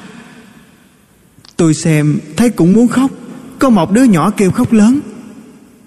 Tôi 1.56 1.74
xem 1.74 2.18
thấy 2.36 2.50
cũng 2.50 2.72
muốn 2.72 2.88
khóc. 2.88 3.10
Có 3.58 3.70
một 3.70 3.90
đứa 3.92 4.04
nhỏ 4.04 4.30
kêu 4.30 4.50
khóc 4.50 4.72
lớn. 4.72 5.00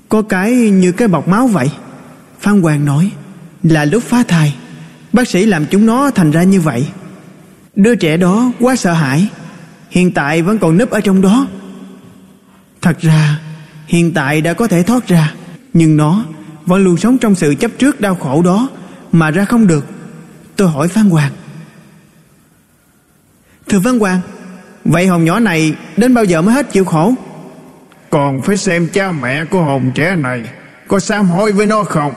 Có 0.10 0.22
cái 0.22 0.52
như 0.52 0.92
cái 0.92 1.08
bọc 1.08 1.28
máu 1.28 1.48
vậy. 1.48 1.72
Phan 2.40 2.62
Hoàng 2.62 2.86
nói, 2.86 3.12
Là 3.64 3.86
lúc 3.86 4.04
phá 4.04 4.24
thai. 4.28 4.56
Bác 5.14 5.28
sĩ 5.28 5.46
làm 5.46 5.66
chúng 5.66 5.86
nó 5.86 6.12
thành 6.12 6.32
ra 6.32 6.44
như 6.44 6.62
vậy. 6.62 6.88
Đứa 7.76 7.96
trẻ 7.96 8.18
đó 8.18 8.52
quá 8.60 8.76
sợ 8.76 8.94
hãi. 8.94 9.28
Hiện 9.90 10.12
tại 10.12 10.42
vẫn 10.42 10.58
còn 10.58 10.78
núp 10.78 10.90
ở 10.90 11.00
trong 11.00 11.22
đó. 11.22 11.48
Thật 12.82 13.00
ra, 13.00 13.40
Hiện 13.88 14.14
tại 14.14 14.42
đã 14.42 14.54
có 14.54 14.68
thể 14.68 14.84
thoát 14.84 15.08
ra, 15.08 15.34
Nhưng 15.74 15.98
nó 15.98 16.26
vẫn 16.66 16.84
luôn 16.84 16.98
sống 16.98 17.18
trong 17.18 17.36
sự 17.36 17.56
chấp 17.60 17.72
trước 17.78 18.02
đau 18.02 18.16
khổ 18.16 18.42
đó 18.42 18.70
Mà 19.12 19.32
ra 19.32 19.46
không 19.46 19.68
được. 19.68 19.86
Tôi 20.56 20.68
hỏi 20.68 20.88
Phan 20.88 21.10
Hoàng. 21.10 21.32
Thưa 23.70 23.80
Phan 23.84 24.00
Hoàng, 24.00 24.20
Vậy 24.86 25.08
hồn 25.08 25.24
nhỏ 25.24 25.40
này 25.40 25.76
đến 25.98 26.14
bao 26.14 26.24
giờ 26.24 26.42
mới 26.42 26.54
hết 26.54 26.72
chịu 26.72 26.86
khổ? 26.86 27.14
Còn 28.10 28.42
phải 28.42 28.58
xem 28.58 28.88
cha 28.94 29.12
mẹ 29.12 29.46
của 29.46 29.62
hồn 29.62 29.92
trẻ 29.96 30.16
này 30.16 30.44
Có 30.88 31.00
sám 31.00 31.26
hối 31.26 31.52
với 31.52 31.66
nó 31.66 31.84
không? 31.84 32.14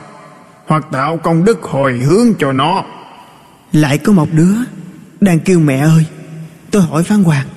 Hoặc 0.67 0.85
tạo 0.91 1.17
công 1.17 1.45
đức 1.45 1.63
hồi 1.63 1.97
hướng 1.97 2.33
cho 2.39 2.51
nó. 2.51 2.85
Lại 3.71 3.97
có 3.97 4.13
một 4.13 4.27
đứa 4.31 4.53
Đang 5.21 5.39
kêu 5.39 5.59
mẹ 5.59 5.77
ơi 5.77 6.05
Tôi 6.71 6.81
hỏi 6.81 7.03
Phan 7.03 7.23
Hoàng. 7.23 7.47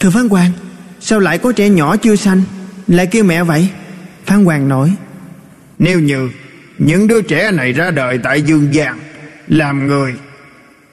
Thưa 0.00 0.10
Phan 0.10 0.28
Hoàng 0.28 0.50
Sao 1.00 1.20
lại 1.20 1.38
có 1.38 1.52
trẻ 1.52 1.68
nhỏ 1.68 1.96
chưa 1.96 2.16
sanh 2.16 2.42
Lại 2.86 3.06
kêu 3.06 3.24
mẹ 3.24 3.42
vậy? 3.42 3.68
Phan 4.26 4.44
Hoàng 4.44 4.68
nói. 4.68 4.96
Nếu 5.78 6.00
như 6.00 6.30
những 6.78 7.06
đứa 7.06 7.22
trẻ 7.22 7.50
này 7.50 7.72
ra 7.72 7.90
đời 7.90 8.18
tại 8.22 8.42
Dương 8.42 8.72
Giang 8.72 8.98
Làm 9.48 9.86
người 9.86 10.14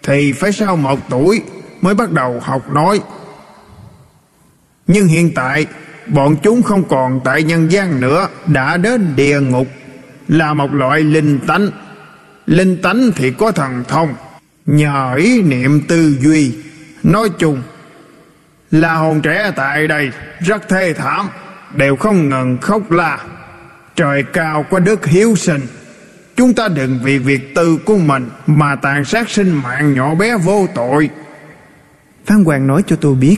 Thì 0.03 0.31
phải 0.31 0.51
sau 0.51 0.75
một 0.75 0.99
tuổi 1.09 1.41
Mới 1.81 1.95
bắt 1.95 2.11
đầu 2.11 2.39
học 2.39 2.71
nói. 2.71 2.99
Nhưng 4.87 5.07
hiện 5.07 5.33
tại 5.33 5.65
Bọn 6.07 6.35
chúng 6.43 6.63
không 6.63 6.83
còn 6.83 7.19
tại 7.23 7.43
nhân 7.43 7.71
gian 7.71 8.01
nữa, 8.01 8.27
Đã 8.45 8.77
đến 8.77 9.15
địa 9.15 9.39
ngục, 9.39 9.67
Là 10.27 10.53
một 10.53 10.73
loại 10.73 11.01
linh 11.01 11.39
tánh. 11.39 11.69
Linh 12.45 12.81
tánh 12.81 13.11
thì 13.15 13.31
có 13.31 13.51
thần 13.51 13.83
thông, 13.87 14.13
Nhờ 14.65 15.15
ý 15.15 15.41
niệm 15.41 15.81
tư 15.87 16.17
duy. 16.19 16.55
Nói 17.03 17.29
chung, 17.39 17.61
Là 18.71 18.93
hồn 18.93 19.21
trẻ 19.21 19.51
tại 19.55 19.87
đây 19.87 20.11
Rất 20.39 20.69
thê 20.69 20.93
thảm, 20.93 21.27
Đều 21.75 21.95
không 21.95 22.29
ngừng 22.29 22.57
khóc 22.61 22.91
la. 22.91 23.19
Trời 23.95 24.23
cao 24.33 24.65
có 24.69 24.79
đức 24.79 25.05
hiếu 25.05 25.35
sinh, 25.35 25.61
Chúng 26.35 26.53
ta 26.53 26.67
đừng 26.67 26.99
vì 27.03 27.17
việc 27.17 27.55
tư 27.55 27.77
của 27.85 27.97
mình 27.97 28.29
Mà 28.47 28.75
tàn 28.75 29.05
sát 29.05 29.29
sinh 29.29 29.51
mạng 29.51 29.93
nhỏ 29.93 30.15
bé 30.15 30.37
vô 30.37 30.67
tội. 30.75 31.09
Phan 32.25 32.43
Hoàng 32.43 32.67
nói 32.67 32.83
cho 32.87 32.95
tôi 32.95 33.15
biết, 33.15 33.37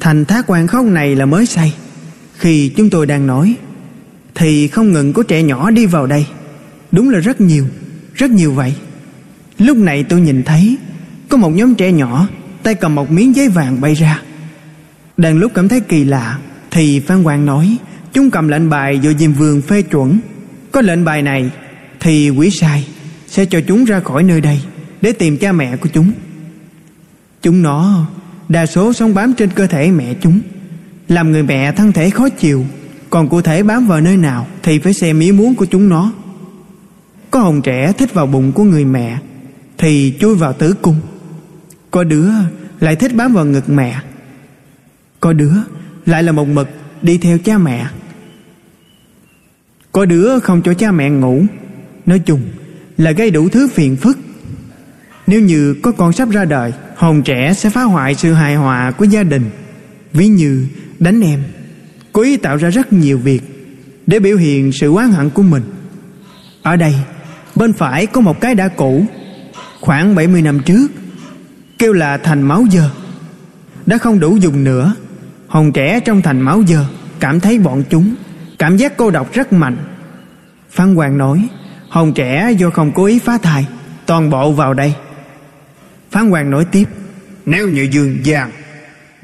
Thành 0.00 0.24
thác 0.24 0.44
quan 0.46 0.66
khóc 0.66 0.84
này 0.84 1.16
là 1.16 1.26
mới 1.26 1.46
xây. 1.46 1.72
Khi 2.38 2.68
chúng 2.76 2.90
tôi 2.90 3.06
đang 3.06 3.26
nói, 3.26 3.56
Thì 4.34 4.68
không 4.68 4.92
ngừng 4.92 5.12
có 5.12 5.22
trẻ 5.22 5.42
nhỏ 5.42 5.70
đi 5.70 5.86
vào 5.86 6.06
đây. 6.06 6.26
Đúng 6.92 7.10
là 7.10 7.18
rất 7.18 7.40
nhiều 7.40 7.66
Rất 8.14 8.30
nhiều 8.30 8.52
vậy. 8.52 8.74
Lúc 9.58 9.76
này 9.76 10.04
tôi 10.04 10.20
nhìn 10.20 10.42
thấy 10.42 10.76
Có 11.28 11.36
một 11.36 11.50
nhóm 11.50 11.74
trẻ 11.74 11.92
nhỏ 11.92 12.28
Tay 12.62 12.74
cầm 12.74 12.94
một 12.94 13.10
miếng 13.10 13.36
giấy 13.36 13.48
vàng 13.48 13.80
bay 13.80 13.94
ra. 13.94 14.22
Đang 15.16 15.38
lúc 15.38 15.52
cảm 15.54 15.68
thấy 15.68 15.80
kỳ 15.80 16.04
lạ, 16.04 16.38
Thì 16.70 17.00
Phan 17.00 17.22
Hoàng 17.22 17.46
nói, 17.46 17.76
Chúng 18.12 18.30
cầm 18.30 18.48
lệnh 18.48 18.70
bài 18.70 18.98
do 18.98 19.10
Diêm 19.18 19.32
Vương 19.32 19.62
phê 19.62 19.82
chuẩn. 19.82 20.18
Có 20.72 20.80
lệnh 20.80 21.04
bài 21.04 21.22
này 21.22 21.50
Thì 22.00 22.30
quỷ 22.30 22.50
sai 22.50 22.86
Sẽ 23.26 23.44
cho 23.44 23.60
chúng 23.68 23.84
ra 23.84 24.00
khỏi 24.00 24.22
nơi 24.22 24.40
đây 24.40 24.60
Để 25.00 25.12
tìm 25.12 25.36
cha 25.36 25.52
mẹ 25.52 25.76
của 25.76 25.88
chúng. 25.92 26.12
Chúng 27.42 27.62
nó 27.62 28.06
Đa 28.48 28.66
số 28.66 28.92
sống 28.92 29.14
bám 29.14 29.34
trên 29.34 29.50
cơ 29.50 29.66
thể 29.66 29.90
mẹ 29.90 30.14
chúng. 30.20 30.40
Làm 31.08 31.32
người 31.32 31.42
mẹ 31.42 31.72
thân 31.72 31.92
thể 31.92 32.10
khó 32.10 32.28
chịu. 32.28 32.64
Còn 33.10 33.28
cụ 33.28 33.42
thể 33.42 33.62
bám 33.62 33.86
vào 33.86 34.00
nơi 34.00 34.16
nào 34.16 34.46
Thì 34.62 34.78
phải 34.78 34.94
xem 34.94 35.20
ý 35.20 35.32
muốn 35.32 35.54
của 35.54 35.64
chúng 35.64 35.88
nó. 35.88 36.12
Có 37.30 37.40
hồn 37.40 37.62
trẻ 37.62 37.92
thích 37.92 38.14
vào 38.14 38.26
bụng 38.26 38.52
của 38.52 38.64
người 38.64 38.84
mẹ 38.84 39.18
Thì 39.78 40.14
chui 40.20 40.36
vào 40.36 40.52
tử 40.52 40.74
cung. 40.82 40.96
Có 41.90 42.04
đứa 42.04 42.28
lại 42.80 42.96
thích 42.96 43.14
bám 43.14 43.32
vào 43.32 43.44
ngực 43.44 43.68
mẹ. 43.68 44.00
Có 45.20 45.32
đứa 45.32 45.52
lại 46.06 46.22
là 46.22 46.32
một 46.32 46.48
mực 46.48 46.68
đi 47.02 47.18
theo 47.18 47.38
cha 47.38 47.58
mẹ. 47.58 47.86
Có 49.92 50.04
đứa 50.04 50.38
không 50.38 50.62
cho 50.62 50.74
cha 50.74 50.92
mẹ 50.92 51.10
ngủ. 51.10 51.42
Nói 52.06 52.18
chung 52.18 52.40
là 52.96 53.10
gây 53.10 53.30
đủ 53.30 53.48
thứ 53.48 53.68
phiền 53.68 53.96
phức. 53.96 54.18
Nếu 55.26 55.40
như 55.40 55.74
có 55.82 55.92
con 55.92 56.12
sắp 56.12 56.30
ra 56.30 56.44
đời, 56.44 56.72
Hồn 56.96 57.22
trẻ 57.22 57.54
sẽ 57.54 57.70
phá 57.70 57.82
hoại 57.82 58.14
sự 58.14 58.32
hài 58.32 58.54
hòa 58.54 58.90
của 58.90 59.04
gia 59.04 59.22
đình. 59.22 59.50
Ví 60.12 60.28
như 60.28 60.66
đánh 60.98 61.20
em. 61.20 61.42
Cố 62.12 62.22
ý 62.22 62.36
tạo 62.36 62.56
ra 62.56 62.70
rất 62.70 62.92
nhiều 62.92 63.18
việc 63.18 63.42
Để 64.06 64.18
biểu 64.18 64.36
hiện 64.36 64.72
sự 64.72 64.92
oán 64.92 65.10
hận 65.10 65.30
của 65.30 65.42
mình. 65.42 65.62
Ở 66.62 66.76
đây, 66.76 66.94
Bên 67.54 67.72
phải 67.72 68.06
có 68.06 68.20
một 68.20 68.40
cái 68.40 68.54
đã 68.54 68.68
cũ, 68.68 69.04
Khoảng 69.80 70.14
70 70.14 70.42
năm 70.42 70.60
trước, 70.60 70.88
Kêu 71.78 71.92
là 71.92 72.16
thành 72.16 72.42
máu 72.42 72.64
dơ. 72.72 72.90
Đã 73.86 73.98
không 73.98 74.20
đủ 74.20 74.36
dùng 74.36 74.64
nữa, 74.64 74.94
Hồn 75.48 75.72
trẻ 75.72 76.00
trong 76.00 76.22
thành 76.22 76.40
máu 76.40 76.62
dơ 76.68 76.84
Cảm 77.20 77.40
thấy 77.40 77.58
bọn 77.58 77.82
chúng, 77.90 78.14
Cảm 78.58 78.76
giác 78.76 78.96
cô 78.96 79.10
độc 79.10 79.32
rất 79.32 79.52
mạnh. 79.52 79.76
Phan 80.70 80.94
Hoàng 80.94 81.18
nói, 81.18 81.48
Hồn 81.88 82.12
trẻ 82.14 82.52
do 82.58 82.70
không 82.70 82.92
cố 82.92 83.04
ý 83.04 83.18
phá 83.18 83.38
thai, 83.38 83.66
Toàn 84.06 84.30
bộ 84.30 84.52
vào 84.52 84.74
đây. 84.74 84.94
Phan 86.10 86.30
Hoàng 86.30 86.50
nói 86.50 86.64
tiếp, 86.64 86.84
Nếu 87.46 87.68
như 87.68 87.88
Dương 87.92 88.18
Giang 88.24 88.50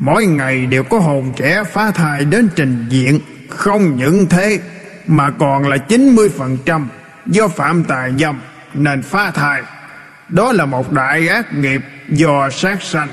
Mỗi 0.05 0.27
ngày 0.27 0.67
đều 0.67 0.83
có 0.83 0.99
hồn 0.99 1.33
trẻ 1.37 1.63
phá 1.73 1.91
thai 1.91 2.25
đến 2.25 2.49
trình 2.57 2.87
diện 2.89 3.21
Không 3.49 3.97
những 3.97 4.27
thế, 4.27 4.61
Mà 5.07 5.31
còn 5.31 5.69
là 5.69 5.77
90% 5.89 6.87
Do 7.27 7.49
phạm 7.49 7.85
tài 7.85 8.13
dâm 8.19 8.41
Nên 8.75 9.03
phá 9.03 9.31
thai 9.31 9.63
Đó 10.29 10.53
là 10.53 10.65
một 10.65 10.93
đại 10.93 11.29
ác 11.29 11.55
nghiệp 11.55 11.81
Do 12.09 12.51
sát 12.51 12.83
sanh 12.83 13.09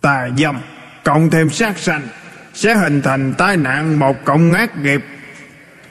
Tà 0.00 0.28
dâm, 0.38 0.60
Cộng 1.04 1.30
thêm 1.30 1.50
sát 1.50 1.78
sanh, 1.78 2.02
Sẽ 2.54 2.74
hình 2.74 3.02
thành 3.02 3.34
tai 3.38 3.56
nạn 3.56 3.98
một 3.98 4.24
cộng 4.24 4.52
ác 4.52 4.76
nghiệp 4.76 5.04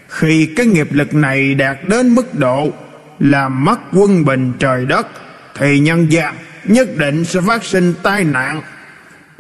Khi 0.08 0.54
cái 0.56 0.66
nghiệp 0.66 0.88
lực 0.92 1.14
này 1.14 1.56
đạt 1.56 1.78
đến 1.88 2.16
mức 2.16 2.40
độ 2.40 2.72
Làm 3.20 3.66
mất 3.66 3.80
quân 3.94 4.26
bình 4.26 4.54
trời 4.60 4.86
đất, 4.86 5.08
Thì 5.56 5.80
nhân 5.80 6.12
gian 6.12 6.36
nhất 6.66 6.88
định 6.98 7.26
sẽ 7.26 7.42
phát 7.42 7.64
sinh 7.64 7.94
tai 8.04 8.24
nạn. 8.24 8.62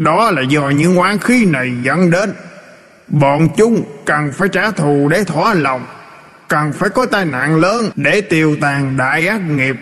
Đó 0.04 0.32
là 0.32 0.42
do 0.42 0.70
những 0.70 0.98
oán 0.98 1.18
khí 1.18 1.46
này 1.46 1.72
dẫn 1.84 2.10
đến. 2.10 2.34
Bọn 3.08 3.48
chúng 3.58 3.84
cần 4.06 4.32
phải 4.32 4.50
trả 4.50 4.72
thù 4.72 5.08
để 5.12 5.24
thỏa 5.24 5.54
lòng, 5.54 5.86
cần 6.48 6.74
phải 6.74 6.90
có 6.90 7.06
tai 7.06 7.26
nạn 7.26 7.56
lớn 7.56 7.90
để 7.96 8.22
tiêu 8.22 8.58
tàn 8.62 8.98
đại 8.98 9.28
ác 9.28 9.42
nghiệp. 9.42 9.76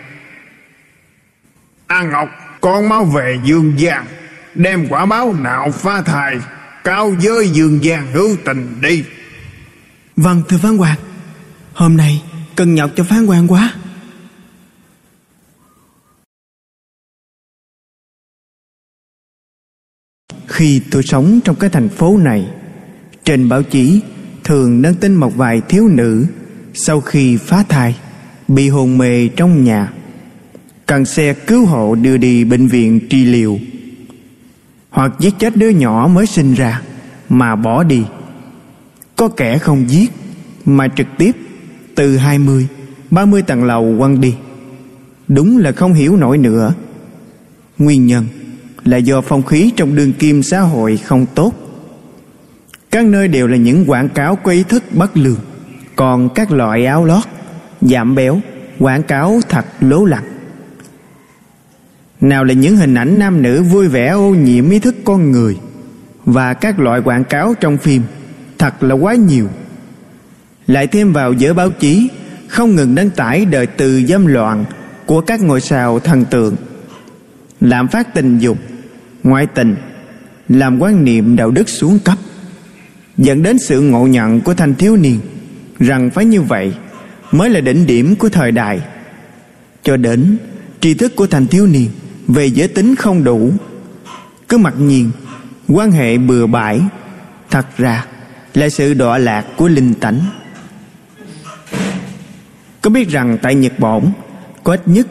A 1.86 2.02
Ngọc, 2.02 2.28
con 2.60 2.88
mau 2.88 3.04
về 3.04 3.38
Dương 3.44 3.74
Giang, 3.78 4.06
đem 4.54 4.86
quả 4.88 5.06
báo 5.06 5.34
nạo 5.40 5.70
pha 5.70 6.02
thài 6.02 6.36
cao 6.84 7.14
giới 7.18 7.48
Dương 7.48 7.80
Giang 7.82 8.12
hữu 8.12 8.36
tình 8.44 8.80
đi. 8.80 9.04
Vâng 10.16 10.42
thưa 10.48 10.58
Phán 10.62 10.76
Hoàng 10.76 10.98
Hôm 11.74 11.96
nay 11.96 12.22
cần 12.56 12.74
nhọc 12.74 12.90
cho 12.96 13.04
Phán 13.04 13.26
Hoàng 13.26 13.48
quá 13.48 13.72
Khi 20.62 20.80
tôi 20.90 21.02
sống 21.02 21.40
trong 21.44 21.56
cái 21.56 21.70
thành 21.70 21.88
phố 21.88 22.16
này. 22.16 22.46
Trên 23.24 23.48
báo 23.48 23.62
chí, 23.62 24.00
Thường 24.44 24.82
nâng 24.82 24.94
tin 24.94 25.14
một 25.14 25.36
vài 25.36 25.60
thiếu 25.68 25.88
nữ 25.88 26.26
Sau 26.74 27.00
khi 27.00 27.36
phá 27.36 27.64
thai, 27.68 27.96
Bị 28.48 28.68
hôn 28.68 28.98
mê 28.98 29.28
trong 29.28 29.64
nhà. 29.64 29.92
Cần 30.86 31.04
xe 31.04 31.34
cứu 31.34 31.66
hộ 31.66 31.94
đưa 31.94 32.16
đi 32.16 32.44
bệnh 32.44 32.66
viện 32.66 33.08
trị 33.08 33.24
liệu. 33.24 33.58
Hoặc 34.90 35.12
giết 35.18 35.34
chết 35.38 35.56
đứa 35.56 35.68
nhỏ 35.68 36.10
mới 36.14 36.26
sinh 36.26 36.54
ra, 36.54 36.82
Mà 37.28 37.56
bỏ 37.56 37.82
đi. 37.82 38.02
Có 39.16 39.28
kẻ 39.28 39.58
không 39.58 39.90
giết, 39.90 40.10
Mà 40.64 40.88
trực 40.88 41.06
tiếp, 41.18 41.36
Từ 41.94 42.16
20 42.16 42.66
30 43.10 43.42
tầng 43.42 43.64
lầu 43.64 43.94
quăng 43.98 44.20
đi. 44.20 44.34
Đúng 45.28 45.58
là 45.58 45.72
không 45.72 45.94
hiểu 45.94 46.16
nổi 46.16 46.38
nữa. 46.38 46.74
Nguyên 47.78 48.06
nhân 48.06 48.24
là 48.84 48.96
do 48.96 49.20
phong 49.20 49.42
khí 49.42 49.72
trong 49.76 49.94
đương 49.94 50.12
kim 50.12 50.42
xã 50.42 50.60
hội 50.60 50.96
không 50.96 51.26
tốt. 51.34 51.52
Các 52.90 53.04
nơi 53.04 53.28
đều 53.28 53.46
là 53.46 53.56
những 53.56 53.84
quảng 53.90 54.08
cáo 54.08 54.36
có 54.36 54.50
ý 54.50 54.62
thức 54.62 54.82
bất 54.92 55.16
lương, 55.16 55.38
còn 55.96 56.28
các 56.34 56.50
loại 56.50 56.86
áo 56.86 57.04
lót, 57.04 57.24
giảm 57.80 58.14
béo, 58.14 58.40
quảng 58.78 59.02
cáo 59.02 59.40
thật 59.48 59.64
lố 59.80 60.04
lặng. 60.04 60.24
Nào 62.20 62.44
là 62.44 62.54
những 62.54 62.76
hình 62.76 62.94
ảnh 62.94 63.18
nam 63.18 63.42
nữ 63.42 63.62
vui 63.62 63.88
vẻ 63.88 64.08
ô 64.08 64.30
nhiễm 64.30 64.70
ý 64.70 64.78
thức 64.78 64.94
con 65.04 65.30
người 65.30 65.58
và 66.24 66.54
các 66.54 66.80
loại 66.80 67.00
quảng 67.00 67.24
cáo 67.24 67.54
trong 67.60 67.78
phim 67.78 68.02
thật 68.58 68.82
là 68.82 68.94
quá 68.94 69.14
nhiều. 69.14 69.48
Lại 70.66 70.86
thêm 70.86 71.12
vào 71.12 71.32
giữa 71.32 71.52
báo 71.52 71.70
chí 71.70 72.08
không 72.48 72.76
ngừng 72.76 72.94
đăng 72.94 73.10
tải 73.10 73.44
đời 73.44 73.66
từ 73.66 74.02
dâm 74.06 74.26
loạn 74.26 74.64
của 75.06 75.20
các 75.20 75.40
ngôi 75.40 75.60
sao 75.60 75.98
thần 75.98 76.24
tượng 76.24 76.56
lạm 77.60 77.88
phát 77.88 78.14
tình 78.14 78.38
dục 78.38 78.58
ngoại 79.22 79.46
tình, 79.46 79.76
làm 80.48 80.78
quan 80.78 81.04
niệm 81.04 81.36
đạo 81.36 81.50
đức 81.50 81.68
xuống 81.68 81.98
cấp, 81.98 82.18
dẫn 83.18 83.42
đến 83.42 83.58
sự 83.58 83.80
ngộ 83.80 84.06
nhận 84.06 84.40
của 84.40 84.54
thanh 84.54 84.74
thiếu 84.74 84.96
niên 84.96 85.20
rằng 85.78 86.10
phải 86.10 86.24
như 86.24 86.42
vậy 86.42 86.72
mới 87.32 87.50
là 87.50 87.60
đỉnh 87.60 87.86
điểm 87.86 88.16
của 88.16 88.28
thời 88.28 88.52
đại. 88.52 88.80
Cho 89.82 89.96
đến 89.96 90.36
tri 90.80 90.94
thức 90.94 91.16
của 91.16 91.26
thanh 91.26 91.46
thiếu 91.46 91.66
niên 91.66 91.90
về 92.28 92.46
giới 92.46 92.68
tính 92.68 92.94
không 92.94 93.24
đủ, 93.24 93.52
cứ 94.48 94.58
mặc 94.58 94.74
nhiên 94.78 95.10
quan 95.68 95.92
hệ 95.92 96.18
bừa 96.18 96.46
bãi, 96.46 96.80
thật 97.50 97.66
ra 97.76 98.06
là 98.54 98.68
sự 98.68 98.94
đọa 98.94 99.18
lạc 99.18 99.46
của 99.56 99.68
linh 99.68 99.94
tánh. 99.94 100.20
Có 102.80 102.90
biết 102.90 103.08
rằng 103.08 103.38
tại 103.42 103.54
Nhật 103.54 103.78
Bản, 103.78 104.10
có 104.64 104.72
ít 104.72 104.88
nhất 104.88 105.06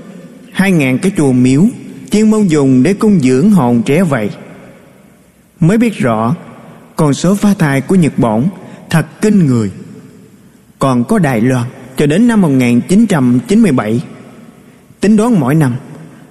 hai 0.52 0.72
ngàn 0.72 1.00
cái 1.00 1.12
chùa 1.18 1.32
miếu 1.32 1.66
chuyên 2.12 2.32
môn 2.32 2.48
dùng 2.48 2.84
để 2.84 2.94
cung 2.94 3.20
dưỡng 3.20 3.52
hồn 3.52 3.82
trẻ 3.86 4.04
vậy. 4.04 4.30
Mới 5.60 5.78
biết 5.78 5.98
rõ, 5.98 6.36
Con 6.96 7.14
số 7.14 7.36
phá 7.36 7.54
thai 7.60 7.82
của 7.82 7.96
Nhật 7.96 8.14
Bản 8.18 8.48
thật 8.90 9.06
kinh 9.22 9.46
người. 9.46 9.72
Còn 10.80 11.04
có 11.04 11.20
Đài 11.20 11.42
Loan 11.42 11.66
cho 11.98 12.06
đến 12.06 12.28
năm 12.28 12.42
1997 12.42 14.02
Tính 15.00 15.18
đoán 15.18 15.40
mỗi 15.40 15.56
năm, 15.56 15.76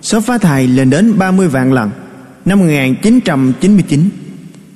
Số 0.02 0.20
phá 0.20 0.38
thai 0.38 0.66
lên 0.66 0.90
đến 0.90 1.18
30 1.18 1.48
vạn 1.48 1.72
lần. 1.72 1.90
Năm 2.44 2.58
1999 2.58 4.10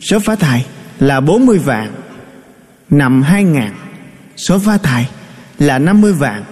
Số 0.01 0.19
phá 0.19 0.37
thai 0.37 0.67
là 0.99 1.21
40 1.21 1.59
vạn. 1.59 1.93
Năm 2.91 3.23
2000 3.23 3.63
Số 4.37 4.59
phá 4.59 4.79
thai 4.79 5.09
là 5.59 5.79
50 5.79 6.13
vạn. 6.13 6.45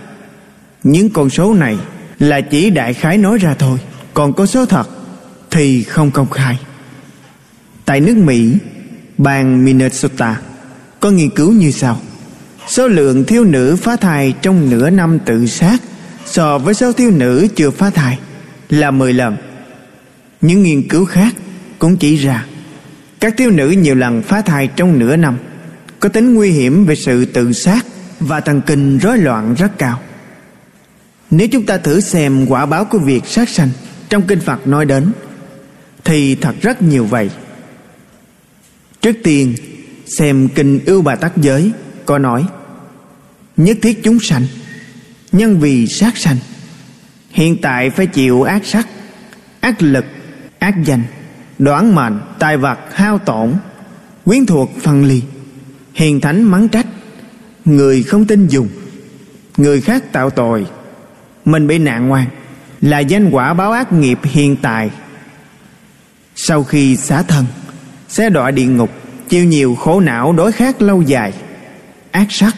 Những 0.82 1.11
con 1.11 1.30
số 1.30 1.55
này 1.55 1.78
là 2.18 2.40
chỉ 2.40 2.70
đại 2.70 2.94
khái 2.94 3.18
nói 3.18 3.38
ra 3.38 3.55
thôi. 3.59 3.78
Còn 4.15 4.33
có 4.33 4.47
số 4.47 4.67
thật 4.67 4.89
thì 5.51 5.83
không 5.83 6.11
công 6.11 6.31
khai. 6.31 6.59
Tại 7.85 8.01
nước 8.01 8.17
Mỹ, 8.17 8.55
Bang 9.19 9.65
Minnesota, 9.65 10.41
Có 11.01 11.11
nghiên 11.11 11.31
cứu 11.31 11.53
như 11.53 11.71
sau. 11.71 12.01
Số 12.69 12.89
lượng 12.89 13.25
thiếu 13.25 13.45
nữ 13.45 13.77
phá 13.77 13.97
thai 13.97 14.35
trong 14.43 14.71
nửa 14.71 14.91
năm 14.91 15.19
tự 15.25 15.47
sát 15.47 15.83
So 16.27 16.59
với 16.59 16.75
số 16.75 16.93
thiếu 16.93 17.11
nữ 17.11 17.49
chưa 17.57 17.71
phá 17.71 17.91
thai 17.91 18.19
Là 18.69 18.91
10 18.91 19.13
lần. 19.13 19.37
Những 20.41 20.63
nghiên 20.63 20.89
cứu 20.89 21.05
khác 21.05 21.35
cũng 21.79 21.97
chỉ 21.97 22.17
ra 22.17 22.47
Các 23.21 23.35
thiếu 23.37 23.51
nữ 23.51 23.71
nhiều 23.71 23.95
lần 23.95 24.23
phá 24.23 24.43
thai 24.43 24.67
trong 24.67 24.99
nửa 24.99 25.17
năm 25.17 25.39
Có 26.01 26.09
tính 26.09 26.35
nguy 26.35 26.51
hiểm 26.51 26.87
về 26.87 26.95
sự 26.95 27.25
tự 27.25 27.53
sát 27.53 27.87
Và 28.21 28.41
thần 28.41 28.61
kinh 28.61 28.99
rối 28.99 29.19
loạn 29.19 29.55
rất 29.55 29.79
cao. 29.79 30.01
Nếu 31.31 31.49
chúng 31.49 31.67
ta 31.67 31.77
thử 31.77 32.01
xem 32.01 32.47
quả 32.47 32.67
báo 32.67 32.85
của 32.85 32.99
việc 32.99 33.27
sát 33.27 33.49
sanh 33.49 33.69
trong 34.13 34.27
kinh 34.27 34.41
Phật 34.41 34.67
nói 34.67 34.85
đến, 34.85 35.13
Thì 36.05 36.35
thật 36.35 36.55
rất 36.63 36.83
nhiều 36.83 37.05
vậy. 37.05 37.31
Trước 39.01 39.17
tiên, 39.23 39.55
Xem 40.07 40.49
kinh 40.55 40.81
ưu 40.87 41.03
bà 41.03 41.17
Tát 41.17 41.37
giới 41.37 41.73
Có 42.07 42.19
nói, 42.19 42.47
Nhất 43.57 43.77
thiết 43.83 44.05
chúng 44.05 44.21
sanh, 44.21 44.47
Nhân 45.33 45.61
vì 45.61 45.87
sát 45.87 46.17
sanh, 46.17 46.37
Hiện 47.31 47.57
tại 47.63 47.91
phải 47.91 48.07
chịu 48.07 48.43
ác 48.43 48.67
sắc, 48.67 48.89
Ác 49.61 49.83
lực, 49.83 50.05
Ác 50.59 50.75
danh, 50.85 51.03
Đoán 51.59 51.95
mệnh, 51.95 52.21
tài 52.39 52.57
vật, 52.57 52.79
hao 52.93 53.19
tổn, 53.19 53.55
Quyến 54.25 54.47
thuộc 54.47 54.71
phân 54.81 55.05
ly, 55.05 55.23
Hiền 55.95 56.21
thánh 56.21 56.43
mắng 56.43 56.69
trách, 56.69 56.87
Người 57.65 58.03
không 58.03 58.25
tin 58.25 58.47
dùng, 58.47 58.69
Người 59.57 59.81
khác 59.81 60.13
tạo 60.13 60.31
tội, 60.31 60.67
Mình 61.45 61.67
bị 61.67 61.79
nạn 61.79 62.09
ngoan 62.09 62.27
là 62.83 62.99
danh 62.99 63.30
quả 63.30 63.55
báo 63.55 63.72
ác 63.72 63.93
nghiệp 63.93 64.18
hiện 64.22 64.57
tại. 64.57 64.91
Sau 66.35 66.64
khi 66.64 66.97
xả 66.97 67.22
thân 67.22 67.45
Sẽ 68.09 68.30
đọa 68.30 68.51
địa 68.51 68.66
ngục, 68.66 68.91
Chịu 69.28 69.45
nhiều 69.45 69.74
khổ 69.74 70.01
não 70.01 70.33
đối 70.33 70.53
khác 70.53 70.83
lâu 70.83 71.03
dài. 71.03 71.33
Ác 72.11 72.26
sắc, 72.30 72.57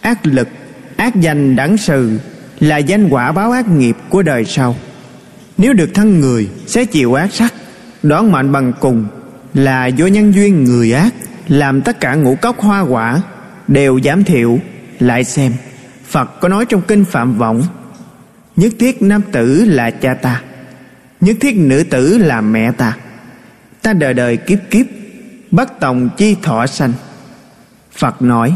Ác 0.00 0.26
lực, 0.26 0.48
Ác 0.96 1.16
danh 1.16 1.56
đẳng 1.56 1.76
sự 1.76 2.18
Là 2.60 2.76
danh 2.76 3.08
quả 3.08 3.32
báo 3.32 3.52
ác 3.52 3.68
nghiệp 3.68 3.96
của 4.08 4.22
đời 4.22 4.44
sau. 4.44 4.76
Nếu 5.58 5.72
được 5.72 5.90
thân 5.94 6.20
người 6.20 6.48
Sẽ 6.66 6.84
chịu 6.84 7.14
ác 7.14 7.32
sắc, 7.32 7.54
Đoán 8.02 8.32
mệnh 8.32 8.52
bằng 8.52 8.72
cùng 8.80 9.06
Là 9.54 9.86
do 9.86 10.06
nhân 10.06 10.34
duyên 10.34 10.64
người 10.64 10.92
ác 10.92 11.14
Làm 11.48 11.82
tất 11.82 12.00
cả 12.00 12.14
ngũ 12.14 12.34
cốc 12.34 12.60
hoa 12.60 12.80
quả 12.80 13.22
Đều 13.68 14.00
giảm 14.00 14.24
thiểu 14.24 14.58
Lại 14.98 15.24
xem 15.24 15.52
Phật 16.06 16.40
có 16.40 16.48
nói 16.48 16.66
trong 16.66 16.82
kinh 16.82 17.04
Phạm 17.04 17.38
Vọng 17.38 17.62
Nhất 18.56 18.72
thiết 18.78 19.02
nam 19.02 19.22
tử 19.32 19.64
là 19.64 19.90
cha 19.90 20.14
ta. 20.14 20.42
Nhất 21.20 21.36
thiết 21.40 21.56
nữ 21.56 21.84
tử 21.90 22.18
là 22.18 22.40
mẹ 22.40 22.72
ta. 22.72 22.96
Ta 23.82 23.92
đời 23.92 24.14
đời 24.14 24.36
kiếp 24.36 24.58
kiếp 24.70 24.86
Bất 25.50 25.80
tòng 25.80 26.10
chi 26.16 26.36
thọ 26.42 26.66
sanh. 26.66 26.92
Phật 27.92 28.22
nói, 28.22 28.54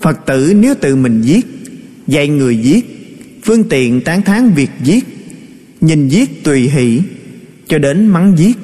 Phật 0.00 0.26
tử 0.26 0.52
nếu 0.56 0.74
tự 0.74 0.96
mình 0.96 1.22
giết, 1.22 1.46
Dạy 2.06 2.28
người 2.28 2.56
giết, 2.56 2.86
Phương 3.44 3.68
tiện 3.68 4.00
tán 4.00 4.22
thán 4.22 4.50
việc 4.50 4.70
giết, 4.82 5.04
Nhìn 5.80 6.08
giết 6.08 6.44
tùy 6.44 6.60
hỷ, 6.60 7.02
Cho 7.68 7.78
đến 7.78 8.06
mắng 8.06 8.38
giết, 8.38 8.56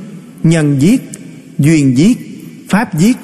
Nhân 0.43 0.81
giết, 0.81 1.03
Duyên 1.59 1.99
giết, 1.99 2.19
Pháp 2.69 2.99
giết, 2.99 3.17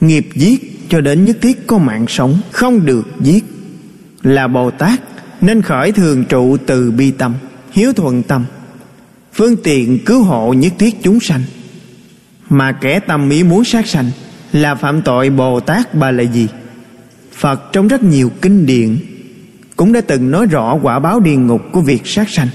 Nghiệp 0.00 0.26
giết, 0.34 0.88
Cho 0.88 1.00
đến 1.00 1.24
nhất 1.24 1.36
thiết 1.42 1.66
có 1.66 1.78
mạng 1.78 2.04
sống 2.08 2.40
Không 2.50 2.86
được 2.86 3.06
giết, 3.20 3.44
Là 4.22 4.48
Bồ 4.48 4.70
Tát 4.70 5.00
nên 5.40 5.62
khởi 5.62 5.92
thường 5.92 6.24
trụ 6.24 6.56
từ 6.66 6.90
bi 6.90 7.10
tâm 7.10 7.34
Hiếu 7.72 7.92
thuận 7.92 8.22
tâm 8.22 8.44
Phương 9.34 9.56
tiện 9.56 9.98
cứu 10.04 10.22
hộ 10.22 10.52
nhất 10.52 10.72
thiết 10.78 10.94
chúng 11.02 11.20
sanh 11.20 11.42
Mà 12.50 12.72
kẻ 12.72 13.00
tâm 13.00 13.30
ý 13.30 13.42
muốn 13.42 13.64
sát 13.64 13.86
sanh 13.86 14.10
Là 14.52 14.74
phạm 14.74 15.02
tội 15.02 15.30
Bồ 15.30 15.60
Tát 15.60 15.94
bà 15.94 16.10
là 16.10 16.22
gì 16.22 16.48
Phật 17.32 17.72
trong 17.72 17.88
rất 17.88 18.02
nhiều 18.02 18.30
kinh 18.40 18.66
điển 18.66 18.98
cũng 19.78 19.92
đã 19.92 20.00
từng 20.00 20.30
nói 20.30 20.46
rõ 20.46 20.78
quả 20.82 20.98
báo 20.98 21.20
địa 21.20 21.36
ngục 21.36 21.62
của 21.72 21.80
việc 21.80 22.06
sát 22.06 22.28
sanh. 22.30 22.48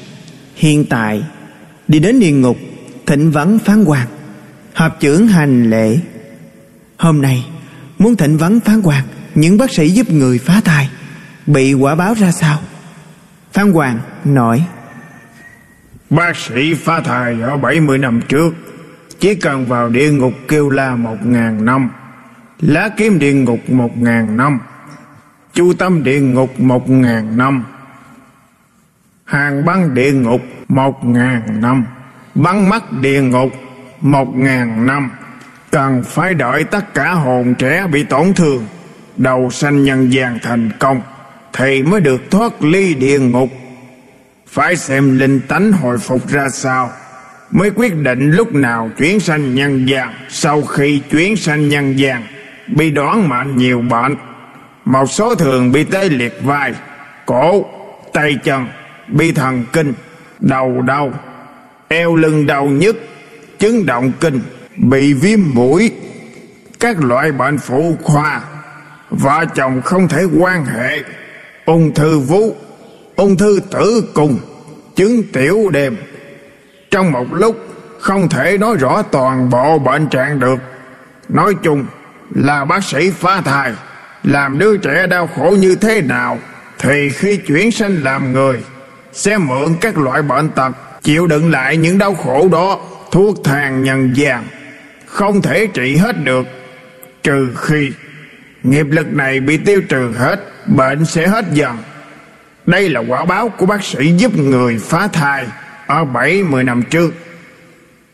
Hiện 0.56 0.86
tại 0.86 1.24
đi 1.88 2.00
đến 2.00 2.20
địa 2.20 2.32
ngục 2.32 2.58
thịnh 3.06 3.32
vấn 3.32 3.60
phán 3.60 3.84
quan, 3.84 4.08
hợp 4.74 5.00
trưởng 5.00 5.28
hành 5.28 5.70
lễ. 5.70 6.00
Hôm 6.98 7.22
nay 7.22 7.46
muốn 8.00 8.16
thịnh 8.16 8.38
vấn 8.38 8.60
phán 8.60 8.82
quan 8.82 9.04
những 9.36 9.58
bác 9.58 9.72
sĩ 9.74 9.90
giúp 9.90 10.12
người 10.12 10.38
phá 10.38 10.62
thai 10.66 10.90
bị 11.48 11.74
quả 11.74 11.96
báo 11.96 12.14
ra 12.14 12.32
sao? 12.32 12.60
Phán 13.54 13.72
quan 13.72 14.00
nói, 14.26 14.66
Bác 16.10 16.36
sĩ 16.36 16.74
phá 16.74 17.00
thai 17.00 17.42
ở 17.42 17.58
70 17.58 17.98
năm 17.98 18.22
trước, 18.28 18.54
Chỉ 19.20 19.36
cần 19.36 19.66
vào 19.66 19.90
địa 19.90 20.12
ngục 20.12 20.34
kêu 20.48 20.70
la 20.70 20.96
một 20.96 21.18
ngàn 21.24 21.66
năm, 21.66 21.90
Lá 22.60 22.90
kiếm 22.98 23.20
địa 23.20 23.34
ngục 23.34 23.70
một 23.70 23.98
ngàn 23.98 24.38
năm, 24.38 24.60
chu 25.54 25.74
tâm 25.74 26.04
địa 26.04 26.22
ngục 26.22 26.60
một 26.60 26.90
ngàn 26.90 27.38
năm, 27.38 27.64
hàng 29.26 29.66
băng 29.66 29.94
địa 29.94 30.12
ngục 30.12 30.42
một 30.68 31.06
ngàn 31.06 31.62
năm, 31.62 31.86
băng 32.36 32.70
mắt 32.70 32.92
địa 32.92 33.22
ngục 33.22 33.52
một 34.02 34.36
ngàn 34.36 34.86
năm. 34.86 35.12
Cần 35.72 36.04
phải 36.04 36.34
đợi 36.34 36.64
tất 36.64 36.94
cả 36.94 37.12
hồn 37.12 37.56
trẻ 37.56 37.88
bị 37.92 38.04
tổn 38.04 38.34
thương, 38.34 38.66
đầu 39.18 39.50
sanh 39.52 39.84
nhân 39.84 40.14
gian 40.14 40.40
thành 40.42 40.70
công 40.80 41.02
thì 41.54 41.84
mới 41.84 42.02
được 42.02 42.32
thoát 42.32 42.64
ly 42.64 42.94
địa 42.94 43.20
ngục. 43.20 43.50
Phải 44.48 44.76
xem 44.76 45.20
linh 45.20 45.40
tánh 45.40 45.72
hồi 45.72 45.98
phục 45.98 46.28
ra 46.28 46.50
sao. 46.50 46.92
Mới 47.52 47.72
quyết 47.76 47.96
định 47.96 48.32
lúc 48.32 48.54
nào 48.54 48.90
chuyển 48.98 49.20
sanh 49.20 49.56
nhân 49.56 49.86
gian, 49.90 50.14
sau 50.30 50.62
khi 50.62 51.02
chuyển 51.12 51.36
sanh 51.36 51.70
nhân 51.70 52.00
gian, 52.00 52.24
bị 52.68 52.92
đoán 52.92 53.30
mệnh 53.30 53.58
nhiều 53.58 53.82
bệnh. 53.82 54.16
Một 54.86 55.06
số 55.06 55.36
thường 55.36 55.72
bị 55.72 55.84
tê 55.84 56.10
liệt 56.10 56.40
vai, 56.44 56.74
cổ, 57.26 57.66
tay 58.14 58.38
chân, 58.44 58.68
bị 59.08 59.32
thần 59.32 59.66
kinh 59.74 59.94
đầu 60.40 60.82
đau, 60.82 61.14
eo 61.88 62.16
lưng 62.16 62.46
đau 62.46 62.66
nhức 62.66 62.96
chứng 63.60 63.86
động 63.86 64.12
kinh, 64.20 64.42
bị 64.78 65.14
viêm 65.14 65.40
mũi. 65.54 65.92
Các 66.80 67.04
loại 67.04 67.32
bệnh 67.32 67.58
phụ 67.58 67.98
khoa, 68.04 68.42
vợ 69.10 69.46
chồng 69.56 69.82
không 69.82 70.08
thể 70.08 70.24
quan 70.40 70.66
hệ 70.66 71.04
ung 71.66 71.94
thư 71.94 72.20
vú 72.20 72.56
ung 73.16 73.38
thư 73.38 73.60
tử 73.72 74.04
cung 74.14 74.40
chứng 74.96 75.24
tiểu 75.34 75.70
đêm. 75.70 75.98
Trong 76.92 77.12
một 77.12 77.34
lúc, 77.34 77.58
không 78.00 78.30
thể 78.30 78.58
nói 78.58 78.76
rõ 78.80 79.02
toàn 79.02 79.50
bộ 79.50 79.80
bệnh 79.80 80.08
trạng 80.08 80.40
được. 80.40 80.60
Nói 81.30 81.54
chung 81.64 81.86
là 82.36 82.66
bác 82.66 82.84
sĩ 82.84 83.12
phá 83.12 83.42
thai, 83.42 83.74
làm 84.24 84.60
đứa 84.60 84.78
trẻ 84.78 85.08
đau 85.08 85.28
khổ 85.36 85.56
như 85.60 85.76
thế 85.76 86.02
nào, 86.02 86.38
thì 86.80 87.10
khi 87.10 87.38
chuyển 87.38 87.72
sinh 87.72 88.02
làm 88.04 88.34
người, 88.34 88.64
sẽ 89.14 89.38
mượn 89.38 89.76
các 89.82 89.98
loại 89.98 90.22
bệnh 90.22 90.50
tật, 90.50 90.72
chịu 91.02 91.28
đựng 91.28 91.52
lại 91.52 91.78
những 91.78 91.98
đau 91.98 92.16
khổ 92.16 92.50
đó, 92.52 92.80
thuốc 93.12 93.38
thang 93.44 93.84
nhân 93.84 94.14
gian, 94.16 94.44
không 95.06 95.42
thể 95.42 95.68
trị 95.68 95.96
hết 95.96 96.24
được, 96.24 96.46
trừ 97.24 97.50
khi 97.58 97.92
nghiệp 98.64 98.86
lực 98.90 99.14
này 99.14 99.40
bị 99.40 99.58
tiêu 99.58 99.82
trừ 99.90 100.12
hết, 100.18 100.40
bệnh 100.68 101.06
sẽ 101.06 101.28
hết 101.28 101.46
dần. 101.52 101.78
Đây 102.66 102.90
là 102.90 103.00
quả 103.00 103.26
báo 103.26 103.50
của 103.50 103.66
bác 103.66 103.84
sĩ 103.84 104.12
giúp 104.18 104.38
người 104.38 104.80
phá 104.80 105.08
thai 105.08 105.48
ở 105.88 106.06
bảy 106.06 106.44
mười 106.44 106.64
năm 106.64 106.84
trước. 106.90 107.14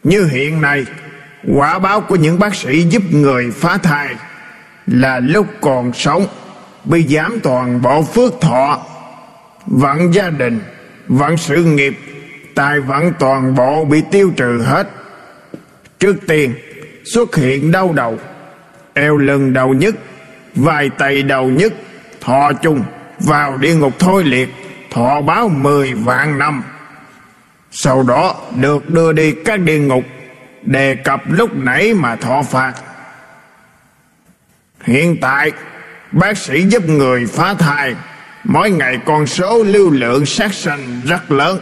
Như 0.03 0.25
hiện 0.25 0.61
nay, 0.61 0.85
quả 1.47 1.79
báo 1.79 2.01
của 2.01 2.15
những 2.15 2.39
bác 2.39 2.55
sĩ 2.55 2.81
giúp 2.81 3.03
người 3.11 3.51
phá 3.51 3.77
thai 3.77 4.15
là 4.87 5.19
lúc 5.19 5.47
còn 5.61 5.93
sống, 5.93 6.27
bị 6.85 7.07
giảm 7.07 7.39
toàn 7.43 7.81
bộ 7.81 8.03
phước 8.03 8.41
thọ. 8.41 8.85
Vận 9.65 10.13
gia 10.13 10.29
đình 10.29 10.59
vận 11.07 11.37
sự 11.37 11.63
nghiệp, 11.63 11.93
tài 12.55 12.79
vận 12.79 13.13
toàn 13.19 13.55
bộ 13.55 13.85
bị 13.85 14.03
tiêu 14.11 14.31
trừ 14.37 14.61
hết. 14.65 14.89
Trước 15.99 16.15
tiên, 16.27 16.53
xuất 17.05 17.35
hiện 17.35 17.71
đau 17.71 17.93
đầu, 17.93 18.19
eo 18.93 19.17
lưng 19.17 19.53
đầu 19.53 19.73
nhức 19.73 19.95
vài 20.55 20.89
tay 20.97 21.23
đầu 21.23 21.49
nhất, 21.49 21.73
thọ 22.21 22.51
chung, 22.61 22.83
vào 23.19 23.57
địa 23.57 23.75
ngục 23.75 23.93
thôi 23.99 24.23
liệt, 24.23 24.49
thọ 24.91 25.21
báo 25.21 25.49
mười 25.49 25.93
vạn 25.93 26.37
năm. 26.37 26.63
Sau 27.71 28.03
đó 28.03 28.35
được 28.55 28.89
đưa 28.89 29.11
đi 29.11 29.35
các 29.45 29.59
địa 29.59 29.79
ngục, 29.79 30.03
đề 30.61 30.95
cập 30.95 31.21
lúc 31.29 31.49
nãy 31.53 31.93
mà 31.93 32.15
thọ 32.15 32.41
phạt. 32.41 32.73
Hiện 34.83 35.17
tại, 35.21 35.51
Bác 36.11 36.37
sĩ 36.37 36.63
giúp 36.63 36.89
người 36.89 37.25
phá 37.25 37.53
thai, 37.53 37.95
Mỗi 38.43 38.71
ngày 38.71 38.99
con 39.05 39.27
số 39.27 39.63
lưu 39.63 39.89
lượng 39.89 40.25
sát 40.25 40.53
sanh 40.53 41.01
rất 41.05 41.31
lớn, 41.31 41.59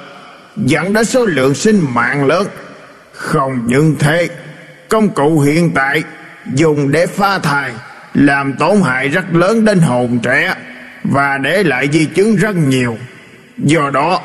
Dẫn 0.56 0.94
đến 0.94 1.06
số 1.06 1.26
lượng 1.26 1.54
sinh 1.54 1.86
mạng 1.94 2.26
lớn. 2.26 2.48
Không 3.12 3.68
những 3.68 3.96
thế, 4.00 4.30
Công 4.90 5.10
cụ 5.10 5.40
hiện 5.40 5.72
tại 5.76 6.04
Dùng 6.54 6.92
để 6.92 7.08
phá 7.08 7.40
thai 7.40 7.72
làm 8.18 8.53
tổn 8.53 8.82
hại 8.82 9.09
rất 9.09 9.26
lớn 9.34 9.65
đến 9.65 9.80
hồn 9.80 10.20
trẻ 10.24 10.55
Và 11.03 11.38
để 11.38 11.63
lại 11.63 11.89
di 11.91 12.05
chứng 12.05 12.36
rất 12.36 12.55
nhiều. 12.55 12.97
Do 13.57 13.89
đó, 13.89 14.22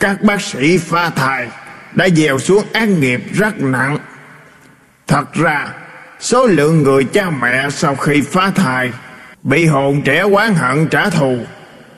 Các 0.00 0.22
bác 0.22 0.40
sĩ 0.40 0.78
phá 0.78 1.10
thai 1.10 1.48
Đã 1.92 2.08
dèo 2.08 2.38
xuống 2.38 2.64
ác 2.72 2.88
nghiệp 2.88 3.20
rất 3.32 3.60
nặng. 3.60 3.98
Thật 5.06 5.34
ra, 5.34 5.68
Số 6.20 6.46
lượng 6.46 6.82
người 6.82 7.04
cha 7.04 7.30
mẹ 7.30 7.70
sau 7.70 7.94
khi 7.94 8.20
phá 8.20 8.52
thai 8.54 8.90
Bị 9.42 9.66
hồn 9.66 10.02
trẻ 10.04 10.20
oán 10.20 10.54
hận 10.54 10.88
trả 10.88 11.10
thù 11.10 11.38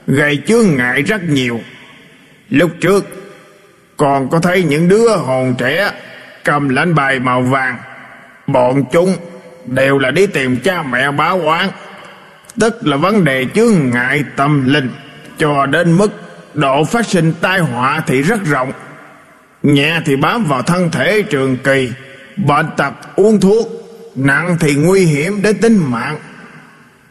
Gây 0.06 0.42
chướng 0.46 0.76
ngại 0.76 1.02
rất 1.02 1.22
nhiều. 1.22 1.60
Lúc 2.50 2.70
trước, 2.80 3.04
Còn 3.96 4.28
có 4.28 4.40
thấy 4.40 4.62
những 4.62 4.88
đứa 4.88 5.16
hồn 5.16 5.54
trẻ 5.58 5.90
Cầm 6.44 6.68
lãnh 6.68 6.94
bài 6.94 7.18
màu 7.18 7.42
vàng, 7.42 7.76
Bọn 8.46 8.84
chúng 8.92 9.16
Đều 9.66 9.98
là 9.98 10.10
đi 10.10 10.26
tìm 10.26 10.56
cha 10.56 10.82
mẹ 10.82 11.10
báo 11.10 11.40
oán 11.40 11.68
Tức 12.60 12.86
là 12.86 12.96
vấn 12.96 13.24
đề 13.24 13.46
chướng 13.54 13.90
ngại 13.90 14.24
tâm 14.36 14.72
linh. 14.72 14.90
Cho 15.38 15.66
đến 15.66 15.92
mức 15.92 16.12
Độ 16.54 16.84
phát 16.84 17.06
sinh 17.06 17.32
tai 17.40 17.60
họa 17.60 18.02
thì 18.06 18.22
rất 18.22 18.44
rộng. 18.44 18.72
Nhẹ 19.62 20.00
thì 20.04 20.16
bám 20.16 20.44
vào 20.44 20.62
thân 20.62 20.90
thể 20.90 21.22
trường 21.22 21.56
kỳ. 21.56 21.92
Bệnh 22.36 22.66
tật, 22.76 22.92
uống 23.16 23.40
thuốc. 23.40 23.68
Nặng 24.16 24.56
thì 24.60 24.74
nguy 24.74 25.04
hiểm 25.04 25.42
đến 25.42 25.58
tính 25.58 25.90
mạng. 25.90 26.18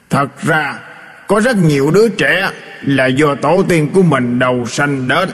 Thật 0.09 0.27
ra, 0.41 0.79
Có 1.27 1.39
rất 1.39 1.57
nhiều 1.57 1.91
đứa 1.91 2.09
trẻ 2.09 2.49
Là 2.81 3.05
do 3.05 3.35
tổ 3.35 3.63
tiên 3.69 3.89
của 3.93 4.01
mình 4.01 4.39
đầu 4.39 4.65
sanh 4.65 5.07
đến. 5.07 5.29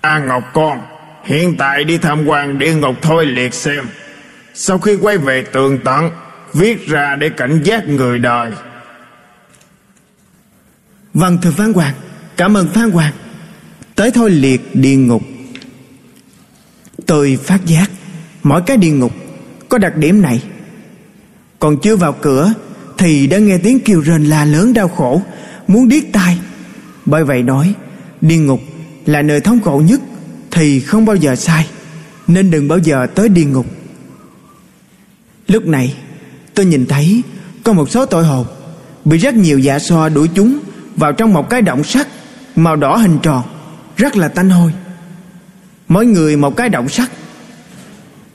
A 0.00 0.18
Ngọc 0.18 0.42
con, 0.52 0.80
Hiện 1.24 1.56
tại 1.56 1.84
đi 1.84 1.98
tham 1.98 2.26
quan 2.26 2.58
địa 2.58 2.74
ngục 2.74 2.94
thôi 3.02 3.26
liệt 3.26 3.54
xem. 3.54 3.84
Sau 4.60 4.78
khi 4.78 4.96
quay 4.96 5.18
về 5.18 5.44
tường 5.52 5.78
tận, 5.84 6.10
Viết 6.54 6.86
ra 6.86 7.16
để 7.16 7.28
cảnh 7.28 7.60
giác 7.64 7.88
người 7.88 8.18
đời. 8.18 8.52
Vâng 11.14 11.38
thưa 11.42 11.50
Phan 11.50 11.72
Hoàng. 11.72 11.94
Cảm 12.36 12.56
ơn 12.56 12.68
Phan 12.68 12.90
Hoàng. 12.90 13.12
Tới 13.94 14.10
thôi 14.10 14.30
liệt 14.30 14.60
địa 14.74 14.96
ngục. 14.96 15.22
Tôi 17.06 17.38
phát 17.44 17.66
giác, 17.66 17.90
Mỗi 18.42 18.62
cái 18.66 18.76
địa 18.76 18.90
ngục 18.90 19.12
Có 19.68 19.78
đặc 19.78 19.96
điểm 19.96 20.22
này. 20.22 20.42
Còn 21.58 21.80
chưa 21.80 21.96
vào 21.96 22.12
cửa, 22.12 22.52
Thì 22.98 23.26
đã 23.26 23.38
nghe 23.38 23.58
tiếng 23.58 23.80
kêu 23.80 24.00
rên 24.00 24.24
la 24.24 24.44
lớn 24.44 24.74
đau 24.74 24.88
khổ, 24.88 25.22
Muốn 25.66 25.88
điếc 25.88 26.04
tai. 26.12 26.38
Bởi 27.06 27.24
vậy 27.24 27.42
nói, 27.42 27.74
Địa 28.20 28.38
ngục 28.38 28.60
là 29.06 29.22
nơi 29.22 29.40
thống 29.40 29.60
khổ 29.60 29.82
nhất, 29.86 30.00
Thì 30.50 30.80
không 30.80 31.04
bao 31.04 31.16
giờ 31.16 31.36
sai, 31.36 31.66
Nên 32.26 32.50
đừng 32.50 32.68
bao 32.68 32.78
giờ 32.78 33.06
tới 33.14 33.28
địa 33.28 33.44
ngục. 33.44 33.66
Lúc 35.48 35.66
này, 35.66 35.94
Tôi 36.54 36.66
nhìn 36.66 36.86
thấy 36.86 37.22
Có 37.64 37.72
một 37.72 37.90
số 37.90 38.06
tội 38.06 38.24
hồn 38.24 38.46
Bị 39.04 39.18
rất 39.18 39.34
nhiều 39.34 39.58
dạ 39.58 39.78
xoa 39.78 40.08
đuổi 40.08 40.28
chúng 40.34 40.58
Vào 40.96 41.12
trong 41.12 41.32
một 41.32 41.50
cái 41.50 41.62
động 41.62 41.84
sắt 41.84 42.08
Màu 42.56 42.76
đỏ 42.76 42.96
hình 42.96 43.18
tròn, 43.22 43.42
Rất 43.96 44.16
là 44.16 44.28
tanh 44.28 44.50
hôi. 44.50 44.72
Mỗi 45.88 46.06
người 46.06 46.36
một 46.36 46.56
cái 46.56 46.68
động 46.68 46.88
sắt. 46.88 47.10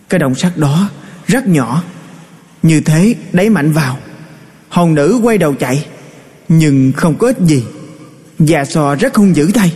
Cái 0.09 0.19
động 0.19 0.35
sắt 0.35 0.57
đó 0.57 0.89
rất 1.27 1.47
nhỏ, 1.47 1.83
Như 2.63 2.81
thế 2.81 3.15
đẩy 3.33 3.49
mạnh 3.49 3.71
vào. 3.71 3.97
Hồn 4.69 4.95
nữ 4.95 5.19
quay 5.23 5.37
đầu 5.37 5.53
chạy, 5.53 5.85
Nhưng 6.49 6.91
không 6.91 7.15
có 7.15 7.27
ích 7.27 7.37
gì. 7.39 7.63
Dạ 8.39 8.59
Già 8.59 8.65
sò 8.65 8.95
rất 8.95 9.15
hung 9.15 9.35
dữ 9.35 9.51
tay. 9.53 9.73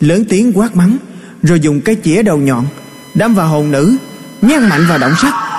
Lớn 0.00 0.24
tiếng 0.28 0.52
quát 0.52 0.76
mắng, 0.76 0.96
Rồi 1.42 1.60
dùng 1.60 1.80
cái 1.80 1.96
chĩa 2.04 2.22
đầu 2.22 2.38
nhọn 2.38 2.66
Đâm 3.14 3.34
vào 3.34 3.48
hồn 3.48 3.70
nữ 3.70 3.96
Nhát 4.42 4.62
mạnh 4.62 4.86
vào 4.88 4.98
động 4.98 5.12
sắt. 5.22 5.49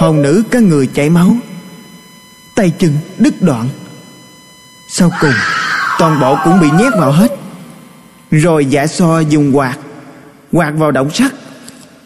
Hồn 0.00 0.22
nữ 0.22 0.42
cả 0.50 0.60
người 0.60 0.86
chảy 0.86 1.10
máu. 1.10 1.36
Tay 2.56 2.72
chân 2.78 2.92
đứt 3.18 3.42
đoạn. 3.42 3.68
Sau 4.88 5.10
cùng, 5.20 5.32
Toàn 5.98 6.20
bộ 6.20 6.36
cũng 6.44 6.60
bị 6.60 6.70
nhét 6.78 6.92
vào 6.98 7.12
hết. 7.12 7.32
Rồi 8.30 8.66
dạ 8.66 8.86
so 8.86 9.20
dùng 9.20 9.56
quạt 9.56 9.78
Quạt 10.52 10.70
vào 10.70 10.90
động 10.90 11.10
sắt. 11.10 11.32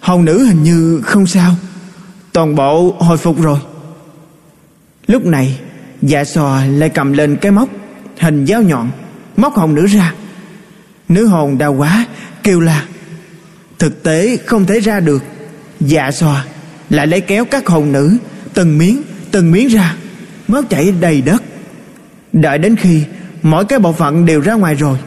Hồn 0.00 0.24
nữ 0.24 0.44
hình 0.44 0.62
như 0.62 1.00
không 1.04 1.26
sao. 1.26 1.54
Toàn 2.32 2.54
bộ 2.54 2.96
hồi 2.98 3.16
phục 3.16 3.42
rồi. 3.42 3.58
Lúc 5.06 5.24
này 5.24 5.60
Dạ 6.02 6.24
so 6.24 6.60
lại 6.70 6.88
cầm 6.88 7.12
lên 7.12 7.36
cái 7.36 7.52
móc, 7.52 7.68
Hình 8.18 8.46
dao 8.46 8.62
nhọn, 8.62 8.90
Móc 9.36 9.54
hồn 9.54 9.74
nữ 9.74 9.86
ra. 9.86 10.14
Nữ 11.08 11.26
hồn 11.26 11.58
đau 11.58 11.72
quá, 11.72 12.06
Kêu 12.42 12.60
la. 12.60 12.84
Thực 13.78 14.02
tế 14.02 14.36
không 14.46 14.66
thể 14.66 14.80
ra 14.80 15.00
được 15.00 15.22
Dạ 15.80 16.10
so 16.10 16.36
lại 16.90 17.06
lấy 17.06 17.20
kéo 17.20 17.44
các 17.44 17.66
hồn 17.66 17.92
nữ, 17.92 18.16
Từng 18.54 18.78
miếng 18.78 19.02
từng 19.30 19.50
miếng 19.52 19.68
ra, 19.68 19.94
Máu 20.48 20.62
chảy 20.62 20.92
đầy 21.00 21.22
đất. 21.22 21.42
Đợi 22.32 22.58
đến 22.58 22.76
khi 22.76 23.04
mỗi 23.42 23.64
cái 23.64 23.78
bộ 23.78 23.92
phận 23.92 24.26
đều 24.26 24.40
ra 24.40 24.54
ngoài 24.54 24.74
rồi, 24.74 24.98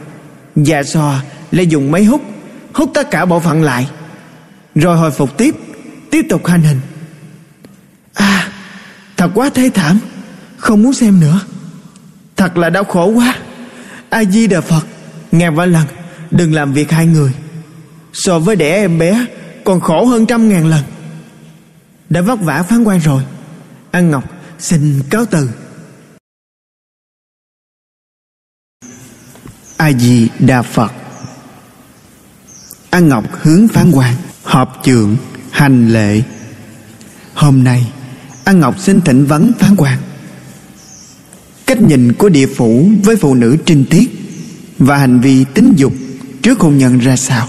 già 0.56 0.82
sò 0.82 1.14
lại 1.50 1.66
dùng 1.66 1.90
máy 1.90 2.04
hút 2.04 2.22
Hút 2.74 2.90
tất 2.94 3.10
cả 3.10 3.24
bộ 3.24 3.40
phận 3.40 3.62
lại. 3.62 3.88
Rồi 4.74 4.96
hồi 4.96 5.10
phục 5.10 5.38
tiếp 5.38 5.54
Tiếp 6.10 6.26
tục 6.28 6.46
hành 6.46 6.62
hình. 6.62 6.80
À 8.14 8.48
Thật 9.16 9.30
quá 9.34 9.50
thê 9.54 9.70
thảm, 9.74 9.98
Không 10.56 10.82
muốn 10.82 10.92
xem 10.92 11.20
nữa. 11.20 11.40
Thật 12.36 12.56
là 12.56 12.70
đau 12.70 12.84
khổ 12.84 13.06
quá. 13.06 13.34
A 14.10 14.24
Di 14.24 14.46
Đà 14.46 14.60
Phật, 14.60 14.86
Ngàn 15.32 15.54
vạn 15.54 15.72
lần, 15.72 15.84
Đừng 16.30 16.54
làm 16.54 16.72
việc 16.72 16.90
hai 16.90 17.06
người. 17.06 17.32
So 18.12 18.38
với 18.38 18.56
đẻ 18.56 18.74
em 18.74 18.98
bé, 18.98 19.26
Còn 19.64 19.80
khổ 19.80 20.04
hơn 20.04 20.26
trăm 20.26 20.48
ngàn 20.48 20.66
lần. 20.66 20.82
Đã 22.12 22.22
vất 22.22 22.40
vả 22.40 22.62
phán 22.62 22.84
quan 22.84 22.98
rồi. 22.98 23.22
An 23.90 24.10
Ngọc, 24.10 24.24
xin 24.58 25.02
cáo 25.10 25.24
từ. 25.30 25.50
A 29.76 29.92
Di 29.92 30.28
Đà 30.38 30.62
Phật. 30.62 30.92
An 32.90 33.08
Ngọc 33.08 33.24
hướng 33.32 33.68
phán 33.68 33.92
quan. 33.92 34.14
Họp 34.42 34.80
trường, 34.84 35.16
Hành 35.50 35.88
lệ 35.88 36.22
Hôm 37.34 37.64
nay, 37.64 37.92
An 38.44 38.60
Ngọc 38.60 38.78
xin 38.78 39.00
thỉnh 39.00 39.24
vấn 39.24 39.52
phán 39.58 39.76
quan. 39.76 39.98
Cách 41.66 41.82
nhìn 41.82 42.12
của 42.12 42.28
địa 42.28 42.46
phủ 42.56 42.88
Với 43.04 43.16
phụ 43.16 43.34
nữ 43.34 43.56
trinh 43.66 43.84
tiết 43.90 44.10
Và 44.78 44.96
hành 44.96 45.20
vi 45.20 45.44
tính 45.44 45.72
dục 45.76 45.92
Trước 46.42 46.60
hôn 46.60 46.78
nhân 46.78 46.98
ra 46.98 47.16
sao? 47.16 47.48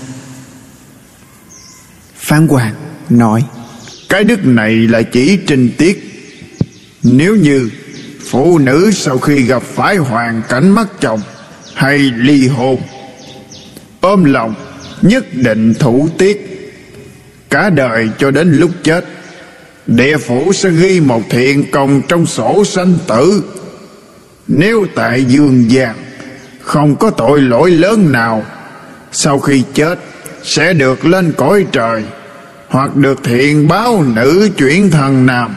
Phán 2.15 2.47
quan 2.47 2.75
nói. 3.09 3.45
Cái 4.13 4.23
đức 4.23 4.45
này 4.45 4.75
là 4.75 5.01
chỉ 5.01 5.37
trinh 5.47 5.69
tiết. 5.77 6.03
Nếu 7.03 7.35
như 7.35 7.69
Phụ 8.25 8.57
nữ 8.57 8.91
sau 8.93 9.17
khi 9.17 9.41
gặp 9.41 9.63
phải 9.63 9.97
hoàn 9.97 10.41
cảnh 10.49 10.69
mất 10.69 11.01
chồng 11.01 11.21
Hay 11.73 11.97
ly 11.97 12.47
hôn, 12.47 12.81
Ôm 14.01 14.23
lòng 14.23 14.55
Nhất 15.01 15.25
định 15.33 15.73
thủ 15.73 16.09
tiết. 16.17 16.49
Cả 17.49 17.69
đời 17.69 18.09
cho 18.17 18.31
đến 18.31 18.53
lúc 18.53 18.71
chết, 18.83 19.05
Địa 19.87 20.17
phủ 20.17 20.53
sẽ 20.53 20.69
ghi 20.69 20.99
một 20.99 21.21
thiện 21.29 21.71
công 21.71 22.01
trong 22.07 22.25
sổ 22.25 22.65
sanh 22.65 22.95
tử. 23.07 23.43
Nếu 24.47 24.85
tại 24.95 25.23
dương 25.23 25.71
gian 25.71 25.95
Không 26.61 26.95
có 26.95 27.09
tội 27.09 27.41
lỗi 27.41 27.71
lớn 27.71 28.11
nào, 28.11 28.45
Sau 29.11 29.39
khi 29.39 29.63
chết 29.73 29.99
Sẽ 30.43 30.73
được 30.73 31.05
lên 31.05 31.33
cõi 31.37 31.65
trời. 31.71 32.03
Hoặc 32.73 32.95
được 32.95 33.23
thiện 33.23 33.67
báo 33.67 34.03
nữ 34.03 34.49
chuyển 34.57 34.91
thần 34.91 35.25
nam. 35.25 35.55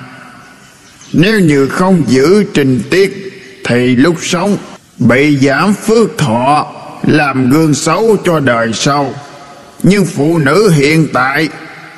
Nếu 1.12 1.40
như 1.40 1.68
không 1.68 2.02
giữ 2.06 2.44
trình 2.54 2.80
tiết, 2.90 3.22
Thì 3.64 3.96
lúc 3.96 4.16
sống 4.22 4.56
Bị 4.98 5.38
giảm 5.38 5.74
phước 5.74 6.18
thọ, 6.18 6.66
Làm 7.06 7.50
gương 7.50 7.74
xấu 7.74 8.16
cho 8.24 8.40
đời 8.40 8.72
sau. 8.72 9.14
Nhưng 9.82 10.06
phụ 10.06 10.38
nữ 10.38 10.70
hiện 10.70 11.08
tại 11.12 11.48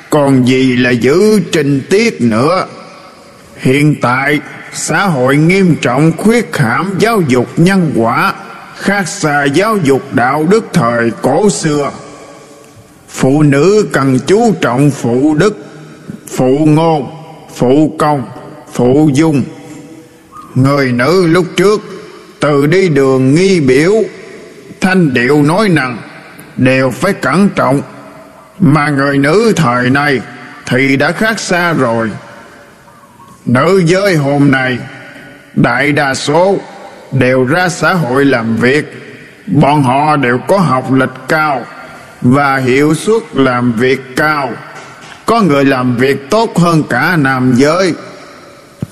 còn 0.09 0.47
gì 0.47 0.75
là 0.75 0.89
giữ 0.89 1.39
trình 1.51 1.81
tiết 1.89 2.21
nữa? 2.21 2.65
Hiện 3.57 3.95
tại, 4.01 4.39
xã 4.73 5.05
hội 5.05 5.37
nghiêm 5.37 5.75
trọng 5.81 6.11
khuyết 6.17 6.57
hãm 6.57 6.93
giáo 6.99 7.21
dục 7.27 7.47
nhân 7.57 7.91
quả, 7.95 8.33
khác 8.77 9.07
xa 9.07 9.43
giáo 9.43 9.77
dục 9.77 10.13
đạo 10.13 10.47
đức 10.49 10.65
thời 10.73 11.11
cổ 11.21 11.49
xưa 11.49 11.91
phụ 13.09 13.41
nữ 13.43 13.87
cần 13.91 14.19
chú 14.27 14.53
trọng 14.61 14.91
phụ 14.91 15.35
đức, 15.35 15.57
phụ 16.27 16.57
ngôn, 16.65 17.11
phụ 17.55 17.95
công, 17.99 18.23
phụ 18.73 19.09
dung. 19.13 19.43
Người 20.55 20.91
nữ 20.91 21.27
lúc 21.27 21.45
trước 21.57 21.81
từ 22.39 22.67
đi 22.67 22.89
đường 22.89 23.35
nghi 23.35 23.59
biểu, 23.59 23.93
thanh 24.81 25.13
điệu 25.13 25.43
nói 25.43 25.69
năng 25.69 25.97
đều 26.57 26.89
phải 26.91 27.13
cẩn 27.13 27.49
trọng. 27.49 27.81
Mà 28.59 28.89
người 28.89 29.17
nữ 29.17 29.53
thời 29.55 29.89
này 29.89 30.21
thì 30.65 30.95
đã 30.95 31.11
khác 31.11 31.39
xa 31.39 31.73
rồi. 31.73 32.11
Nữ 33.45 33.81
giới 33.85 34.15
hôm 34.15 34.51
nay, 34.51 34.77
Đại 35.55 35.91
đa 35.91 36.13
số 36.13 36.57
Đều 37.11 37.45
ra 37.45 37.69
xã 37.69 37.93
hội 37.93 38.25
làm 38.25 38.55
việc. 38.55 38.85
Bọn 39.47 39.83
họ 39.83 40.15
đều 40.15 40.37
có 40.47 40.57
học 40.57 40.91
lịch 40.93 41.09
cao. 41.27 41.65
Và 42.21 42.57
hiệu 42.57 42.95
suất 42.95 43.21
làm 43.33 43.73
việc 43.73 44.15
cao. 44.15 44.53
Có 45.25 45.41
người 45.41 45.65
làm 45.65 45.97
việc 45.97 46.29
tốt 46.29 46.57
hơn 46.57 46.83
cả 46.89 47.17
nam 47.19 47.53
giới. 47.55 47.93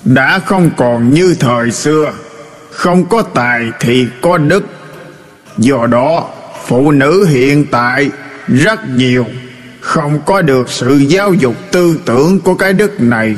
Đã 0.03 0.39
không 0.45 0.69
còn 0.77 1.13
như 1.13 1.35
thời 1.39 1.71
xưa. 1.71 2.11
Không 2.71 3.05
có 3.05 3.21
tài 3.21 3.71
thì 3.79 4.07
có 4.21 4.37
đức. 4.37 4.65
Do 5.57 5.87
đó 5.87 6.29
Phụ 6.67 6.91
nữ 6.91 7.25
hiện 7.25 7.65
tại 7.71 8.09
Rất 8.47 8.79
nhiều. 8.89 9.25
Không 9.79 10.21
có 10.25 10.41
được 10.41 10.69
sự 10.69 10.97
giáo 10.97 11.33
dục 11.33 11.55
tư 11.71 11.99
tưởng 12.05 12.39
của 12.39 12.55
cái 12.55 12.73
đức 12.73 13.01
này. 13.01 13.35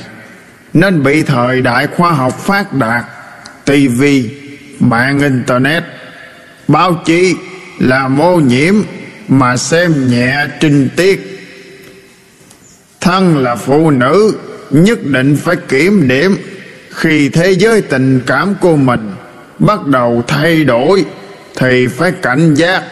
Nên 0.74 1.04
bị 1.04 1.24
thời 1.24 1.62
đại 1.62 1.88
khoa 1.88 2.12
học 2.12 2.40
phát 2.40 2.74
đạt. 2.74 3.06
TV, 3.66 4.04
mạng 4.80 5.20
Internet. 5.20 5.84
Báo 6.68 6.94
chí 7.06 7.36
là 7.80 8.10
ô 8.20 8.36
nhiễm 8.36 8.76
mà 9.30 9.58
xem 9.58 10.08
nhẹ 10.08 10.48
trinh 10.60 10.90
tiết. 10.96 11.40
Thân 13.02 13.38
là 13.38 13.56
phụ 13.56 13.92
nữ, 13.92 14.38
nhất 14.70 15.04
định 15.04 15.36
phải 15.36 15.56
kiểm 15.56 16.08
điểm. 16.08 16.38
Khi 16.90 17.30
thế 17.30 17.52
giới 17.52 17.82
tình 17.82 18.22
cảm 18.26 18.56
của 18.62 18.76
mình 18.76 19.12
bắt 19.60 19.86
đầu 19.86 20.24
thay 20.28 20.64
đổi, 20.64 21.06
thì 21.56 21.88
phải 21.88 22.12
cảnh 22.12 22.54
giác. 22.54 22.84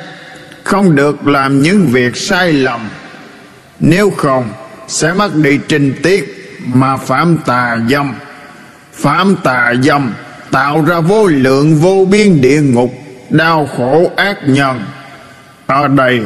Không 0.64 0.96
được 0.96 1.28
làm 1.28 1.62
những 1.62 1.88
việc 1.88 2.18
sai 2.18 2.54
lầm. 2.54 2.90
Nếu 3.80 4.10
không, 4.10 4.50
sẽ 4.88 5.14
mất 5.14 5.36
đi 5.36 5.60
trinh 5.68 5.94
tiết 6.04 6.54
mà 6.66 6.98
phạm 6.98 7.38
tà 7.46 7.78
dâm. 7.90 8.14
Phạm 8.94 9.36
tà 9.44 9.74
dâm 9.84 10.14
tạo 10.52 10.86
ra 10.86 11.00
vô 11.00 11.28
lượng 11.28 11.76
vô 11.76 12.08
biên 12.12 12.42
địa 12.42 12.62
ngục, 12.62 12.94
đau 13.30 13.70
khổ 13.78 14.12
ác 14.16 14.38
nhân 14.46 14.86
ở 15.68 15.88
đây, 15.88 16.22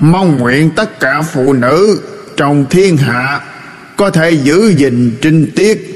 mong 0.00 0.38
nguyện 0.38 0.70
tất 0.76 1.00
cả 1.00 1.22
phụ 1.22 1.52
nữ 1.52 2.00
trong 2.36 2.66
thiên 2.70 2.96
hạ 2.96 3.40
có 3.96 4.10
thể 4.10 4.30
giữ 4.30 4.74
gìn 4.76 5.16
trinh 5.20 5.50
tiết 5.56 5.88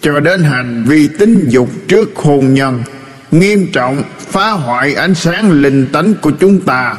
cho 0.00 0.20
đến 0.20 0.42
hành 0.42 0.84
vi 0.88 1.08
tính 1.08 1.44
dục 1.48 1.68
trước 1.88 2.16
hôn 2.16 2.54
nhân, 2.54 2.82
nghiêm 3.30 3.66
trọng 3.72 4.02
phá 4.18 4.50
hoại 4.50 4.94
ánh 4.94 5.14
sáng 5.14 5.50
linh 5.50 5.86
tánh 5.92 6.14
của 6.14 6.30
chúng 6.30 6.60
ta. 6.60 6.96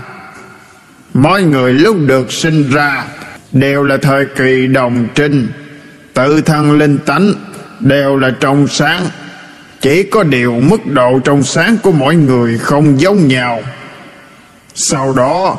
Mọi 1.13 1.43
người 1.43 1.73
lúc 1.73 1.97
được 2.05 2.31
sinh 2.31 2.69
ra 2.69 3.05
đều 3.51 3.83
là 3.83 3.97
thời 3.97 4.25
kỳ 4.25 4.67
đồng 4.67 5.07
trinh, 5.15 5.47
tự 6.13 6.41
thân 6.41 6.77
linh 6.77 6.97
tánh 6.97 7.33
đều 7.79 8.17
là 8.17 8.31
trong 8.39 8.67
sáng. 8.67 9.01
Chỉ 9.81 10.03
có 10.03 10.23
điều 10.23 10.53
mức 10.53 10.85
độ 10.85 11.19
trong 11.23 11.43
sáng 11.43 11.77
của 11.83 11.91
mỗi 11.91 12.15
người 12.15 12.57
không 12.57 12.99
giống 12.99 13.27
nhau 13.27 13.61
sau 14.75 15.13
đó, 15.13 15.57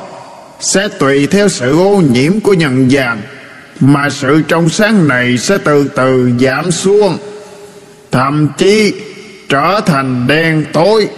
sẽ 0.60 0.88
tùy 0.98 1.26
theo 1.26 1.48
sự 1.48 1.78
ô 1.78 2.02
nhiễm 2.10 2.40
của 2.40 2.54
nhân 2.54 2.90
gian, 2.90 3.22
mà 3.80 4.10
sự 4.10 4.42
trong 4.48 4.68
sáng 4.68 5.08
này 5.08 5.38
sẽ 5.38 5.58
từ 5.58 5.88
từ 5.96 6.30
giảm 6.40 6.70
xuống, 6.70 7.18
thậm 8.12 8.48
chí 8.58 8.94
trở 9.48 9.80
thành 9.86 10.26
đen 10.26 10.64
tối. 10.72 11.08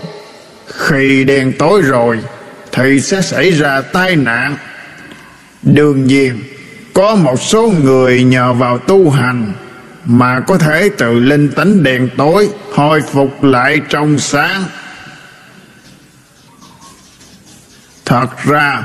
Khi 0.66 1.24
đen 1.24 1.52
tối 1.58 1.82
rồi, 1.82 2.18
thì 2.72 3.00
sẽ 3.00 3.22
xảy 3.22 3.50
ra 3.50 3.80
tai 3.80 4.16
nạn. 4.16 4.56
Đương 5.62 6.06
nhiên, 6.06 6.42
có 6.94 7.14
một 7.14 7.40
số 7.42 7.72
người 7.84 8.22
nhờ 8.22 8.52
vào 8.52 8.78
tu 8.78 9.10
hành 9.10 9.52
mà 10.04 10.40
có 10.40 10.58
thể 10.58 10.90
từ 10.98 11.14
linh 11.14 11.48
tánh 11.48 11.82
đèn 11.82 12.08
tối, 12.16 12.48
hồi 12.72 13.00
phục 13.12 13.44
lại 13.44 13.80
trong 13.88 14.18
sáng. 14.18 14.64
Thật 18.08 18.44
ra, 18.44 18.82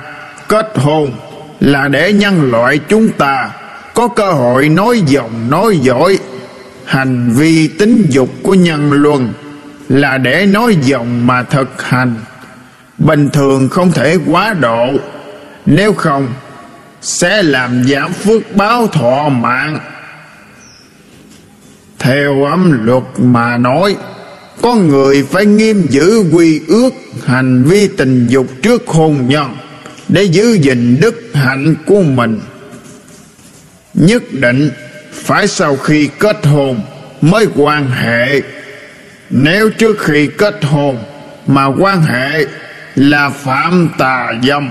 kết 0.48 0.72
hôn 0.76 1.12
là 1.60 1.88
để 1.88 2.14
nhân 2.14 2.52
loại 2.52 2.80
chúng 2.90 3.10
ta 3.10 3.50
có 3.94 4.08
cơ 4.08 4.32
hội 4.32 4.70
nói 4.70 5.02
dòng 5.06 5.50
nói 5.50 5.78
giỏi. 5.78 6.20
Hành 6.86 7.32
vi 7.32 7.68
tính 7.68 8.06
dục 8.10 8.30
của 8.44 8.54
nhân 8.54 8.92
luân 8.92 9.34
là 9.90 10.18
để 10.18 10.46
nói 10.46 10.78
dòng 10.82 11.28
mà 11.28 11.44
thực 11.44 11.84
hành. 11.84 12.16
Bình 12.98 13.30
thường 13.30 13.70
không 13.70 13.92
thể 13.92 14.18
quá 14.28 14.54
độ. 14.54 14.88
Nếu 15.66 15.94
không, 15.94 16.28
sẽ 17.02 17.44
làm 17.44 17.84
giảm 17.84 18.14
phước 18.14 18.56
báo 18.56 18.88
thọ 18.88 19.30
mạng. 19.30 19.80
Theo 22.00 22.44
âm 22.44 22.86
luật 22.86 23.04
mà 23.18 23.58
nói 23.58 23.96
con 24.64 24.90
người 24.90 25.24
phải 25.32 25.46
nghiêm 25.46 25.88
giữ 25.90 26.24
quy 26.32 26.62
ước 26.68 26.90
Hành 27.26 27.64
vi 27.64 27.88
tình 27.88 28.28
dục 28.28 28.48
trước 28.62 28.88
hôn 28.88 29.28
nhân 29.28 29.56
Để 30.08 30.24
giữ 30.24 30.54
gìn 30.54 30.98
đức 31.02 31.24
hạnh 31.34 31.76
của 31.86 32.02
mình. 32.02 32.40
Nhất 33.94 34.24
định 34.32 34.70
phải 35.14 35.48
sau 35.48 35.76
khi 35.76 36.10
kết 36.20 36.46
hôn 36.46 36.80
Mới 37.22 37.48
quan 37.56 37.90
hệ. 37.92 38.42
Nếu 39.30 39.70
trước 39.70 40.00
khi 40.00 40.28
kết 40.38 40.64
hôn 40.64 40.98
Mà 41.48 41.66
quan 41.66 42.02
hệ 42.02 42.46
là 42.96 43.30
phạm 43.30 43.90
tà 43.98 44.34
dâm, 44.44 44.70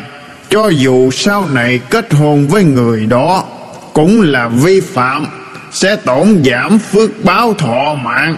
Cho 0.49 0.69
dù 0.69 1.11
sau 1.11 1.49
này 1.53 1.81
kết 1.91 2.13
hôn 2.13 2.49
với 2.49 2.65
người 2.65 3.07
đó 3.07 3.45
Cũng 3.93 4.21
là 4.21 4.49
vi 4.49 4.81
phạm, 4.81 5.27
sẽ 5.73 5.97
tổn 5.97 6.43
giảm 6.45 6.79
phước 6.79 7.25
báo 7.25 7.55
thọ 7.55 7.95
mạng 7.95 8.37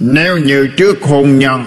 nếu 0.00 0.38
như 0.38 0.66
trước 0.66 1.02
hôn 1.02 1.38
nhân 1.38 1.64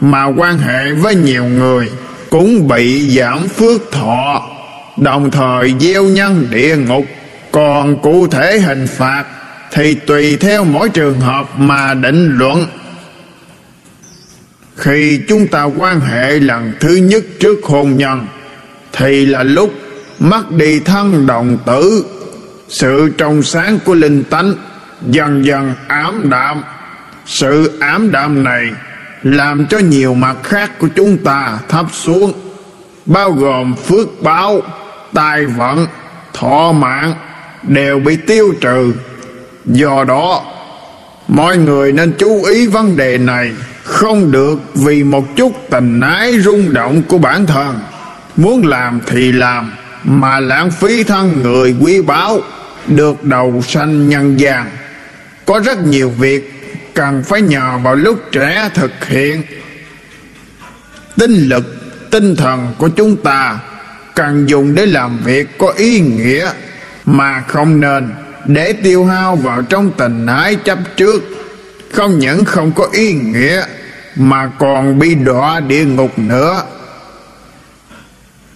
mà 0.00 0.24
quan 0.24 0.58
hệ 0.58 0.92
với 0.92 1.14
nhiều 1.14 1.44
người 1.44 1.90
cũng 2.30 2.68
bị 2.68 3.10
giảm 3.18 3.48
phước 3.48 3.92
thọ, 3.92 4.50
đồng 4.96 5.30
thời 5.30 5.74
gieo 5.80 6.04
nhân 6.04 6.46
địa 6.50 6.76
ngục 6.76 7.04
còn 7.52 8.02
cụ 8.02 8.26
thể 8.26 8.58
hình 8.58 8.86
phạt 8.86 9.24
thì 9.72 9.94
tùy 9.94 10.36
theo 10.36 10.64
mỗi 10.64 10.88
trường 10.88 11.20
hợp 11.20 11.46
mà 11.56 11.94
định 11.94 12.38
luận. 12.38 12.66
Khi 14.76 15.20
chúng 15.28 15.46
ta 15.46 15.64
quan 15.64 16.00
hệ 16.00 16.40
lần 16.40 16.72
thứ 16.80 16.94
nhất 16.94 17.24
trước 17.40 17.64
hôn 17.64 17.96
nhân 17.96 18.26
thì 18.92 19.26
là 19.26 19.42
lúc 19.42 19.72
mất 20.18 20.50
đi 20.50 20.80
thân 20.80 21.26
đồng 21.26 21.58
tử, 21.66 22.04
sự 22.68 23.12
trong 23.18 23.42
sáng 23.42 23.78
của 23.84 23.94
linh 23.94 24.24
tánh 24.24 24.54
dần 25.06 25.44
dần 25.44 25.74
ám 25.88 26.30
đạm 26.30 26.62
sự 27.30 27.78
ám 27.80 28.10
đạm 28.10 28.44
này 28.44 28.70
làm 29.22 29.66
cho 29.66 29.78
nhiều 29.78 30.14
mặt 30.14 30.36
khác 30.42 30.78
của 30.78 30.88
chúng 30.96 31.18
ta 31.18 31.58
thấp 31.68 31.86
xuống, 31.92 32.32
bao 33.06 33.32
gồm 33.32 33.74
phước 33.76 34.22
báo 34.22 34.60
tài 35.14 35.46
vận 35.46 35.86
thọ 36.32 36.72
mạng 36.72 37.14
đều 37.62 37.98
bị 37.98 38.16
tiêu 38.16 38.52
trừ. 38.60 38.92
Do 39.64 40.04
đó, 40.04 40.44
mọi 41.28 41.56
người 41.56 41.92
nên 41.92 42.12
chú 42.18 42.44
ý 42.44 42.66
vấn 42.66 42.96
đề 42.96 43.18
này 43.18 43.52
không 43.84 44.30
được 44.30 44.58
vì 44.74 45.04
một 45.04 45.36
chút 45.36 45.52
tình 45.70 46.00
ái 46.00 46.40
rung 46.40 46.72
động 46.72 47.02
của 47.08 47.18
bản 47.18 47.46
thân. 47.46 47.78
Muốn 48.36 48.66
làm 48.66 49.00
thì 49.06 49.32
làm, 49.32 49.72
mà 50.04 50.40
lãng 50.40 50.70
phí 50.70 51.04
thân 51.04 51.42
người 51.42 51.76
quý 51.80 52.02
báu, 52.02 52.40
được 52.86 53.24
đầu 53.24 53.62
sanh 53.68 54.08
nhân 54.08 54.40
gian. 54.40 54.70
Có 55.46 55.60
rất 55.64 55.86
nhiều 55.86 56.10
việc 56.18 56.59
cần 56.94 57.22
phải 57.24 57.42
nhờ 57.42 57.78
vào 57.82 57.94
lúc 57.94 58.20
trẻ 58.32 58.70
thực 58.74 59.04
hiện. 59.04 59.42
Tinh 61.18 61.48
lực, 61.48 61.64
tinh 62.10 62.36
thần 62.36 62.74
của 62.78 62.88
chúng 62.88 63.16
ta 63.16 63.58
cần 64.14 64.48
dùng 64.48 64.74
để 64.74 64.86
làm 64.86 65.18
việc 65.24 65.58
có 65.58 65.72
ý 65.76 66.00
nghĩa 66.00 66.50
mà 67.04 67.40
không 67.40 67.80
nên 67.80 68.14
để 68.46 68.72
tiêu 68.72 69.04
hao 69.04 69.36
vào 69.36 69.62
trong 69.62 69.90
tình 69.96 70.26
ái 70.26 70.56
chấp 70.56 70.78
trước. 70.96 71.22
Không 71.92 72.18
những 72.18 72.44
không 72.44 72.72
có 72.72 72.88
ý 72.92 73.12
nghĩa 73.12 73.64
mà 74.16 74.50
còn 74.58 74.98
bị 74.98 75.14
đọa 75.14 75.60
địa 75.60 75.84
ngục 75.84 76.18
nữa. 76.18 76.64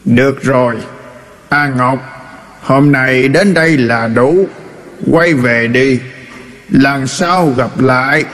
Được 0.04 0.42
rồi, 0.42 0.74
a 1.48 1.68
ngọc, 1.68 2.14
Hôm 2.64 2.92
nay 2.92 3.28
đến 3.28 3.54
đây 3.54 3.76
là 3.76 4.08
đủ. 4.08 4.48
Quay 5.10 5.34
về 5.34 5.66
đi. 5.66 6.00
Lần 6.74 7.06
sau 7.06 7.50
gặp 7.50 7.80
lại. 7.80 8.24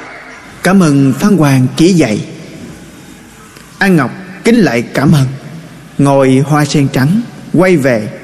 Cảm 0.63 0.83
ơn 0.83 1.13
Phan 1.13 1.37
Hoàng 1.37 1.67
chỉ 1.77 1.93
dạy. 1.93 2.29
An 3.79 3.97
Ngọc 3.97 4.11
kính 4.45 4.55
lại 4.55 4.83
cảm 4.95 5.13
ơn. 5.13 5.27
Ngồi 5.99 6.39
hoa 6.39 6.65
sen 6.65 6.89
trắng, 6.93 7.21
Quay 7.53 7.77
về. 7.77 8.21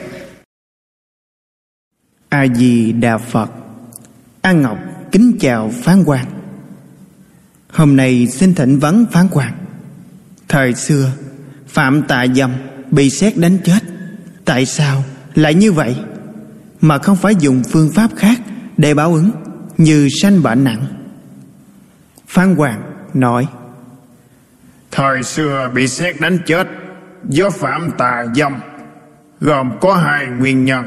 A-di-đà 2.28 3.18
Phật. 3.18 3.50
An 4.42 4.62
Ngọc 4.62 4.78
kính 5.12 5.36
chào 5.40 5.72
Phán 5.82 6.04
quan 6.04 6.26
Hôm 7.72 7.96
nay 7.96 8.26
xin 8.26 8.54
thỉnh 8.54 8.78
vấn 8.78 9.06
Phán 9.12 9.28
quan 9.30 9.52
Thời 10.48 10.74
xưa, 10.74 11.12
Phạm 11.68 12.02
Tạ 12.02 12.26
Dâm 12.36 12.52
bị 12.90 13.10
xét 13.10 13.36
đánh 13.36 13.58
chết. 13.64 13.80
Tại 14.44 14.66
sao 14.66 15.04
lại 15.34 15.54
như 15.54 15.72
vậy? 15.72 15.96
Mà 16.80 16.98
không 16.98 17.16
phải 17.16 17.34
dùng 17.34 17.62
phương 17.70 17.90
pháp 17.94 18.10
khác 18.16 18.40
để 18.76 18.94
báo 18.94 19.14
ứng 19.14 19.30
như 19.78 20.08
sanh 20.22 20.42
bệnh 20.42 20.64
nặng 20.64 20.86
Phan 22.28 22.56
Hoàng 22.56 22.82
nói, 23.14 23.46
Thời 24.90 25.22
xưa 25.22 25.70
bị 25.74 25.88
xét 25.88 26.20
đánh 26.20 26.38
chết, 26.46 26.68
do 27.28 27.50
phạm 27.50 27.90
tà 27.98 28.26
dâm, 28.34 28.56
gồm 29.40 29.70
có 29.80 29.94
hai 29.94 30.26
nguyên 30.26 30.64
nhân. 30.64 30.86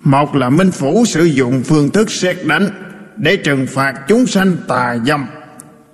Một 0.00 0.34
là 0.36 0.50
Minh 0.50 0.70
Phủ 0.70 1.04
sử 1.04 1.24
dụng 1.24 1.62
phương 1.64 1.90
thức 1.90 2.10
xét 2.10 2.36
đánh 2.46 2.68
để 3.16 3.36
trừng 3.36 3.66
phạt 3.66 3.94
chúng 4.08 4.26
sanh 4.26 4.56
tà 4.68 4.96
dâm. 5.06 5.26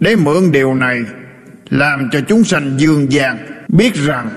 Để 0.01 0.17
mượn 0.17 0.53
điều 0.53 0.75
này, 0.75 1.01
làm 1.71 2.09
cho 2.13 2.21
chúng 2.29 2.45
sanh 2.45 2.75
dương 2.77 3.13
gian, 3.13 3.39
biết 3.69 3.95
rằng 3.95 4.31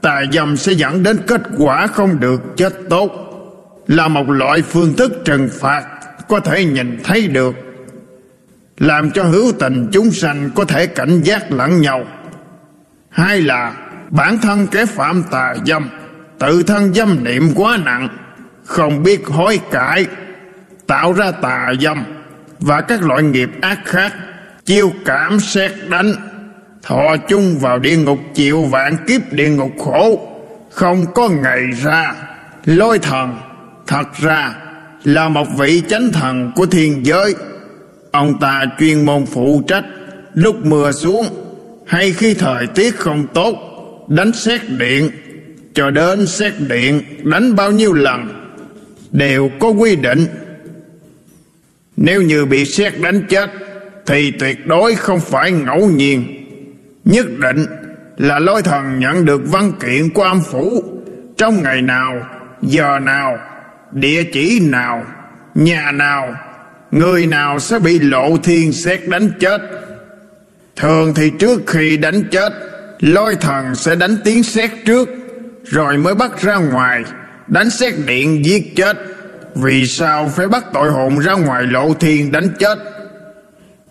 tà 0.00 0.22
dâm 0.32 0.56
sẽ 0.56 0.72
dẫn 0.72 1.02
đến 1.02 1.18
kết 1.26 1.42
quả 1.58 1.86
không 1.86 2.20
được 2.20 2.56
chết 2.56 2.74
tốt, 2.90 3.10
là 3.86 4.08
một 4.08 4.30
loại 4.30 4.62
phương 4.62 4.94
thức 4.96 5.12
trừng 5.24 5.48
phạt 5.60 5.97
có 6.28 6.40
thể 6.40 6.64
nhìn 6.64 6.98
thấy 7.04 7.28
được, 7.28 7.54
làm 8.78 9.10
cho 9.10 9.22
hữu 9.22 9.52
tình 9.58 9.88
chúng 9.92 10.10
sanh 10.10 10.50
có 10.54 10.64
thể 10.64 10.86
cảnh 10.86 11.20
giác 11.20 11.52
lẫn 11.52 11.80
nhau. 11.80 12.04
Hai 13.10 13.40
là, 13.40 13.74
bản 14.10 14.38
thân 14.38 14.66
kẻ 14.66 14.86
phạm 14.86 15.22
tà 15.30 15.54
dâm, 15.66 15.88
tự 16.38 16.62
thân 16.62 16.94
dâm 16.94 17.24
niệm 17.24 17.52
quá 17.54 17.78
nặng, 17.84 18.08
không 18.64 19.02
biết 19.02 19.26
hối 19.26 19.60
cải, 19.70 20.06
tạo 20.86 21.12
ra 21.12 21.30
tà 21.30 21.72
dâm 21.80 22.04
và 22.60 22.80
các 22.80 23.02
loại 23.02 23.22
nghiệp 23.22 23.50
ác 23.60 23.78
khác, 23.84 24.14
chiêu 24.64 24.92
cảm 25.04 25.40
xét 25.40 25.72
đánh, 25.88 26.12
thọ 26.82 27.16
chung 27.28 27.58
vào 27.58 27.78
địa 27.78 27.96
ngục, 27.96 28.18
chịu 28.34 28.64
vạn 28.64 28.96
kiếp 29.06 29.32
địa 29.32 29.48
ngục 29.48 29.72
khổ, 29.78 30.28
không 30.70 31.12
có 31.14 31.28
ngày 31.28 31.62
ra, 31.82 32.14
lôi 32.64 32.98
thần, 32.98 33.38
thật 33.86 34.14
ra 34.20 34.54
là 35.04 35.28
một 35.28 35.46
vị 35.58 35.82
chánh 35.88 36.12
thần 36.12 36.52
của 36.54 36.66
thiên 36.66 37.06
giới. 37.06 37.34
Ông 38.10 38.40
ta 38.40 38.64
chuyên 38.78 39.06
môn 39.06 39.26
phụ 39.26 39.62
trách 39.68 39.84
lúc 40.34 40.56
mưa 40.66 40.92
xuống 40.92 41.26
hay 41.86 42.12
khi 42.12 42.34
thời 42.34 42.66
tiết 42.66 42.96
không 42.96 43.26
tốt, 43.34 43.54
đánh 44.08 44.32
xét 44.32 44.60
điện. 44.78 45.10
Cho 45.74 45.90
đến 45.90 46.26
xét 46.26 46.52
điện, 46.68 47.02
đánh 47.22 47.56
bao 47.56 47.70
nhiêu 47.70 47.92
lần, 47.92 48.28
đều 49.10 49.50
có 49.60 49.68
quy 49.68 49.96
định. 49.96 50.26
Nếu 51.96 52.22
như 52.22 52.44
bị 52.44 52.64
xét 52.64 53.00
đánh 53.00 53.22
chết, 53.28 53.50
thì 54.06 54.30
tuyệt 54.30 54.66
đối 54.66 54.94
không 54.94 55.20
phải 55.20 55.52
ngẫu 55.52 55.88
nhiên. 55.88 56.24
Nhất 57.04 57.26
định 57.38 57.66
là 58.16 58.38
lôi 58.38 58.62
thần 58.62 58.98
nhận 58.98 59.24
được 59.24 59.40
văn 59.44 59.72
kiện 59.80 60.10
của 60.10 60.22
âm 60.22 60.40
phủ. 60.40 60.82
Trong 61.36 61.62
ngày 61.62 61.82
nào, 61.82 62.26
giờ 62.62 62.98
nào 63.02 63.38
địa 63.92 64.24
chỉ 64.32 64.60
nào, 64.60 65.04
nhà 65.54 65.90
nào, 65.92 66.34
người 66.90 67.26
nào 67.26 67.58
sẽ 67.58 67.78
bị 67.78 67.98
lộ 67.98 68.36
thiên 68.36 68.72
xét 68.72 69.08
đánh 69.08 69.30
chết? 69.40 69.60
Thường 70.76 71.14
thì 71.14 71.30
trước 71.38 71.60
khi 71.66 71.96
đánh 71.96 72.22
chết, 72.30 72.52
lôi 73.00 73.34
thần 73.34 73.74
sẽ 73.74 73.94
đánh 73.94 74.16
tiếng 74.24 74.42
xét 74.42 74.70
trước, 74.86 75.08
rồi 75.64 75.96
mới 75.96 76.14
bắt 76.14 76.42
ra 76.42 76.56
ngoài, 76.56 77.04
đánh 77.46 77.70
xét 77.70 77.94
điện 78.06 78.44
giết 78.44 78.76
chết. 78.76 78.96
Vì 79.54 79.86
sao 79.86 80.28
phải 80.36 80.48
bắt 80.48 80.64
tội 80.72 80.90
hồn 80.90 81.18
ra 81.18 81.32
ngoài 81.32 81.62
lộ 81.62 81.94
thiên 81.94 82.32
đánh 82.32 82.48
chết? 82.58 82.78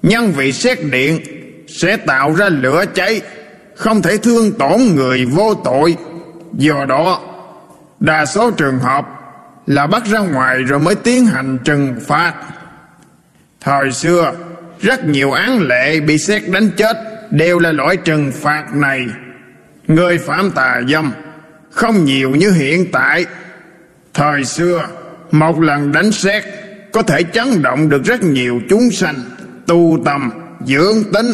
Nhân 0.02 0.32
vị 0.32 0.52
xét 0.52 0.78
điện 0.92 1.22
sẽ 1.68 1.98
tạo 1.98 2.36
ra 2.36 2.50
lửa 2.50 2.86
cháy, 2.94 3.22
không 3.76 4.02
thể 4.02 4.18
thương 4.18 4.52
tổn 4.52 4.82
người 4.96 5.26
vô 5.26 5.54
tội. 5.54 5.96
Do 6.54 6.86
đó, 6.86 7.22
đa 8.00 8.26
số 8.26 8.52
trường 8.52 8.80
hợp 8.80 9.17
là 9.68 9.88
bắt 9.88 10.04
ra 10.06 10.20
ngoài 10.20 10.64
rồi 10.64 10.80
mới 10.80 10.96
tiến 10.96 11.26
hành 11.26 11.58
trừng 11.64 11.96
phạt. 12.08 12.34
Thời 13.62 13.92
xưa, 13.92 14.34
rất 14.80 15.06
nhiều 15.06 15.32
án 15.32 15.60
lệ 15.62 16.00
bị 16.00 16.18
xét 16.18 16.50
đánh 16.50 16.70
chết 16.78 16.98
đều 17.32 17.60
là 17.60 17.72
loại 17.72 17.98
trừng 17.98 18.32
phạt 18.36 18.76
này. 18.76 19.06
Người 19.88 20.18
phạm 20.18 20.52
tà 20.52 20.82
dâm 20.90 21.12
không 21.72 22.06
nhiều 22.06 22.30
như 22.30 22.52
hiện 22.52 22.92
tại. 22.92 23.26
Thời 24.14 24.46
xưa, 24.46 24.88
một 25.32 25.62
lần 25.62 25.92
đánh 25.92 26.12
xét 26.12 26.44
có 26.92 27.02
thể 27.02 27.24
chấn 27.24 27.62
động 27.62 27.90
được 27.90 28.04
rất 28.04 28.24
nhiều 28.24 28.62
chúng 28.70 28.92
sanh, 28.92 29.16
tu 29.68 30.00
tâm, 30.06 30.32
dưỡng 30.66 31.04
tính. 31.14 31.28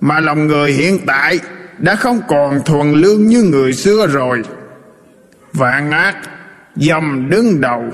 Mà 0.00 0.20
lòng 0.20 0.46
người 0.46 0.72
hiện 0.72 0.98
tại 1.06 1.40
đã 1.78 1.96
không 1.96 2.20
còn 2.28 2.64
thuần 2.64 2.92
lương 2.92 3.26
như 3.26 3.42
người 3.42 3.72
xưa 3.72 4.06
rồi. 4.06 4.42
Vạn 5.52 5.90
ác 5.90 6.16
dâm 6.76 7.30
đứng 7.30 7.60
đầu, 7.60 7.84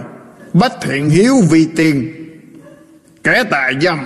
bách 0.52 0.72
thiện 0.82 1.10
hiếu 1.10 1.34
vi 1.50 1.68
tiên 1.76 2.20
kẻ 3.24 3.44
tà 3.50 3.70
dâm, 3.80 3.98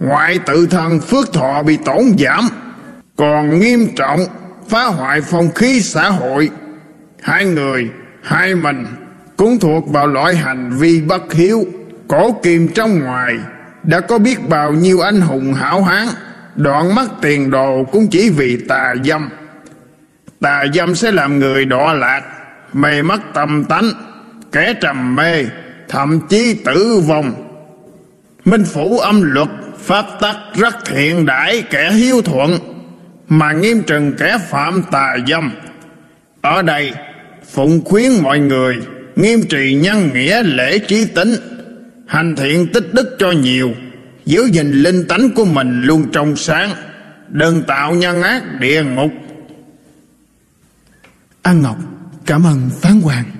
ngoại 0.00 0.38
tự 0.46 0.66
thân 0.66 1.00
phước 1.00 1.32
thọ 1.32 1.62
bị 1.62 1.78
tổn 1.84 2.02
giảm. 2.18 2.48
Còn 3.16 3.60
nghiêm 3.60 3.88
trọng, 3.96 4.20
phá 4.68 4.84
hoại 4.84 5.20
phong 5.20 5.50
khí 5.54 5.80
xã 5.80 6.08
hội. 6.08 6.50
Hai 7.22 7.44
người, 7.44 7.90
hai 8.22 8.54
mình, 8.54 8.86
cũng 9.36 9.58
thuộc 9.58 9.88
vào 9.88 10.06
loại 10.06 10.36
hành 10.36 10.70
vi 10.70 11.00
bất 11.00 11.32
hiếu, 11.32 11.64
cổ 12.08 12.32
kim 12.32 12.68
trong 12.68 13.00
ngoài. 13.00 13.34
Đã 13.82 14.00
có 14.00 14.18
biết 14.18 14.48
bao 14.48 14.72
nhiêu 14.72 15.00
anh 15.00 15.20
hùng 15.20 15.54
hảo 15.54 15.82
hán, 15.82 16.06
đoạn 16.56 16.94
mất 16.94 17.08
tiền 17.22 17.50
đồ 17.50 17.84
cũng 17.92 18.08
chỉ 18.10 18.30
vì 18.30 18.56
tà 18.68 18.94
dâm. 19.04 19.30
Tà 20.40 20.64
dâm 20.74 20.94
sẽ 20.94 21.12
làm 21.12 21.38
người 21.38 21.64
đọa 21.64 21.92
lạc 21.92 22.22
mê 22.74 23.02
mất 23.02 23.20
tâm 23.34 23.64
tánh, 23.64 23.90
kẻ 24.52 24.74
trầm 24.80 25.16
mê, 25.16 25.44
thậm 25.88 26.20
chí 26.28 26.54
tử 26.64 27.00
vong. 27.06 27.34
Minh 28.44 28.64
phủ 28.64 28.98
âm 28.98 29.22
luật 29.22 29.48
pháp 29.78 30.06
tắc 30.20 30.36
rất 30.54 30.74
thiện 30.86 31.26
đãi 31.26 31.62
kẻ 31.70 31.92
hiếu 31.92 32.22
thuận, 32.22 32.58
mà 33.28 33.52
nghiêm 33.52 33.82
trừng 33.82 34.12
kẻ 34.18 34.38
phạm 34.50 34.82
tà 34.90 35.16
dâm. 35.28 35.52
Ở 36.40 36.62
đây, 36.62 36.92
phụng 37.52 37.84
khuyến 37.84 38.10
mọi 38.22 38.38
người 38.38 38.76
nghiêm 39.16 39.42
trì 39.48 39.74
nhân 39.74 40.10
nghĩa 40.14 40.42
lễ 40.42 40.78
trí 40.78 41.04
tính, 41.04 41.34
hành 42.06 42.36
thiện 42.36 42.66
tích 42.72 42.94
đức 42.94 43.16
cho 43.18 43.30
nhiều, 43.30 43.74
giữ 44.24 44.44
gìn 44.52 44.72
linh 44.72 45.08
tánh 45.08 45.30
của 45.30 45.44
mình 45.44 45.82
luôn 45.82 46.06
trong 46.12 46.36
sáng, 46.36 46.70
đừng 47.28 47.62
tạo 47.62 47.94
nhân 47.94 48.22
ác 48.22 48.42
địa 48.60 48.82
ngục. 48.84 49.10
An 51.42 51.62
ngọc 51.62 51.76
cảm 52.26 52.46
ơn 52.46 52.70
phán 52.80 53.00
hoàng. 53.00 53.33